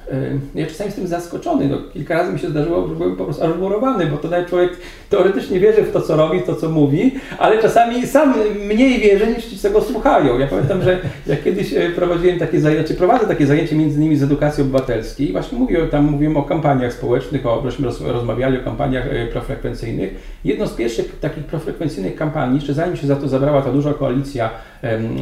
ja 0.55 0.67
czasami 0.67 0.89
jestem 0.89 1.07
zaskoczony. 1.07 1.69
No, 1.69 1.77
kilka 1.93 2.15
razy 2.15 2.33
mi 2.33 2.39
się 2.39 2.49
zdarzyło, 2.49 2.89
że 2.89 2.95
byłem 2.95 3.17
po 3.17 3.25
prostu 3.25 3.45
aż 3.45 3.57
murowany, 3.59 4.07
bo 4.07 4.17
to 4.17 4.29
nawet 4.29 4.49
człowiek 4.49 4.71
teoretycznie 5.11 5.61
wierzy 5.61 5.83
w 5.83 5.93
to, 5.93 6.01
co 6.01 6.17
robi, 6.17 6.43
to, 6.43 6.55
co 6.55 6.71
mówi, 6.71 7.15
ale 7.39 7.63
czasami 7.63 8.07
sam 8.07 8.35
mniej 8.67 9.01
wierzy, 9.01 9.27
niż 9.27 9.45
ci, 9.45 9.59
co 9.59 9.71
go 9.71 9.81
słuchają. 9.83 10.39
Ja 10.39 10.47
pamiętam, 10.47 10.83
że 10.83 10.99
jak 11.27 11.45
kiedyś 11.45 11.75
e, 11.75 11.91
prowadziłem 11.91 12.39
takie 12.39 12.61
zajęcie, 12.61 12.95
prowadzę 12.95 13.27
takie 13.27 13.47
zajęcie 13.47 13.77
między 13.77 13.97
innymi 13.97 14.17
z 14.17 14.23
edukacji 14.23 14.63
obywatelskiej, 14.63 15.33
właśnie 15.33 15.59
mówiłem, 15.59 15.89
tam 15.89 16.05
mówiłem 16.05 16.37
o 16.37 16.43
kampaniach 16.43 16.93
społecznych, 16.93 17.47
o, 17.47 17.63
żeśmy 17.65 17.89
rozmawiali 18.13 18.59
o 18.59 18.65
kampaniach 18.65 19.07
e, 19.07 19.27
profrekwencyjnych. 19.27 20.15
Jedną 20.45 20.67
z 20.67 20.75
pierwszych 20.75 21.21
takich 21.21 21.45
profrekwencyjnych 21.45 22.17
kampanii, 22.17 22.57
jeszcze 22.57 22.75
zanim 22.75 22.97
się 22.97 23.07
za 23.07 23.17
to 23.17 23.29
zabrała 23.29 23.63
ta 23.63 23.73
duża 23.73 23.95
koalicja 23.95 24.51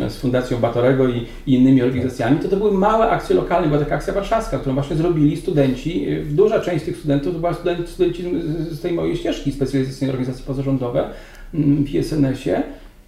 z 0.08 0.16
Fundacją 0.16 0.58
Batorego 0.58 1.08
i, 1.08 1.26
i 1.46 1.54
innymi 1.54 1.82
organizacjami, 1.82 2.38
to 2.38 2.48
to 2.48 2.56
były 2.56 2.72
małe 2.72 3.10
akcje 3.10 3.36
lokalne, 3.36 3.68
była 3.68 3.80
taka 3.80 3.94
akcja 3.94 4.12
warszawska, 4.12 4.58
którą 4.58 4.74
właśnie 4.74 4.96
zrobili 4.96 5.36
studenci. 5.36 6.06
Duża 6.24 6.60
część 6.60 6.84
tych 6.84 6.96
studentów 6.96 7.32
to 7.32 7.38
była 7.38 7.54
studenci, 7.54 7.92
studenci 7.92 8.24
z 8.70 8.80
tej 8.80 8.92
mojej 8.92 9.16
ścieżki 9.16 9.52
specjalizacyjnej 9.52 10.10
organizacji 10.10 10.44
pozarządowe 10.46 11.08
mm, 11.54 11.84
w 11.84 11.94
ISNS-ie. 11.94 12.62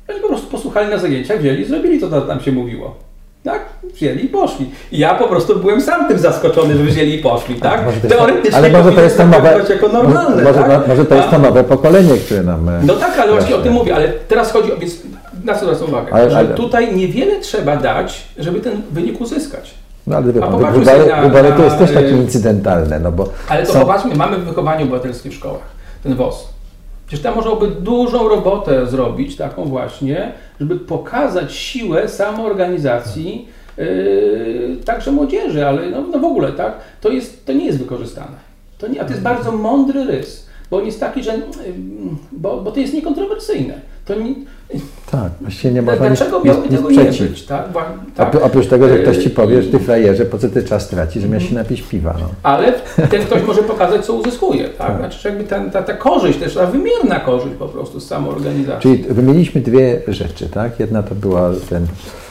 Oni 0.09 0.21
po 0.21 0.29
prostu 0.29 0.51
posłuchali 0.51 0.91
na 0.91 0.99
zajęciach, 0.99 1.41
wzięli 1.41 1.61
i 1.61 1.65
zrobili 1.65 2.01
to, 2.01 2.11
co 2.11 2.21
tam 2.21 2.41
się 2.41 2.53
mówiło. 2.53 2.97
Tak? 3.45 3.61
Wzięli 3.95 4.25
i 4.25 4.29
poszli. 4.29 4.71
I 4.93 4.99
ja 4.99 5.15
po 5.15 5.29
prostu 5.29 5.59
byłem 5.61 5.81
sam 5.81 6.09
tym 6.09 6.19
zaskoczony, 6.19 6.77
że 6.77 6.85
wzięli 6.85 7.15
i 7.15 7.19
poszli, 7.19 7.55
tak? 7.55 7.85
Teoretycznie 8.09 8.59
ale 8.59 8.71
może 8.71 8.93
to 8.93 9.01
jest 9.01 9.17
to 9.17 9.27
nowe, 9.27 9.61
jako 9.69 9.89
normalne, 9.89 10.43
może, 10.43 10.61
tak? 10.61 10.89
może 10.89 11.05
to 11.05 11.15
jest 11.15 11.31
to 11.31 11.39
nowe 11.39 11.65
pokolenie, 11.65 12.15
które 12.15 12.43
nam... 12.43 12.69
E, 12.69 12.81
no 12.85 12.95
tak, 12.95 13.19
ale 13.19 13.33
właśnie 13.33 13.57
o 13.57 13.59
tym 13.59 13.73
mówię, 13.73 13.95
ale 13.95 14.09
teraz 14.09 14.53
chodzi 14.53 14.73
o... 14.73 14.77
Więc 14.77 15.03
na 15.47 15.55
co 15.55 15.65
zwracam 15.65 15.89
uwagę? 15.89 16.15
Ale, 16.15 16.31
że 16.31 16.39
ale... 16.39 16.49
tutaj 16.49 16.97
niewiele 16.97 17.41
trzeba 17.41 17.77
dać, 17.77 18.29
żeby 18.39 18.61
ten 18.61 18.83
wynik 18.93 19.21
uzyskać. 19.21 19.75
No 20.07 20.17
ale 20.17 20.33
wie 20.33 20.41
pan, 20.41 20.53
to 21.57 21.65
jest 21.65 21.79
też 21.79 21.93
takie 21.93 22.11
incydentalne, 22.11 23.01
no 23.01 23.13
bo... 23.13 23.29
Ale 23.49 23.67
to 23.67 23.73
są... 23.73 23.81
popatrzmy, 23.81 24.15
mamy 24.15 24.39
wychowanie 24.39 24.85
obywatelskie 24.85 25.31
w 25.31 25.35
szkołach, 25.35 25.63
ten 26.03 26.15
WOS. 26.15 26.49
Przecież 27.07 27.23
tam 27.23 27.35
można 27.35 27.55
by 27.55 27.69
dużą 27.69 28.29
robotę 28.29 28.87
zrobić, 28.87 29.37
taką 29.37 29.65
właśnie, 29.65 30.33
żeby 30.61 30.77
pokazać 30.77 31.53
siłę 31.55 32.09
samoorganizacji 32.09 33.49
yy, 33.79 34.77
także 34.85 35.13
młodzieży, 35.13 35.67
ale 35.67 35.91
no, 35.91 36.05
no 36.13 36.19
w 36.19 36.25
ogóle, 36.25 36.53
tak? 36.53 36.73
To, 37.01 37.09
jest, 37.09 37.47
to 37.47 37.53
nie 37.53 37.67
jest 37.67 37.79
wykorzystane. 37.79 38.37
To 38.79 38.89
nie, 38.89 39.01
a 39.01 39.05
to 39.05 39.11
jest 39.11 39.23
bardzo 39.23 39.53
mądry 39.53 40.05
rys. 40.05 40.47
Bo 40.71 40.81
jest 40.81 41.01
taki, 41.01 41.23
że 41.23 41.33
bo, 42.33 42.61
bo 42.61 42.73
to 42.73 42.81
jest 42.81 42.95
niekontrowersyjne. 42.95 43.81
To 44.05 44.15
nie, 44.15 44.35
tak, 45.11 45.33
właściwie 45.41 45.75
nie 45.75 45.83
można 45.83 46.07
Dlaczego 46.07 46.37
nic, 46.37 46.47
miałoby 46.47 46.69
nic 46.69 46.77
tego 46.77 46.89
przeciw. 46.89 47.21
nie 47.21 47.27
być? 47.27 47.43
Tak? 47.47 47.65
tak. 48.17 48.35
Oprócz 48.35 48.67
tego, 48.67 48.89
że 48.89 48.99
ktoś 48.99 49.19
ci 49.19 49.31
powie, 49.31 49.63
że 49.63 49.71
ty 49.71 49.79
frajerze, 49.79 50.25
po 50.25 50.39
co 50.39 50.49
ty 50.49 50.63
czas 50.63 50.89
tracisz, 50.89 51.23
zamiast 51.23 51.47
się 51.47 51.55
napić 51.55 51.83
piwa. 51.83 52.15
No. 52.21 52.29
Ale 52.43 52.73
ten 53.11 53.23
ktoś 53.23 53.43
może 53.43 53.63
pokazać, 53.63 54.05
co 54.05 54.15
uzyskuje. 54.15 54.69
Tak? 54.69 54.77
Tak. 54.87 54.99
Znaczy, 54.99 55.29
jakby 55.29 55.45
ta, 55.45 55.71
ta, 55.71 55.83
ta 55.83 55.95
korzyść, 55.95 56.39
też 56.39 56.55
ta 56.55 56.67
wymierna 56.67 57.21
korzyść 57.21 57.55
po 57.59 57.69
prostu 57.69 58.01
z 58.01 58.07
samoorganizacji. 58.07 58.91
Czyli 58.91 59.15
wymieniliśmy 59.15 59.61
dwie 59.61 60.03
rzeczy, 60.09 60.49
tak? 60.49 60.81
Jedna 60.81 61.03
to 61.03 61.15
była 61.15 61.51
ten 61.69 61.83
Yy, 61.83 62.26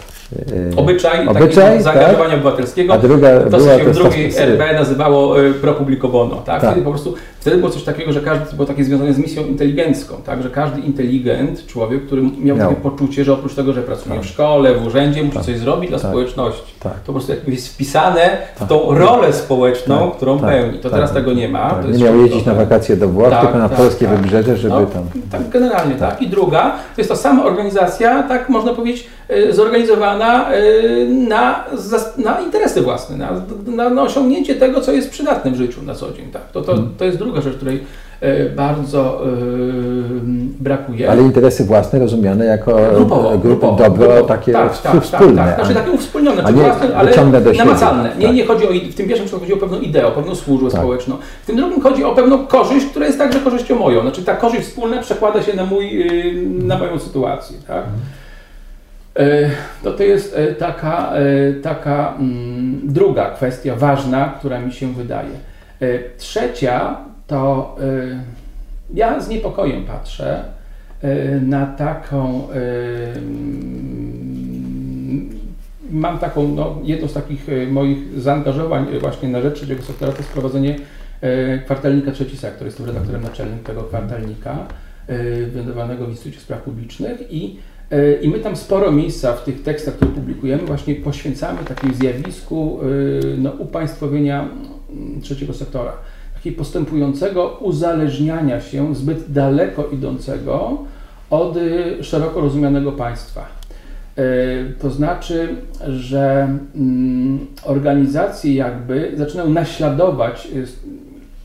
obyczaj, 0.76 1.28
obyczaj 1.28 1.82
zaangażowania 1.82 2.30
tak? 2.30 2.40
obywatelskiego. 2.40 2.94
A 2.94 2.98
druga 2.98 3.40
to, 3.40 3.60
co 3.60 3.78
się 3.78 3.84
w 3.84 3.94
drugiej 3.94 4.38
RP 4.38 4.74
nazywało 4.74 5.36
pro 5.62 5.74
publico 5.74 6.08
bono. 6.08 6.36
Tak? 6.36 6.46
tak? 6.46 6.72
Wtedy 6.72 6.82
po 6.82 6.90
prostu 6.90 7.16
wtedy 7.40 7.58
było 7.58 7.70
coś 7.70 7.84
takiego, 7.84 8.12
że 8.12 8.22
każdy 8.22 8.56
było 8.56 8.68
takie 8.68 8.84
związane 8.84 9.14
z 9.14 9.18
misją 9.18 9.46
inteligencką, 9.46 10.16
tak? 10.26 10.44
że 10.44 10.50
każdy 10.50 10.82
inteligent, 10.82 11.66
człowiek, 11.68 12.06
który 12.06 12.22
miał, 12.22 12.58
takie 12.58 12.76
poczucie, 12.76 13.24
że 13.24 13.34
oprócz 13.34 13.56
tego, 13.56 13.74
że 13.74 13.82
pracuje 13.82 14.16
tak. 14.16 14.24
w 14.24 14.28
szkole, 14.28 14.74
w 14.74 14.88
urzędzie, 14.88 15.24
musi 15.24 15.38
tak. 15.38 15.46
coś 15.46 15.58
zrobić 15.58 15.90
dla 15.90 16.00
tak. 16.00 16.10
społeczności. 16.10 16.74
Tak. 16.80 16.94
To 16.94 17.06
po 17.06 17.14
prostu 17.14 17.34
jest 17.48 17.74
wpisane 17.74 18.38
w 18.56 18.68
tą 18.68 18.98
rolę 18.98 19.34
społeczną, 19.34 20.12
którą 20.12 20.40
pełni. 20.40 20.80
To 20.80 20.90
teraz 20.90 21.14
tego 21.14 21.34
nie 21.34 21.50
ma. 21.50 21.82
nie 21.92 22.04
miał 22.04 22.22
jeździć 22.22 22.46
na 22.46 22.54
wakacje 22.54 22.98
do 22.98 23.08
Włoch, 23.08 23.34
tylko 23.42 23.58
na 23.58 23.70
polskie 23.70 24.08
wybrzeże, 24.08 24.58
żeby 24.58 24.76
no, 24.76 24.86
tam... 24.86 25.04
Tak, 25.32 25.50
generalnie 25.50 25.96
tak. 25.96 26.22
I 26.22 26.28
druga, 26.28 26.62
to 26.96 27.02
jest 27.02 27.10
ta 27.10 27.16
sama 27.16 27.46
organizacja, 27.46 28.24
tak 28.24 28.50
można 28.50 28.74
powiedzieć, 28.74 29.08
y, 29.32 29.54
zorganizowana 29.54 30.15
y, 30.56 31.08
na, 31.10 31.66
na 32.18 32.42
interesy 32.42 32.82
własne, 32.82 33.18
na, 33.18 33.32
na, 33.68 33.90
na, 33.90 34.02
osiągnięcie 34.02 34.56
tego, 34.56 34.82
co 34.82 34.92
jest 34.92 35.10
przydatne 35.10 35.52
w 35.52 35.56
życiu 35.56 35.82
na 35.84 35.96
co 35.96 36.12
dzień. 36.14 36.32
Tak? 36.32 36.52
To, 36.52 36.62
to, 36.62 36.72
mhm. 36.72 36.90
to 36.98 37.06
jest 37.06 37.18
druga 37.18 37.42
rzecz, 37.42 37.56
której 37.56 37.84
e, 38.22 38.50
bardzo 38.50 39.22
yy, 39.26 39.32
brakuje. 40.60 41.12
Ale 41.12 41.22
interesy 41.22 41.64
własne 41.64 42.00
rozumiane 42.00 42.46
jako 42.46 42.78
grupowo, 42.96 43.38
grupy 43.38 43.68
dobro 43.78 44.08
grupowo. 44.08 44.24
takie 44.24 44.54
tak, 44.54 44.82
tak, 44.82 45.04
wspólne. 45.04 45.36
Tak, 45.36 45.56
tak. 45.56 45.66
Znaczy 45.66 45.74
takie 45.74 45.92
uwspólnione, 45.92 46.44
czy 46.44 46.54
własne, 46.54 46.96
ale 46.96 47.12
namacalne. 47.58 48.10
Nie, 48.20 48.26
tak. 48.26 48.36
nie 48.36 48.46
chodzi 48.46 48.68
o, 48.68 48.72
w 48.92 48.96
tym 48.96 49.08
pierwszym 49.08 49.40
chodzi 49.40 49.54
o 49.54 49.58
pewną 49.58 49.80
ideę, 49.80 50.08
o 50.08 50.12
pewną 50.12 50.36
służbę 50.36 50.70
tak. 50.70 50.80
społeczną. 50.80 51.16
W 51.44 51.46
tym 51.46 51.56
drugim 51.56 51.82
chodzi 51.82 52.04
o 52.04 52.16
pewną 52.16 52.48
korzyść, 52.48 52.86
która 52.86 53.06
jest 53.06 53.18
także 53.18 53.40
korzyścią 53.40 53.80
moją. 53.80 54.02
Znaczy 54.02 54.24
ta 54.24 54.36
korzyść 54.36 54.68
wspólna 54.68 55.02
przekłada 55.02 55.42
się 55.44 55.56
na, 55.56 55.66
mój, 55.66 56.06
na 56.46 56.78
moją 56.78 57.00
sytuację. 57.00 57.58
Tak? 57.68 57.84
E, 59.20 59.52
to 59.84 59.92
to 59.92 60.04
jest 60.04 60.36
e, 60.36 60.54
taka, 60.54 61.14
e, 61.14 61.54
taka 61.54 62.14
mm, 62.20 62.82
druga 62.84 63.30
kwestia 63.30 63.76
ważna, 63.76 64.34
która 64.40 64.60
mi 64.60 64.72
się 64.72 64.94
wydaje. 64.94 65.30
Trzecia 66.18 66.98
to 67.28 67.76
ja 68.94 69.20
z 69.20 69.30
niepokojem 69.30 69.84
patrzę 69.84 70.44
na 71.42 71.66
taką 71.66 72.48
mm, 72.52 73.86
mam 75.92 76.20
taką, 76.20 76.48
no, 76.48 76.80
jedno 76.84 77.08
z 77.08 77.14
takich 77.14 77.48
moich 77.72 78.22
zaangażowań 78.22 79.00
właśnie 79.00 79.30
na 79.30 79.42
rzecz 79.42 79.56
trzeciego 79.56 79.84
sektora 79.84 80.12
to 80.12 80.18
jest 80.18 80.32
prowadzenie 80.32 80.76
kwartalnika 81.66 82.12
Trzeci 82.12 82.38
Sektor. 82.38 82.66
Jestem 82.66 82.86
redaktorem 82.86 83.22
naczelnym 83.22 83.60
tego 83.60 83.84
kwartalnika 83.84 84.58
wyndawanego 85.54 86.06
w 86.06 86.10
Instytucie 86.10 86.40
Spraw 86.40 86.62
Publicznych 86.62 87.32
i 87.34 87.58
E, 87.92 88.14
I 88.22 88.30
my 88.30 88.40
tam 88.40 88.56
sporo 88.56 88.92
miejsca 88.92 89.34
w 89.34 89.44
tych 89.44 89.64
tekstach, 89.64 89.94
które 89.94 90.12
publikujemy, 90.12 90.64
właśnie 90.64 90.96
poświęcamy 90.96 91.64
takiemu 91.64 91.94
zjawisku 91.94 92.80
e, 92.82 93.38
no, 93.38 93.52
upaństwowienia 93.52 94.50
mm, 94.90 95.22
trzeciego 95.22 95.54
sektora. 95.54 95.94
Takiego 96.34 96.58
postępującego 96.58 97.58
uzależniania 97.62 98.62
się 98.62 98.96
zbyt 98.96 99.32
daleko 99.32 99.88
idącego 99.88 100.78
od 101.30 101.58
szeroko 102.02 102.42
rozumianego 102.42 102.92
państwa. 102.92 103.46
To 104.80 104.90
znaczy, 104.90 105.56
że 105.88 106.58
mm, 106.76 107.48
organizacje 107.64 108.56
jakby 108.56 109.12
zaczynają 109.16 109.50
naśladować, 109.50 110.48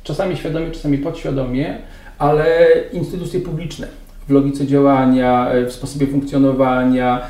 czasami 0.03 0.37
świadomie, 0.37 0.71
czasami 0.71 0.99
podświadomie, 0.99 1.79
ale 2.21 2.66
instytucje 2.93 3.41
publiczne 3.41 3.87
w 4.29 4.33
logice 4.33 4.66
działania, 4.66 5.51
e, 5.51 5.66
w 5.66 5.73
sposobie 5.73 6.07
funkcjonowania, 6.07 7.18
e, 7.18 7.23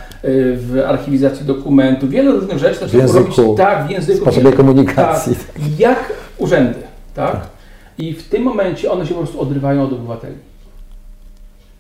w 0.57 0.83
archiwizacji 0.87 1.47
dokumentów, 1.47 2.11
wiele 2.11 2.33
różnych 2.33 2.59
rzeczy 2.59 2.87
w 2.89 2.95
języku, 2.95 3.19
robić 3.19 3.57
tak, 3.57 3.87
w 3.87 3.91
języku. 3.91 4.19
W 4.19 4.23
sposobie 4.23 4.53
komunikacji. 4.53 5.35
Tak, 5.35 5.79
jak 5.79 6.13
urzędy, 6.39 6.79
tak? 7.15 7.33
tak? 7.33 7.47
I 7.99 8.15
w 8.15 8.29
tym 8.29 8.43
momencie 8.43 8.93
one 8.93 9.07
się 9.07 9.15
po 9.15 9.21
prostu 9.21 9.41
odrywają 9.41 9.83
od 9.83 9.93
obywateli. 9.93 10.37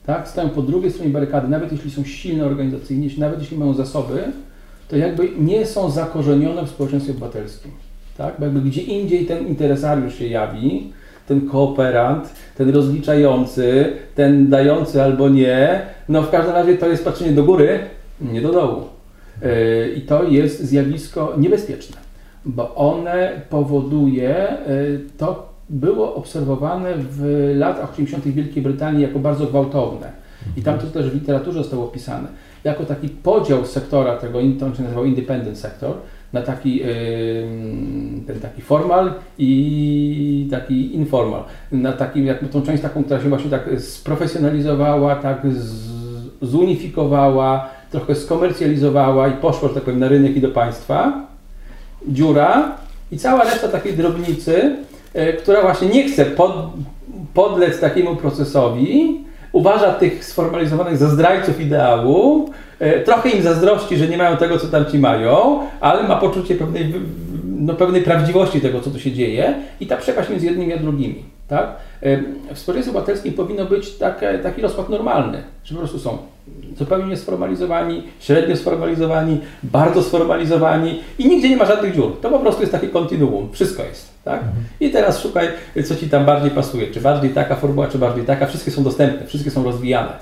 Tak? 0.06 0.28
Stają 0.28 0.48
po 0.50 0.62
drugiej 0.62 0.90
stronie 0.90 1.10
barykady, 1.10 1.48
nawet 1.48 1.72
jeśli 1.72 1.90
są 1.90 2.04
silne 2.04 2.46
organizacyjnie, 2.46 3.08
nawet 3.18 3.40
jeśli 3.40 3.58
mają 3.58 3.74
zasoby, 3.74 4.24
to 4.88 4.96
jakby 4.96 5.28
nie 5.38 5.66
są 5.66 5.90
zakorzenione 5.90 6.66
w 6.66 6.68
społeczeństwie 6.68 7.12
obywatelskim. 7.12 7.70
Tak? 8.18 8.34
Bo 8.38 8.44
jakby 8.44 8.60
gdzie 8.60 8.82
indziej 8.82 9.26
ten 9.26 9.46
interesariusz 9.46 10.14
się 10.14 10.26
jawi, 10.26 10.92
ten 11.30 11.48
kooperant, 11.48 12.34
ten 12.56 12.70
rozliczający, 12.70 13.92
ten 14.14 14.48
dający 14.48 15.02
albo 15.02 15.28
nie. 15.28 15.82
No 16.08 16.22
w 16.22 16.30
każdym 16.30 16.54
razie 16.54 16.74
to 16.74 16.88
jest 16.88 17.04
patrzenie 17.04 17.32
do 17.32 17.44
góry, 17.44 17.78
nie 18.20 18.40
do 18.40 18.52
dołu. 18.52 18.82
E, 19.42 19.88
I 19.88 20.00
to 20.00 20.24
jest 20.24 20.64
zjawisko 20.64 21.34
niebezpieczne, 21.38 21.96
bo 22.44 22.74
one 22.74 23.40
powoduje, 23.50 24.36
e, 24.36 24.58
to 25.18 25.52
było 25.68 26.14
obserwowane 26.14 26.94
w 26.96 27.52
latach 27.56 27.92
80. 27.92 28.24
w 28.24 28.34
Wielkiej 28.34 28.62
Brytanii 28.62 29.02
jako 29.02 29.18
bardzo 29.18 29.46
gwałtowne. 29.46 30.12
I 30.56 30.62
tam 30.62 30.78
to 30.78 30.86
też 30.86 31.10
w 31.10 31.14
literaturze 31.14 31.58
zostało 31.58 31.84
opisane. 31.84 32.28
Jako 32.64 32.84
taki 32.84 33.08
podział 33.08 33.66
sektora, 33.66 34.16
tego, 34.16 34.38
to 34.60 34.74
się 34.74 34.82
nazywał 34.82 35.04
independent 35.04 35.58
sector, 35.58 35.94
na 36.32 36.42
taki, 36.42 36.80
ten 38.26 38.40
taki 38.42 38.62
formal 38.62 39.12
i 39.38 40.48
taki 40.50 40.94
informal. 40.94 41.44
Na 41.72 41.92
takim, 41.92 42.26
jak 42.26 42.48
tą 42.48 42.62
część 42.62 42.82
taką, 42.82 43.04
która 43.04 43.20
się 43.20 43.28
właśnie 43.28 43.50
tak 43.50 43.68
sprofesjonalizowała, 43.78 45.16
tak 45.16 45.46
zunifikowała, 46.42 47.68
trochę 47.90 48.14
skomercjalizowała 48.14 49.28
i 49.28 49.32
poszła, 49.32 49.68
że 49.68 49.74
tak 49.74 49.84
powiem, 49.84 50.00
na 50.00 50.08
rynek 50.08 50.36
i 50.36 50.40
do 50.40 50.48
państwa. 50.48 51.26
Dziura 52.08 52.76
i 53.12 53.18
cała 53.18 53.44
reszta 53.44 53.68
takiej 53.68 53.92
drobnicy, 53.92 54.76
e, 55.14 55.32
która 55.32 55.62
właśnie 55.62 55.88
nie 55.88 56.08
chce 56.08 56.24
pod, 56.24 56.52
podlec 57.34 57.80
takiemu 57.80 58.16
procesowi, 58.16 59.20
uważa 59.52 59.94
tych 59.94 60.24
sformalizowanych 60.24 60.96
za 60.96 61.08
zdrajców 61.08 61.60
ideału, 61.60 62.50
trochę 63.04 63.30
im 63.30 63.42
zazdrości, 63.42 63.96
że 63.96 64.08
nie 64.08 64.16
mają 64.16 64.36
tego, 64.36 64.58
co 64.58 64.66
tam 64.66 64.86
ci 64.86 64.98
mają, 64.98 65.60
ale 65.80 66.08
ma 66.08 66.16
poczucie 66.16 66.54
pewnej, 66.54 66.94
no, 67.44 67.74
pewnej 67.74 68.02
prawdziwości 68.02 68.60
tego, 68.60 68.80
co 68.80 68.90
tu 68.90 69.00
się 69.00 69.12
dzieje 69.12 69.54
i 69.80 69.86
ta 69.86 69.96
przepaść 69.96 70.30
między 70.30 70.46
jednymi 70.46 70.72
a 70.72 70.76
drugimi. 70.76 71.24
Tak? 71.48 71.76
E, 72.02 72.16
w 72.54 72.58
społeczeństwie 72.58 72.90
obywatelskim 72.90 73.32
powinno 73.32 73.64
być 73.64 73.94
taki 74.42 74.62
rozkład 74.62 74.88
normalny, 74.88 75.42
że 75.64 75.74
po 75.74 75.78
prostu 75.78 75.98
są 75.98 76.18
zupełnie 76.78 77.06
niesformalizowani, 77.06 78.02
średnio 78.20 78.56
sformalizowani, 78.56 79.40
bardzo 79.62 80.02
sformalizowani 80.02 81.00
i 81.18 81.28
nigdzie 81.28 81.48
nie 81.48 81.56
ma 81.56 81.64
żadnych 81.64 81.94
dziur. 81.94 82.20
To 82.20 82.30
po 82.30 82.38
prostu 82.38 82.60
jest 82.60 82.72
takie 82.72 82.88
kontinuum, 82.88 83.48
wszystko 83.52 83.82
jest. 83.82 84.08
Tak? 84.24 84.34
Mhm. 84.34 84.52
I 84.80 84.90
teraz 84.90 85.22
szukaj, 85.22 85.48
co 85.84 85.96
Ci 85.96 86.10
tam 86.10 86.24
bardziej 86.24 86.50
pasuje, 86.50 86.86
czy 86.86 87.00
bardziej 87.00 87.30
taka 87.30 87.56
formuła, 87.56 87.88
czy 87.88 87.98
bardziej 87.98 88.24
taka. 88.24 88.46
Wszystkie 88.46 88.70
są 88.70 88.82
dostępne, 88.82 89.26
wszystkie 89.26 89.50
są 89.50 89.64
rozwijane. 89.64 90.12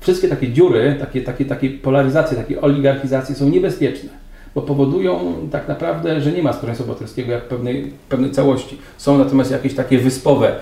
Wszystkie 0.00 0.28
takie 0.28 0.48
dziury, 0.48 0.96
takie, 1.00 1.22
takie, 1.22 1.44
takie 1.44 1.70
polaryzacje, 1.70 2.36
takie 2.36 2.60
oligarchizacje 2.60 3.34
są 3.34 3.48
niebezpieczne 3.48 4.26
bo 4.56 4.62
powodują 4.62 5.34
tak 5.50 5.68
naprawdę, 5.68 6.20
że 6.20 6.32
nie 6.32 6.42
ma 6.42 6.52
społeczeństwa 6.52 6.84
obywatelskiego 6.84 7.32
jak 7.32 7.48
pewnej, 7.48 7.92
pewnej 8.08 8.30
całości. 8.30 8.78
Są 8.98 9.18
natomiast 9.18 9.50
jakieś 9.50 9.74
takie 9.74 9.98
wyspowe 9.98 10.52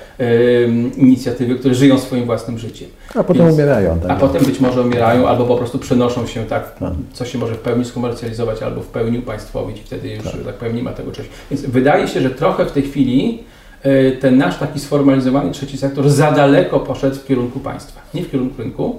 inicjatywy, 0.97 1.55
które 1.55 1.74
żyją 1.74 1.99
swoim 1.99 2.24
własnym 2.24 2.59
życiem. 2.59 2.89
A 3.14 3.24
potem 3.24 3.43
Więc, 3.43 3.55
umierają. 3.55 4.01
Tak? 4.01 4.11
A 4.11 4.16
potem 4.16 4.45
być 4.45 4.61
może 4.61 4.82
umierają, 4.82 5.28
albo 5.28 5.45
po 5.45 5.57
prostu 5.57 5.78
przenoszą 5.78 6.26
się 6.26 6.45
tak, 6.45 6.78
tak, 6.78 6.93
co 7.12 7.24
się 7.24 7.39
może 7.39 7.55
w 7.55 7.59
pełni 7.59 7.85
skomercjalizować, 7.85 8.62
albo 8.62 8.80
w 8.80 8.87
pełni 8.87 9.18
upaństwowić 9.18 9.78
i 9.78 9.82
wtedy 9.82 10.09
już, 10.09 10.24
tak. 10.24 10.45
tak 10.45 10.55
powiem, 10.55 10.76
nie 10.76 10.82
ma 10.82 10.93
tego 10.93 11.12
czegoś. 11.12 11.30
Więc 11.51 11.62
wydaje 11.62 12.09
się, 12.09 12.20
że 12.20 12.30
trochę 12.30 12.66
w 12.66 12.72
tej 12.72 12.82
chwili 12.82 13.45
y, 13.87 14.16
ten 14.20 14.39
nasz 14.39 14.59
taki 14.59 14.80
sformalizowany 14.80 15.51
trzeci 15.51 15.78
sektor 15.78 16.11
za 16.11 16.32
daleko 16.32 16.80
poszedł 16.80 17.16
w 17.16 17.26
kierunku 17.26 17.61
państwa. 17.61 18.01
Nie 18.14 18.22
w 18.22 18.30
kierunku 18.30 18.62
rynku, 18.62 18.99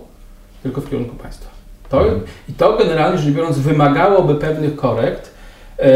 tylko 0.65 0.81
w 0.81 0.89
kierunku 0.89 1.15
państwa. 1.15 1.49
To, 1.89 2.05
I 2.49 2.53
to 2.53 2.77
generalnie 2.77 3.17
rzecz 3.17 3.33
biorąc 3.33 3.59
wymagałoby 3.59 4.35
pewnych 4.35 4.75
korekt. 4.75 5.31
E, 5.79 5.89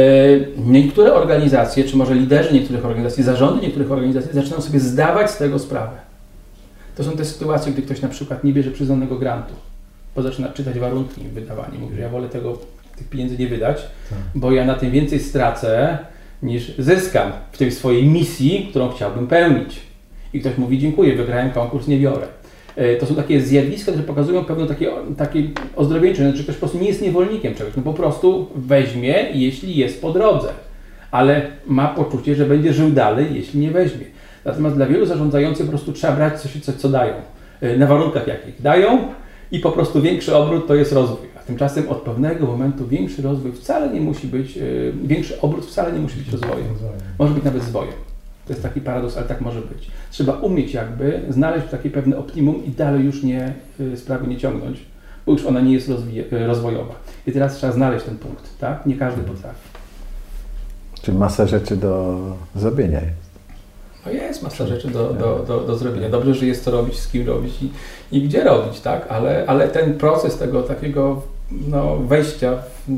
niektóre 0.57 1.13
organizacje, 1.13 1.83
czy 1.83 1.97
może 1.97 2.15
liderzy 2.15 2.53
niektórych 2.53 2.85
organizacji, 2.85 3.23
zarządy 3.23 3.61
niektórych 3.61 3.91
organizacji 3.91 4.33
zaczynają 4.33 4.61
sobie 4.61 4.79
zdawać 4.79 5.31
z 5.31 5.37
tego 5.37 5.59
sprawę. 5.59 5.97
To 6.95 7.03
są 7.03 7.11
te 7.11 7.25
sytuacje, 7.25 7.71
gdy 7.71 7.81
ktoś 7.81 8.01
na 8.01 8.09
przykład 8.09 8.43
nie 8.43 8.53
bierze 8.53 8.71
przyznanego 8.71 9.15
grantu, 9.15 9.53
bo 10.15 10.21
zaczyna 10.21 10.49
czytać 10.49 10.79
warunki 10.79 11.21
wydawania. 11.21 11.79
Mówi, 11.79 11.95
że 11.95 12.01
ja 12.01 12.09
wolę 12.09 12.29
tego, 12.29 12.57
tych 12.97 13.09
pieniędzy 13.09 13.37
nie 13.37 13.47
wydać, 13.47 13.77
tak. 14.09 14.19
bo 14.35 14.51
ja 14.51 14.65
na 14.65 14.75
tym 14.75 14.91
więcej 14.91 15.19
stracę 15.19 15.97
niż 16.43 16.77
zyskam 16.77 17.31
w 17.51 17.57
tej 17.57 17.71
swojej 17.71 18.05
misji, 18.05 18.67
którą 18.69 18.89
chciałbym 18.89 19.27
pełnić. 19.27 19.79
I 20.33 20.39
ktoś 20.39 20.57
mówi, 20.57 20.79
dziękuję, 20.79 21.15
wygrałem 21.15 21.51
konkurs, 21.51 21.87
nie 21.87 21.99
biorę. 21.99 22.27
E, 22.75 22.95
to 22.95 23.05
są 23.05 23.15
takie 23.15 23.41
zjawiska, 23.41 23.91
które 23.91 24.07
pokazują 24.07 24.45
pewne 24.45 24.67
takie, 24.67 24.91
takie 25.17 25.43
ozdrowieńcze, 25.75 26.23
znaczy 26.23 26.43
ktoś 26.43 26.55
po 26.55 26.59
prostu 26.59 26.77
nie 26.79 26.87
jest 26.87 27.01
niewolnikiem 27.01 27.55
czegoś, 27.55 27.75
no 27.75 27.83
po 27.83 27.93
prostu 27.93 28.47
weźmie, 28.55 29.15
jeśli 29.33 29.75
jest 29.75 30.01
po 30.01 30.11
drodze, 30.11 30.49
ale 31.11 31.47
ma 31.67 31.87
poczucie, 31.87 32.35
że 32.35 32.45
będzie 32.45 32.73
żył 32.73 32.91
dalej, 32.91 33.27
jeśli 33.33 33.59
nie 33.59 33.71
weźmie. 33.71 34.05
Natomiast 34.45 34.75
dla 34.75 34.85
wielu 34.85 35.05
zarządzających 35.05 35.65
po 35.65 35.71
prostu 35.71 35.93
trzeba 35.93 36.15
brać 36.15 36.41
coś, 36.41 36.61
coś 36.61 36.75
co 36.75 36.89
dają, 36.89 37.13
e, 37.61 37.77
na 37.77 37.87
warunkach 37.87 38.27
jakich 38.27 38.61
dają 38.61 38.97
i 39.51 39.59
po 39.59 39.71
prostu 39.71 40.01
większy 40.01 40.35
obrót 40.35 40.67
to 40.67 40.75
jest 40.75 40.91
rozwój. 40.91 41.27
A 41.37 41.39
tymczasem 41.39 41.89
od 41.89 41.97
pewnego 41.97 42.45
momentu 42.45 42.87
większy 42.87 43.21
rozwój 43.21 43.51
wcale 43.51 43.89
nie 43.89 44.01
musi 44.01 44.27
być, 44.27 44.57
e, 44.57 44.61
większy 45.03 45.41
obrót 45.41 45.65
wcale 45.65 45.93
nie 45.93 45.99
musi 45.99 46.17
być 46.17 46.29
rozwojem. 46.29 46.65
Może 47.19 47.33
być 47.33 47.43
nawet 47.43 47.63
zwojem. 47.63 48.08
To 48.49 48.53
jest 48.53 48.63
taki 48.63 48.81
paradoks, 48.81 49.17
ale 49.17 49.25
tak 49.25 49.41
może 49.41 49.61
być. 49.61 49.87
Trzeba 50.11 50.33
umieć 50.33 50.73
jakby 50.73 51.21
znaleźć 51.29 51.67
takie 51.71 51.89
pewne 51.89 52.17
optimum 52.17 52.65
i 52.65 52.69
dalej 52.69 53.05
już 53.05 53.23
nie 53.23 53.53
y, 53.79 53.97
sprawy 53.97 54.27
nie 54.27 54.37
ciągnąć, 54.37 54.85
bo 55.25 55.31
już 55.31 55.45
ona 55.45 55.61
nie 55.61 55.73
jest 55.73 55.89
y, 55.89 56.47
rozwojowa. 56.47 56.95
I 57.27 57.31
teraz 57.31 57.55
trzeba 57.55 57.73
znaleźć 57.73 58.05
ten 58.05 58.17
punkt, 58.17 58.59
tak? 58.59 58.85
Nie 58.85 58.95
każdy 58.95 59.21
potrafi. 59.21 59.69
Czyli 61.01 61.17
masa 61.17 61.47
rzeczy 61.47 61.77
do 61.77 62.19
zrobienia 62.55 62.99
jest. 62.99 63.29
No 64.05 64.11
jest 64.11 64.43
masa 64.43 64.67
rzeczy 64.67 64.87
do, 64.87 65.13
do, 65.13 65.45
do, 65.47 65.59
do 65.59 65.77
zrobienia. 65.77 66.09
Dobrze, 66.09 66.33
że 66.33 66.45
jest 66.45 66.63
co 66.63 66.71
robić, 66.71 66.99
z 66.99 67.07
kim 67.07 67.27
robić 67.27 67.53
i, 67.61 67.69
i 68.17 68.21
gdzie 68.21 68.43
robić, 68.43 68.79
tak? 68.79 69.05
Ale, 69.09 69.43
ale 69.47 69.67
ten 69.67 69.97
proces 69.97 70.37
tego 70.37 70.63
takiego 70.63 71.21
no, 71.51 71.97
wejścia 71.97 72.55
w, 72.55 72.91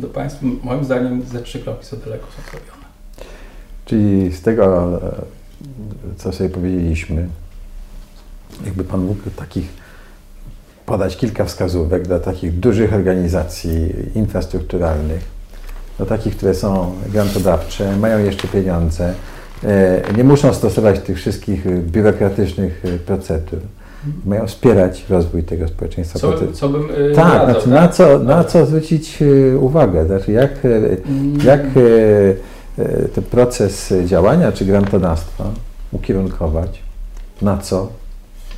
do 0.00 0.08
państwa, 0.08 0.46
moim 0.62 0.84
zdaniem, 0.84 1.22
ze 1.22 1.42
trzy 1.42 1.58
kroki 1.58 1.86
są 1.86 1.96
daleko 1.96 2.26
są 2.26 2.50
zrobione. 2.50 2.77
Czyli 3.88 4.32
z 4.32 4.42
tego, 4.42 4.96
e, 5.02 5.10
co 6.16 6.32
sobie 6.32 6.50
powiedzieliśmy, 6.50 7.28
jakby 8.64 8.84
Pan 8.84 9.00
mógł 9.04 9.30
takich 9.36 9.68
podać 10.86 11.16
kilka 11.16 11.44
wskazówek 11.44 12.02
dla 12.06 12.18
takich 12.18 12.60
dużych 12.60 12.92
organizacji 12.94 13.94
infrastrukturalnych, 14.14 15.20
do 15.98 16.06
takich, 16.06 16.36
które 16.36 16.54
są 16.54 16.92
grantodawcze, 17.12 17.96
mają 17.96 18.18
jeszcze 18.18 18.48
pieniądze, 18.48 19.14
e, 19.64 20.02
nie 20.16 20.24
muszą 20.24 20.54
stosować 20.54 21.00
tych 21.00 21.16
wszystkich 21.16 21.82
biurokratycznych 21.90 22.82
e, 22.84 22.98
procedur. 22.98 23.58
Mają 24.26 24.46
wspierać 24.46 25.04
rozwój 25.10 25.42
tego 25.42 25.68
społeczeństwa. 25.68 26.18
Co, 26.18 26.32
bym- 26.32 26.52
co 26.52 26.68
bym 26.68 26.82
y, 26.90 27.12
Tak, 27.14 27.40
doradzał, 27.40 27.62
znaczy 27.62 27.68
na 27.70 27.80
tak? 27.80 27.94
co, 27.94 28.18
na 28.18 28.44
co 28.44 28.66
zwrócić 28.66 29.18
e, 29.22 29.58
uwagę? 29.58 30.06
Znaczy 30.06 30.32
jak, 30.32 30.64
e, 30.64 30.68
Mm. 30.76 31.38
jak 31.44 31.60
e, 31.60 31.64
e, 31.64 32.34
ten 33.14 33.24
proces 33.24 33.94
działania 34.04 34.52
czy 34.52 34.64
grantodawstwa 34.64 35.44
ukierunkować? 35.92 36.82
Na 37.42 37.58
co? 37.58 37.88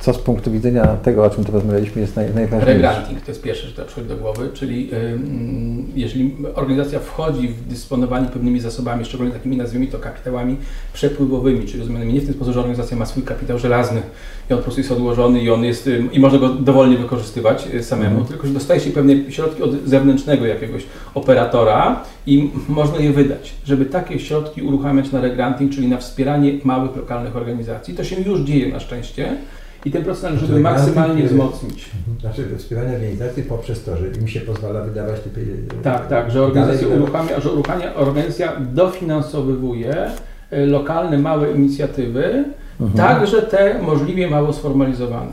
Co 0.01 0.13
z 0.13 0.17
punktu 0.17 0.51
widzenia 0.51 0.87
tego, 0.87 1.25
o 1.25 1.29
czym 1.29 1.43
tu 1.43 1.51
rozmawialiśmy, 1.51 2.01
jest 2.01 2.15
naj, 2.15 2.25
najważniejsze? 2.25 2.65
Regranting 2.65 3.21
to 3.21 3.31
jest 3.31 3.41
pierwsze, 3.41 3.67
że 3.67 3.73
to 3.73 3.85
przychodzi 3.85 4.07
do 4.09 4.17
głowy, 4.17 4.49
czyli 4.53 4.89
ym, 5.13 5.85
jeżeli 5.95 6.35
organizacja 6.55 6.99
wchodzi 6.99 7.47
w 7.47 7.67
dysponowanie 7.67 8.27
pewnymi 8.27 8.59
zasobami, 8.59 9.05
szczególnie 9.05 9.33
takimi 9.33 9.57
nazwijmy 9.57 9.87
to 9.87 9.99
kapitałami 9.99 10.57
przepływowymi, 10.93 11.65
czyli 11.67 11.79
rozumianymi 11.79 12.13
nie 12.13 12.21
w 12.21 12.25
ten 12.25 12.33
sposób, 12.33 12.53
że 12.53 12.59
organizacja 12.59 12.97
ma 12.97 13.05
swój 13.05 13.23
kapitał 13.23 13.59
żelazny 13.59 14.01
i 14.49 14.53
on 14.53 14.59
po 14.59 14.63
prostu 14.63 14.79
jest 14.79 14.91
odłożony 14.91 15.41
i 15.41 15.49
on 15.49 15.63
jest 15.63 15.89
i 16.11 16.19
można 16.19 16.39
go 16.39 16.49
dowolnie 16.49 16.97
wykorzystywać 16.97 17.67
y, 17.73 17.83
samemu, 17.83 18.11
Mhm. 18.11 18.27
tylko 18.27 18.47
że 18.47 18.53
dostaje 18.53 18.79
się 18.79 18.91
pewne 18.91 19.31
środki 19.31 19.63
od 19.63 19.71
zewnętrznego 19.85 20.45
jakiegoś 20.45 20.83
operatora 21.13 22.03
i 22.27 22.49
można 22.69 22.97
je 22.97 23.11
wydać, 23.11 23.53
żeby 23.65 23.85
takie 23.85 24.19
środki 24.19 24.61
uruchamiać 24.61 25.11
na 25.11 25.21
regranting, 25.21 25.71
czyli 25.71 25.87
na 25.87 25.97
wspieranie 25.97 26.53
małych 26.63 26.95
lokalnych 26.95 27.35
organizacji. 27.35 27.93
To 27.93 28.03
się 28.03 28.21
już 28.21 28.39
dzieje 28.39 28.73
na 28.73 28.79
szczęście. 28.79 29.37
I 29.85 29.91
ten 29.91 30.03
proces 30.03 30.23
należy 30.23 30.59
maksymalnie 30.59 31.23
wzmocnić. 31.27 31.89
Znaczy 32.21 32.57
wspieranie 32.57 32.93
organizacji 32.95 33.43
poprzez 33.43 33.83
to, 33.83 33.97
że 33.97 34.07
im 34.07 34.27
się 34.27 34.41
pozwala 34.41 34.81
wydawać 34.81 35.19
te 35.19 35.29
pieniądze. 35.29 35.63
Tak, 35.83 36.07
tak, 36.07 36.31
że 36.31 36.43
organizacja 36.43 36.87
uruchamia, 36.87 37.39
że 37.39 37.51
uruchamia, 37.51 37.93
organizacja 37.95 38.51
dofinansowywuje 38.73 40.09
e, 40.51 40.65
lokalne 40.65 41.17
małe 41.17 41.51
inicjatywy, 41.51 42.43
Mhm. 42.79 42.97
także 43.07 43.41
te 43.41 43.81
możliwie 43.81 44.29
mało 44.29 44.53
sformalizowane. 44.53 45.31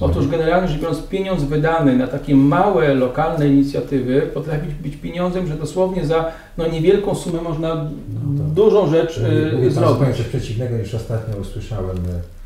Otóż 0.00 0.28
generalnie 0.28 0.68
rzecz 0.68 0.80
biorąc, 0.80 1.02
pieniądz 1.02 1.42
wydany 1.44 1.96
na 1.96 2.06
takie 2.06 2.34
małe, 2.34 2.94
lokalne 2.94 3.48
inicjatywy 3.48 4.20
potrafi 4.34 4.66
być 4.82 4.96
pieniądzem, 4.96 5.46
że 5.46 5.54
dosłownie 5.54 6.06
za 6.06 6.32
no, 6.58 6.66
niewielką 6.68 7.14
sumę 7.14 7.42
można 7.42 7.74
No 7.74 7.84
to- 8.38 8.54
dużą 8.54 8.90
rzecz 8.90 9.20
Mówi- 9.20 9.36
y, 9.36 9.50
pan 9.60 9.70
zrobić. 9.70 9.90
zupełnie 9.92 10.14
coś 10.14 10.26
przeciwnego 10.26 10.76
niż 10.78 10.94
ostatnio 10.94 11.36
usłyszałem 11.40 11.96
e, 11.96 12.39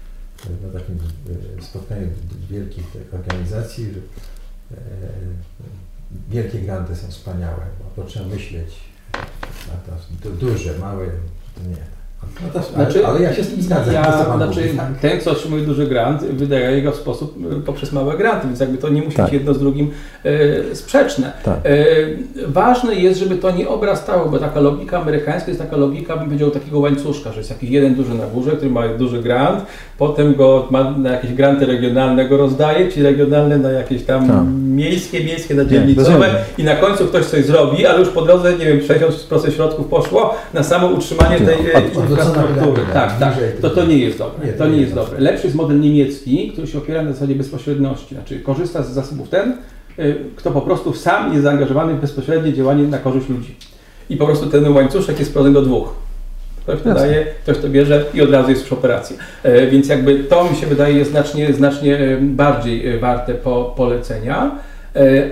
na 0.67 0.81
takim 0.81 0.99
e, 1.59 1.63
spotkaniu 1.63 2.09
wielkich 2.51 2.85
organizacji, 3.13 3.85
że 3.93 3.99
e, 4.77 4.81
wielkie 6.31 6.59
granty 6.61 6.97
są 6.97 7.09
wspaniałe, 7.09 7.67
bo 7.79 8.03
to 8.03 8.09
trzeba 8.09 8.27
myśleć, 8.29 8.75
a 9.73 9.77
to 9.77 9.97
du- 10.31 10.37
duże, 10.37 10.79
małe, 10.79 11.07
to 11.55 11.61
nie. 11.69 12.04
No 12.55 12.61
ale, 12.77 12.85
Znaczy, 12.85 13.07
ale 13.07 13.21
ja 13.23 13.35
się 13.35 13.45
z 13.45 13.49
tym 13.49 13.63
zgadzam. 13.63 13.85
co 13.87 13.93
Ja, 13.93 14.37
znaczy, 14.37 14.61
mówi, 14.61 14.77
tak. 14.79 14.99
ten, 15.01 15.19
kto 15.19 15.31
otrzymuje 15.31 15.63
duży 15.65 15.87
grant, 15.87 16.25
wydaje 16.25 16.83
go 16.83 16.93
w 16.93 16.97
sposób 16.97 17.35
y, 17.53 17.61
poprzez 17.61 17.93
małe 17.93 18.17
granty, 18.17 18.47
więc 18.47 18.61
jakby 18.61 18.79
to 18.79 18.89
nie 18.89 19.03
musi 19.03 19.17
Tak. 19.17 19.25
być 19.27 19.35
jedno 19.35 19.55
z 19.55 19.59
drugim 19.59 19.91
y, 20.27 20.65
sprzeczne. 20.77 21.33
Tak. 21.45 21.67
Y, 21.67 22.19
ważne 22.47 22.95
jest, 22.95 23.21
żeby 23.21 23.37
to 23.37 23.51
nie 23.51 23.69
obrastało, 23.69 24.29
bo 24.29 24.39
taka 24.39 24.61
logika 24.61 24.99
amerykańska 25.01 25.49
jest 25.51 25.61
taka 25.61 25.77
logika, 25.77 26.17
bym 26.17 26.25
powiedział, 26.27 26.51
takiego 26.51 26.79
łańcuszka, 26.79 27.33
że 27.33 27.39
jest 27.39 27.51
jakiś 27.51 27.71
jeden 27.71 27.95
duży 27.95 28.15
na 28.15 28.27
górze, 28.27 28.51
który 28.51 28.71
ma 28.71 28.89
duży 28.89 29.23
grant, 29.23 29.65
potem 29.99 30.35
go 30.35 30.67
ma 30.71 30.91
na 30.91 31.11
jakieś 31.13 31.33
granty 31.35 31.67
regionalne 31.67 32.29
go 32.29 32.37
rozdaje, 32.37 32.89
ci 32.93 33.03
regionalne 33.03 33.59
na 33.59 33.71
jakieś 33.71 34.05
tam 34.05 34.29
Tak. 34.29 34.37
Miejskie, 34.75 35.25
miejskie 35.25 35.55
na 35.55 35.65
dzielnicowe 35.65 36.35
i 36.59 36.65
na 36.65 36.77
końcu 36.77 37.07
ktoś 37.07 37.25
coś 37.25 37.45
zrobi, 37.45 37.87
ale 37.87 38.01
już 38.01 38.09
po 38.09 38.23
drodze, 38.23 38.53
nie 38.59 38.65
wiem, 38.67 38.81
60% 38.81 39.51
środków 39.51 39.87
poszło 39.87 40.35
na 40.55 40.63
samo 40.63 40.87
utrzymanie 40.87 41.37
tej 41.41 41.55
Od- 41.75 41.83
e, 41.83 42.01
infrastruktury. 42.01 42.83
Tak, 42.93 43.19
tak. 43.19 43.35
To, 43.61 43.71
to 43.71 43.85
nie 43.87 43.99
jest 43.99 44.19
dobre. 44.19 44.47
Nie, 44.47 44.53
To 44.53 44.67
nie 44.69 44.81
jest 44.81 44.95
dobre. 44.95 45.21
Lepszy 45.21 45.45
jest 45.47 45.57
model 45.57 45.81
niemiecki, 45.81 46.51
który 46.53 46.67
się 46.67 46.79
opiera 46.79 47.03
na 47.03 47.13
zasadzie 47.13 47.35
bezpośredności. 47.35 48.15
Znaczy 48.15 48.41
korzysta 48.41 48.83
z 48.83 48.91
zasobów 48.91 49.29
ten, 49.29 49.57
y, 49.99 50.17
kto 50.37 50.51
po 50.51 50.61
prostu 50.61 50.95
sam 50.95 51.31
jest 51.33 51.43
zaangażowany 51.43 51.95
w 51.95 52.01
bezpośrednie 52.01 52.53
działanie 52.53 52.83
na 52.83 52.99
korzyść 52.99 53.29
ludzi. 53.29 53.57
I 54.11 54.17
po 54.17 54.27
prostu 54.27 54.47
ten 54.47 54.73
łańcuszek 54.73 55.19
jest 55.19 55.31
sprowadzony 55.31 55.55
do 55.55 55.63
dwóch. 55.63 55.95
Ktoś 56.65 56.83
to 56.83 56.89
Jasne. 56.89 57.07
daje, 57.07 57.27
ktoś 57.43 57.59
to 57.59 57.69
bierze 57.69 58.05
i 58.15 58.23
od 58.23 58.31
razu 58.31 58.51
jest 58.51 58.63
już 58.63 58.73
operacja. 58.73 59.17
E, 59.43 59.67
Więc 59.67 59.89
jakby 59.89 60.19
to 60.19 60.45
mi 60.51 60.57
się 60.57 60.67
wydaje 60.67 60.99
jest 60.99 61.11
znacznie, 61.11 61.53
znacznie 61.53 61.99
e, 61.99 62.19
bardziej 62.21 62.89
e, 62.89 62.99
warte 62.99 63.35
po, 63.35 63.75
polecenia. 63.77 64.51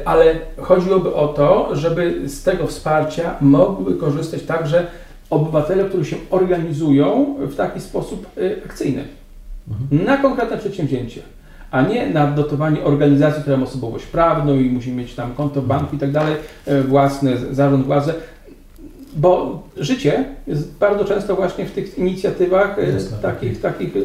Ale 0.05 0.35
chodziłoby 0.57 1.15
o 1.15 1.29
to, 1.29 1.69
żeby 1.73 2.29
z 2.29 2.43
tego 2.43 2.67
wsparcia 2.67 3.35
mogły 3.41 3.97
korzystać 3.97 4.43
także 4.43 4.87
obywatele, 5.31 5.85
którzy 5.85 6.05
się 6.05 6.17
organizują 6.31 7.37
w 7.39 7.57
taki 7.57 7.81
sposób 7.81 8.27
akcyjny 8.67 9.05
na 9.91 10.17
konkretne 10.17 10.59
przedsięwzięcie, 10.59 11.21
a 11.71 11.83
nie 11.83 12.11
na 12.11 12.27
dotowanie 12.27 12.85
organizacji, 12.85 13.43
która 13.43 13.57
ma 13.57 13.65
osobowość 13.65 14.07
prawną 14.07 14.55
i 14.55 14.71
musi 14.71 14.93
mieć 14.93 15.15
tam 15.15 15.35
konto 15.35 15.63
banku 15.63 15.97
i 15.97 15.99
tak 15.99 16.13
dalej, 16.13 16.35
własny 16.89 17.37
zarząd, 17.55 17.87
władzę. 17.87 18.15
Bo 19.17 19.63
życie 19.77 20.25
jest 20.47 20.75
bardzo 20.79 21.05
często 21.05 21.37
właśnie 21.37 21.67
w 21.67 21.73
tych 21.73 21.99
inicjatywach 21.99 22.79
e, 22.79 22.91
Jasne, 22.91 23.17
takich, 23.23 23.61
takich 23.61 23.97
e, 23.97 24.01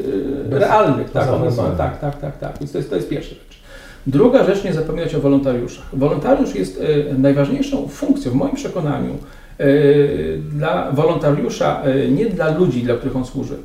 Bez- 0.49 0.59
realnych. 0.59 1.11
Tak, 1.11 1.29
one 1.29 1.51
są, 1.51 1.75
tak, 1.77 1.99
tak, 1.99 2.19
tak, 2.19 2.37
tak. 2.37 2.59
Więc 2.59 2.71
to 2.71 2.77
jest, 2.77 2.89
to 2.89 2.95
jest 2.95 3.09
pierwsza 3.09 3.29
rzecz. 3.29 3.61
Druga 4.07 4.43
rzecz, 4.43 4.63
nie 4.63 4.73
zapominać 4.73 5.15
o 5.15 5.19
wolontariuszach. 5.19 5.85
Wolontariusz 5.93 6.55
jest 6.55 6.81
e, 7.09 7.13
najważniejszą 7.13 7.87
funkcją, 7.87 8.31
w 8.31 8.35
moim 8.35 8.55
przekonaniu, 8.55 9.15
dla 10.51 10.91
wolontariusza, 10.91 11.81
nie 12.11 12.25
dla 12.25 12.57
ludzi, 12.57 12.83
dla 12.83 12.95
których 12.95 13.15
on 13.15 13.25
służy, 13.25 13.57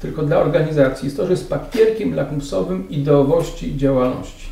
tylko 0.00 0.22
dla 0.22 0.38
organizacji, 0.38 1.06
jest 1.06 1.16
to, 1.16 1.26
że 1.26 1.30
jest 1.32 1.48
papierkiem 1.48 2.14
lakmusowym 2.14 2.88
ideowości 2.88 3.76
działalności. 3.76 4.48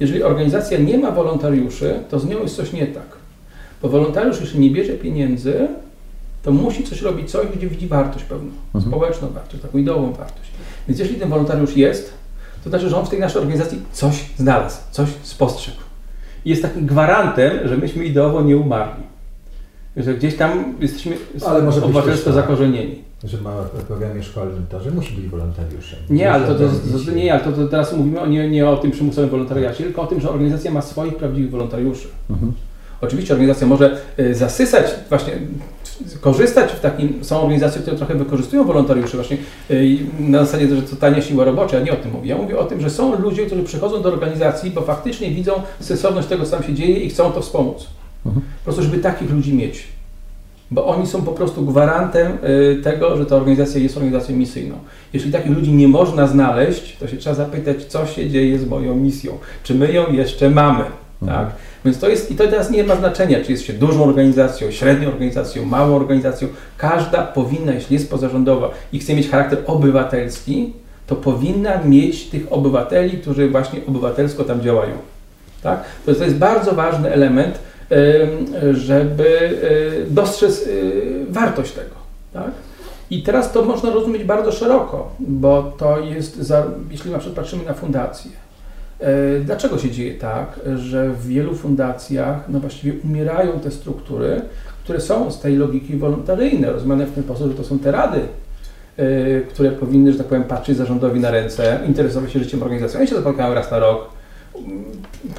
Jeżeli 0.00 0.22
organizacja 0.22 0.78
nie 0.78 0.98
ma 0.98 1.10
wolontariuszy, 1.10 1.94
to 2.10 2.18
z 2.18 2.26
nią 2.26 2.42
jest 2.42 2.56
coś 2.56 2.72
nie 2.72 2.86
tak. 2.86 3.16
Bo 3.82 3.88
wolontariusz, 3.88 4.40
jeśli 4.40 4.60
nie 4.60 4.70
bierze 4.70 4.92
pieniędzy, 4.92 5.68
to 6.42 6.52
musi 6.52 6.84
coś 6.84 7.02
robić, 7.02 7.30
coś, 7.30 7.46
gdzie 7.56 7.68
widzi 7.68 7.86
wartość 7.88 8.24
pewną, 8.24 8.50
Mhm. 8.74 8.84
społeczną 8.92 9.28
wartość, 9.28 9.62
taką 9.62 9.78
ideową 9.78 10.12
wartość. 10.12 10.50
Więc 10.88 11.00
jeśli 11.00 11.16
ten 11.16 11.28
wolontariusz 11.30 11.76
jest, 11.76 12.12
to 12.64 12.70
znaczy, 12.70 12.88
że 12.90 12.96
on 12.96 13.06
w 13.06 13.08
tej 13.08 13.20
naszej 13.20 13.42
organizacji 13.42 13.78
coś 13.92 14.24
znalazł, 14.38 14.76
coś 14.90 15.08
spostrzegł. 15.22 15.78
I 16.44 16.50
jest 16.50 16.62
takim 16.62 16.86
gwarantem, 16.86 17.68
że 17.68 17.76
myśmy 17.76 18.04
ideowo 18.04 18.42
nie 18.42 18.56
umarli. 18.56 19.02
Że 19.96 20.14
gdzieś 20.14 20.36
tam 20.36 20.74
jesteśmy 20.80 21.16
Ale 21.46 21.62
może 21.62 21.84
obywatelsko 21.84 22.24
tak. 22.24 22.34
zakorzenieni. 22.34 23.02
Że 23.24 23.40
ma 23.40 23.62
w 23.62 23.84
programie 23.84 24.22
szkolnym 24.22 24.66
to, 24.68 24.80
że 24.80 24.90
musi 24.90 25.14
być 25.14 25.26
wolontariuszem. 25.26 25.98
Nie, 26.10 26.32
ale 26.32 26.46
to, 26.46 26.54
to, 26.54 26.64
to 27.06 27.10
nie, 27.12 27.32
ale 27.34 27.44
to, 27.44 27.52
to 27.52 27.68
teraz 27.68 27.92
mówimy 27.92 28.20
o, 28.20 28.26
nie, 28.26 28.50
nie 28.50 28.68
o 28.68 28.76
tym 28.76 28.90
przymusowym 28.90 29.30
wolontariacie, 29.30 29.84
tylko 29.84 30.02
o 30.02 30.06
tym, 30.06 30.20
że 30.20 30.30
organizacja 30.30 30.70
ma 30.70 30.82
swoich 30.82 31.16
prawdziwych 31.16 31.50
wolontariuszy. 31.50 32.08
Mhm. 32.30 32.52
Oczywiście 33.06 33.34
organizacja 33.34 33.66
może 33.66 33.98
y, 34.18 34.34
zasysać 34.34 34.86
właśnie 35.08 35.32
korzystać 36.20 36.72
w 36.72 36.80
takim, 36.80 37.24
są 37.24 37.42
organizacje, 37.42 37.82
które 37.82 37.96
trochę 37.96 38.14
wykorzystują 38.14 38.64
wolontariuszy 38.64 39.16
właśnie 39.16 39.36
y, 39.70 39.98
na 40.18 40.44
zasadzie, 40.44 40.76
że 40.76 40.82
to 40.82 40.96
tania 40.96 41.22
siła 41.22 41.44
robocza, 41.44 41.76
ja 41.76 41.82
nie 41.82 41.92
o 41.92 41.96
tym 41.96 42.12
mówię. 42.12 42.28
Ja 42.28 42.36
mówię 42.36 42.58
o 42.58 42.64
tym, 42.64 42.80
że 42.80 42.90
są 42.90 43.18
ludzie, 43.18 43.46
którzy 43.46 43.62
przychodzą 43.62 44.02
do 44.02 44.08
organizacji, 44.08 44.70
bo 44.70 44.82
faktycznie 44.82 45.30
widzą 45.30 45.52
sensowność 45.80 46.28
tego, 46.28 46.44
co 46.44 46.50
tam 46.50 46.62
się 46.62 46.74
dzieje 46.74 46.96
i 46.96 47.10
chcą 47.10 47.32
to 47.32 47.40
wspomóc. 47.40 47.86
Mhm. 48.26 48.44
Po 48.58 48.64
prostu, 48.64 48.82
żeby 48.82 48.98
takich 48.98 49.30
ludzi 49.30 49.54
mieć. 49.54 49.86
Bo 50.70 50.86
oni 50.86 51.06
są 51.06 51.22
po 51.22 51.32
prostu 51.32 51.66
gwarantem 51.66 52.32
y, 52.32 52.80
tego, 52.82 53.16
że 53.16 53.26
ta 53.26 53.36
organizacja 53.36 53.80
jest 53.80 53.96
organizacją 53.96 54.36
misyjną. 54.36 54.78
Jeśli 55.12 55.32
takich 55.32 55.52
ludzi 55.52 55.72
nie 55.72 55.88
można 55.88 56.26
znaleźć, 56.26 56.96
to 56.96 57.08
się 57.08 57.16
trzeba 57.16 57.34
zapytać, 57.36 57.84
co 57.84 58.06
się 58.06 58.30
dzieje 58.30 58.58
z 58.58 58.68
moją 58.68 58.96
misją. 58.96 59.38
Czy 59.62 59.74
my 59.74 59.92
ją 59.92 60.12
jeszcze 60.12 60.50
mamy? 60.50 60.84
Tak? 61.26 61.48
Więc 61.84 61.98
to 61.98 62.08
jest, 62.08 62.30
i 62.30 62.34
to 62.34 62.44
teraz 62.44 62.70
nie 62.70 62.84
ma 62.84 62.96
znaczenia, 62.96 63.44
czy 63.44 63.52
jest 63.52 63.64
się 63.64 63.72
dużą 63.72 64.04
organizacją, 64.04 64.70
średnią 64.70 65.08
organizacją, 65.08 65.64
małą 65.64 65.96
organizacją. 65.96 66.48
Każda 66.78 67.22
powinna, 67.22 67.72
jeśli 67.72 67.94
jest 67.94 68.10
pozarządowa 68.10 68.70
i 68.92 68.98
chce 68.98 69.14
mieć 69.14 69.28
charakter 69.28 69.58
obywatelski, 69.66 70.72
to 71.06 71.16
powinna 71.16 71.82
mieć 71.82 72.24
tych 72.24 72.52
obywateli, 72.52 73.18
którzy 73.18 73.50
właśnie 73.50 73.80
obywatelsko 73.88 74.44
tam 74.44 74.60
działają. 74.60 74.92
Tak? 75.62 75.84
To, 76.06 76.14
to 76.14 76.24
jest 76.24 76.36
bardzo 76.36 76.72
ważny 76.72 77.12
element, 77.12 77.58
em, 77.90 78.74
żeby 78.74 79.58
e, 80.06 80.10
dostrzec 80.10 80.62
e, 80.62 80.66
wartość 81.32 81.72
tego. 81.72 81.94
Tak? 82.32 82.50
I 83.10 83.22
teraz 83.22 83.52
to 83.52 83.64
można 83.64 83.90
rozumieć 83.90 84.24
bardzo 84.24 84.52
szeroko, 84.52 85.10
bo 85.18 85.72
to 85.78 86.00
jest, 86.00 86.36
za, 86.36 86.66
jeśli 86.90 87.10
na 87.10 87.18
przykład 87.18 87.36
patrzymy 87.36 87.64
na 87.64 87.74
fundacje, 87.74 88.30
E, 88.30 88.45
Dlaczego 89.44 89.78
się 89.78 89.90
dzieje 89.90 90.14
tak, 90.14 90.60
że 90.76 91.10
w 91.10 91.26
wielu 91.26 91.54
fundacjach 91.54 92.48
no 92.48 92.60
właściwie 92.60 93.00
umierają 93.04 93.60
te 93.60 93.70
struktury, 93.70 94.42
które 94.84 95.00
są 95.00 95.30
z 95.30 95.40
tej 95.40 95.56
logiki 95.56 95.96
wolontaryjne, 95.96 96.72
rozumiane 96.72 97.06
w 97.06 97.12
ten 97.12 97.24
sposób, 97.24 97.50
że 97.50 97.56
to 97.56 97.64
są 97.64 97.78
te 97.78 97.90
rady, 97.90 98.20
e, 98.96 99.40
które 99.40 99.70
powinny, 99.70 100.12
że 100.12 100.18
tak 100.18 100.26
powiem, 100.26 100.44
patrzeć 100.44 100.76
zarządowi 100.76 101.20
na 101.20 101.30
ręce, 101.30 101.80
interesować 101.88 102.32
się 102.32 102.38
życiem 102.38 102.62
organizacji. 102.62 102.98
Oni 102.98 103.08
się 103.08 103.16
spotkają 103.16 103.54
raz 103.54 103.70
na 103.70 103.78
rok, 103.78 104.08
mm, 104.56 104.84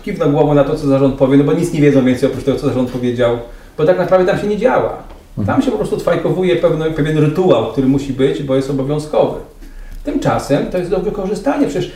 kiwną 0.04 0.32
głową 0.32 0.54
na 0.54 0.64
to, 0.64 0.76
co 0.76 0.88
zarząd 0.88 1.16
powie, 1.16 1.38
no 1.38 1.44
bo 1.44 1.54
nic 1.54 1.74
nie 1.74 1.82
wiedzą 1.82 2.06
więcej 2.06 2.30
oprócz 2.30 2.44
tego, 2.44 2.58
co 2.58 2.68
zarząd 2.68 2.90
powiedział, 2.90 3.38
bo 3.78 3.86
tak 3.86 3.98
naprawdę 3.98 4.32
tam 4.32 4.42
się 4.42 4.48
nie 4.48 4.58
działa. 4.58 5.04
Tam 5.46 5.62
się 5.62 5.72
po 5.72 5.78
prostu 5.78 5.98
twajkowuje 5.98 6.56
pewien, 6.56 6.94
pewien 6.94 7.18
rytuał, 7.18 7.72
który 7.72 7.88
musi 7.88 8.14
być, 8.14 8.44
bo 8.44 8.56
jest 8.56 8.70
obowiązkowy. 8.70 9.40
Tymczasem 10.08 10.66
to 10.66 10.78
jest 10.78 10.90
do 10.90 11.00
wykorzystania. 11.00 11.68
Przecież 11.68 11.92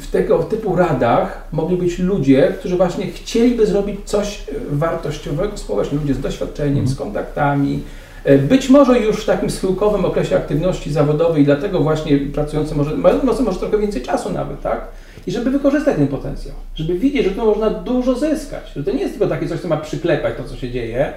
w 0.00 0.10
tego 0.10 0.38
typu 0.38 0.76
radach 0.76 1.48
mogli 1.52 1.76
być 1.76 1.98
ludzie, 1.98 2.52
którzy 2.58 2.76
właśnie 2.76 3.06
chcieliby 3.06 3.66
zrobić 3.66 4.00
coś 4.04 4.44
wartościowego 4.70 5.56
społecznie. 5.56 5.98
Ludzie 5.98 6.14
z 6.14 6.20
doświadczeniem, 6.20 6.88
z 6.88 6.96
kontaktami. 6.96 7.82
E, 8.24 8.38
Być 8.38 8.68
może 8.68 8.98
już 9.00 9.16
w 9.16 9.24
takim 9.26 9.50
schyłkowym 9.50 10.04
okresie 10.04 10.36
aktywności 10.36 10.92
zawodowej, 10.92 11.44
dlatego 11.44 11.80
właśnie 11.80 12.18
pracujący 12.18 12.74
może, 12.74 12.96
może, 12.96 13.42
może 13.42 13.58
trochę 13.58 13.78
więcej 13.78 14.02
czasu 14.02 14.32
nawet, 14.32 14.62
tak? 14.62 14.88
I 15.26 15.32
żeby 15.32 15.50
wykorzystać 15.50 15.96
ten 15.96 16.08
potencjał, 16.08 16.54
żeby 16.74 16.98
widzieć, 16.98 17.24
że 17.24 17.30
tu 17.30 17.46
można 17.46 17.70
dużo 17.70 18.14
zyskać, 18.14 18.72
że 18.76 18.84
to 18.84 18.90
nie 18.90 19.00
jest 19.00 19.18
tylko 19.18 19.34
takie 19.34 19.48
coś, 19.48 19.60
co 19.60 19.68
ma 19.68 19.76
przyklepać 19.76 20.34
to, 20.36 20.44
co 20.44 20.56
się 20.56 20.70
dzieje, 20.70 21.12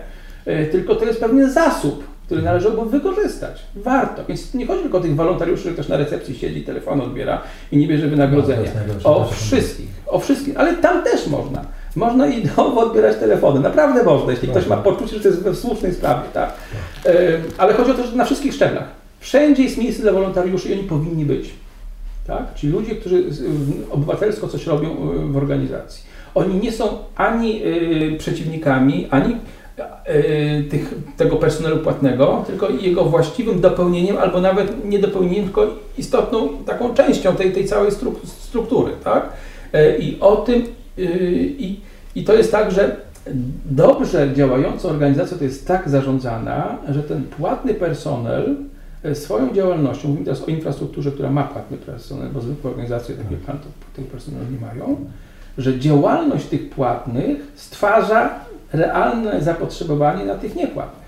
e, 0.45 0.65
tylko 0.65 0.95
to 0.95 1.05
jest 1.05 1.19
pewien 1.19 1.51
zasób, 1.51 2.14
który 2.25 2.41
należałoby 2.41 2.89
wykorzystać. 2.89 3.61
Warto. 3.75 4.25
Więc 4.25 4.53
nie 4.53 4.67
chodzi 4.67 4.81
tylko 4.81 4.97
o 4.97 5.01
tych 5.01 5.15
wolontariuszy, 5.15 5.63
że 5.63 5.71
ktoś 5.71 5.87
na 5.87 5.97
recepcji 5.97 6.35
siedzi, 6.35 6.61
telefon 6.63 7.01
odbiera 7.01 7.41
i 7.71 7.77
nie 7.77 7.87
bierze 7.87 8.03
No, 8.05 8.09
wynagrodzenia. 8.11 8.71
najgorsze. 8.75 9.09
O 9.09 9.25
wszystkich, 9.31 9.87
o 10.07 10.19
wszystkich, 10.19 10.59
ale 10.59 10.73
tam 10.73 11.03
też 11.03 11.27
można. 11.27 11.65
Można 11.95 12.27
i 12.27 12.43
domowo 12.47 12.81
odbierać 12.81 13.17
telefony. 13.17 13.59
Naprawdę 13.59 14.03
można, 14.03 14.31
jeśli 14.31 14.47
ktoś 14.47 14.67
ma 14.67 14.77
poczucie, 14.77 15.15
że 15.15 15.19
to 15.21 15.27
jest 15.27 15.41
we 15.41 15.55
słusznej 15.55 15.93
sprawie, 15.93 16.21
tak? 16.33 16.53
Ym, 17.05 17.13
Ale 17.57 17.73
chodzi 17.73 17.91
o 17.91 17.93
to, 17.93 18.07
że 18.07 18.15
na 18.15 18.25
wszystkich 18.25 18.53
szczeblach. 18.53 18.83
Wszędzie 19.19 19.63
jest 19.63 19.77
miejsce 19.77 20.01
dla 20.03 20.11
wolontariuszy 20.11 20.69
i 20.69 20.73
oni 20.73 20.83
powinni 20.83 21.25
być. 21.25 21.49
Tak? 22.27 22.53
Czyli 22.55 22.73
ludzie, 22.73 22.95
którzy 22.95 23.23
w- 23.29 23.91
obywatelsko 23.91 24.47
coś 24.47 24.67
robią 24.67 24.89
y, 24.89 25.25
w 25.31 25.37
organizacji. 25.37 26.03
Oni 26.35 26.55
nie 26.59 26.71
są 26.71 26.87
ani 27.15 27.61
y, 27.65 28.15
przeciwnikami, 28.19 29.07
ani 29.11 29.35
tych, 30.69 30.93
tego 31.17 31.35
personelu 31.35 31.77
płatnego, 31.77 32.43
tylko 32.47 32.69
jego 32.69 33.05
właściwym 33.05 33.61
dopełnieniem, 33.61 34.17
albo 34.17 34.41
nawet 34.41 34.85
nie 34.85 34.99
dopełnieniem, 34.99 35.43
tylko 35.43 35.67
istotną 35.97 36.49
taką 36.65 36.93
częścią 36.93 37.35
tej, 37.35 37.51
tej 37.53 37.65
całej 37.65 37.91
stru, 37.91 38.15
struktury. 38.25 38.91
Tak? 39.03 39.29
Y, 39.75 39.97
I 39.99 40.19
o 40.19 40.35
tym, 40.35 40.63
y, 40.99 41.03
i, 41.57 41.79
i 42.15 42.23
to 42.23 42.33
jest 42.33 42.51
tak, 42.51 42.71
że 42.71 42.95
dobrze 43.65 44.33
działająca 44.33 44.89
organizacja 44.89 45.37
to 45.37 45.43
jest 45.43 45.67
tak 45.67 45.89
zarządzana, 45.89 46.77
że 46.89 47.03
ten 47.03 47.23
płatny 47.23 47.73
personel 47.73 48.55
e, 49.03 49.15
swoją 49.15 49.53
działalnością, 49.53 50.07
mówimy 50.07 50.25
teraz 50.25 50.43
o 50.43 50.45
infrastrukturze, 50.45 51.11
która 51.11 51.31
ma 51.31 51.43
płatny 51.43 51.77
personel, 51.77 52.29
bo 52.29 52.41
zwykłe 52.41 52.71
organizacje 52.71 53.15
takie 53.15 53.37
plan 53.37 53.57
to 53.57 53.65
tego 53.95 54.07
personelu 54.07 54.45
nie 54.51 54.67
mają, 54.67 54.97
że 55.57 55.79
działalność 55.79 56.45
tych 56.45 56.69
płatnych 56.69 57.37
stwarza 57.55 58.39
realne 58.73 59.41
zapotrzebowanie 59.41 60.25
na 60.25 60.35
tych 60.35 60.55
niepłatnych. 60.55 61.05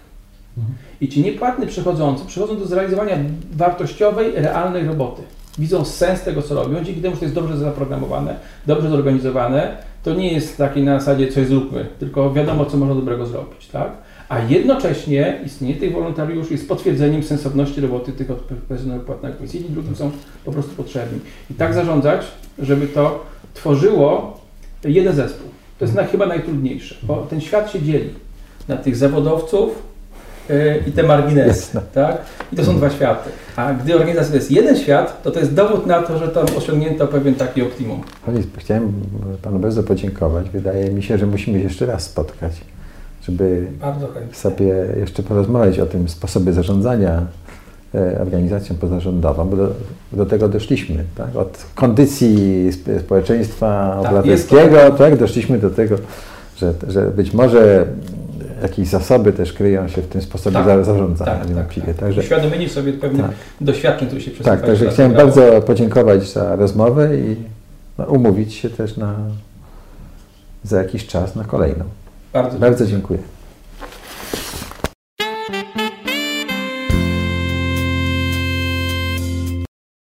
I 1.01 1.09
ci 1.09 1.21
niepłatni 1.21 1.67
przychodzący 1.67 2.25
przychodzą 2.25 2.57
do 2.57 2.65
zrealizowania 2.65 3.17
wartościowej, 3.53 4.31
realnej 4.35 4.87
roboty. 4.87 5.21
Widzą 5.59 5.85
sens 5.85 6.21
tego, 6.21 6.41
co 6.41 6.55
robią, 6.55 6.83
dzięki 6.83 7.01
temu, 7.01 7.15
że 7.15 7.19
to 7.19 7.25
jest 7.25 7.35
dobrze 7.35 7.57
zaprogramowane, 7.57 8.35
dobrze 8.67 8.89
zorganizowane. 8.89 9.77
To 10.03 10.13
nie 10.13 10.33
jest 10.33 10.57
takie 10.57 10.81
na 10.81 10.99
zasadzie 10.99 11.27
coś 11.27 11.47
zróbmy, 11.47 11.85
tylko 11.99 12.33
wiadomo, 12.33 12.65
co 12.65 12.77
można 12.77 12.95
dobrego 12.95 13.25
zrobić, 13.25 13.67
tak? 13.67 13.91
A 14.29 14.39
jednocześnie 14.39 15.39
istnienie 15.45 15.75
tych 15.75 15.93
wolontariuszy 15.93 16.51
jest 16.51 16.67
potwierdzeniem 16.67 17.23
sensowności 17.23 17.81
roboty 17.81 18.11
tych 18.11 18.31
od 18.31 18.37
personelu. 18.67 19.03
Więc 19.39 19.53
jedni 19.53 19.69
drugim 19.69 19.95
są 19.95 20.11
po 20.45 20.51
prostu 20.51 20.71
potrzebni. 20.71 21.19
I 21.51 21.53
tak 21.53 21.73
zarządzać, 21.73 22.21
żeby 22.59 22.87
to 22.87 23.25
tworzyło 23.53 24.39
jeden 24.83 25.15
zespół. 25.15 25.49
To 25.79 25.85
jest 25.85 25.95
na, 25.95 26.03
chyba 26.03 26.25
najtrudniejsze, 26.25 26.95
bo 27.03 27.15
ten 27.29 27.41
świat 27.41 27.71
się 27.71 27.81
dzieli 27.81 28.09
na 28.67 28.77
tych 28.77 28.95
zawodowców 28.95 29.69
yy, 30.49 30.83
i 30.87 30.91
te 30.91 31.03
marginesy. 31.03 31.47
Jasne. 31.47 31.81
Tak? 31.93 32.17
I 32.53 32.55
to 32.55 32.65
są 32.65 32.77
dwa 32.77 32.89
światy. 32.89 33.29
A 33.55 33.73
gdy 33.73 33.95
organizacja 33.95 34.31
to 34.31 34.37
jest 34.37 34.51
jeden 34.51 34.77
świat, 34.77 35.23
to 35.23 35.31
to 35.31 35.39
jest 35.39 35.53
dowód 35.53 35.85
na 35.85 36.01
to, 36.01 36.17
że 36.17 36.27
tam 36.27 36.45
osiągnięto 36.57 37.07
pewien 37.07 37.35
taki 37.35 37.61
optimum. 37.61 38.01
Chciałem 38.57 38.93
Panu 39.41 39.59
bardzo 39.59 39.83
podziękować. 39.83 40.49
Wydaje 40.49 40.91
mi 40.91 41.03
się, 41.03 41.17
że 41.17 41.25
musimy 41.25 41.57
się 41.57 41.63
jeszcze 41.63 41.85
raz 41.85 42.03
spotkać, 42.03 42.51
żeby 43.21 43.67
sobie 44.33 44.73
jeszcze 44.99 45.23
porozmawiać 45.23 45.79
o 45.79 45.85
tym 45.85 46.09
sposobie 46.09 46.53
zarządzania 46.53 47.25
organizacją 48.21 48.75
pozarządową, 48.75 49.49
bo 49.49 49.55
do, 49.57 49.69
do 50.13 50.25
tego 50.25 50.49
doszliśmy, 50.49 51.03
tak? 51.15 51.35
Od 51.35 51.65
kondycji 51.75 52.67
sp- 52.77 52.99
społeczeństwa 52.99 53.97
Tak, 54.03 54.05
obywatelskiego, 54.11 54.77
to- 54.77 54.91
tak? 54.91 55.17
Doszliśmy 55.17 55.59
do 55.59 55.69
tego, 55.69 55.95
że, 56.57 56.73
że 56.87 57.01
być 57.01 57.33
może 57.33 57.85
jakieś 58.61 58.87
zasoby 58.87 59.33
też 59.33 59.53
kryją 59.53 59.87
się 59.87 60.01
w 60.01 60.07
tym 60.07 60.21
sposobie 60.21 60.53
Tak, 60.53 60.65
za- 60.65 60.83
zarządzania 60.83 61.31
Tak, 61.31 61.39
tak, 61.39 61.49
niewątpliwie. 61.49 61.93
tak. 61.93 61.95
Także, 61.97 62.69
sobie 62.69 62.93
pewnych 62.93 63.25
tak, 63.25 63.35
doświadczeń, 63.61 64.07
które 64.07 64.21
się 64.21 64.31
przez 64.31 64.45
tak, 64.45 64.59
także 64.61 64.75
20 64.85 64.93
chciałem 64.93 65.13
bardzo 65.13 65.61
podziękować 65.61 66.29
za 66.31 66.55
rozmowę 66.55 67.17
i 67.17 67.35
no, 67.97 68.05
umówić 68.05 68.53
się 68.53 68.69
też 68.69 68.97
na 68.97 69.15
za 70.63 70.77
jakiś 70.77 71.07
czas 71.07 71.35
na 71.35 71.43
kolejną. 71.43 71.83
Bardzo 72.33 72.59
Bardzo 72.59 72.85
dziękuję. 72.85 73.19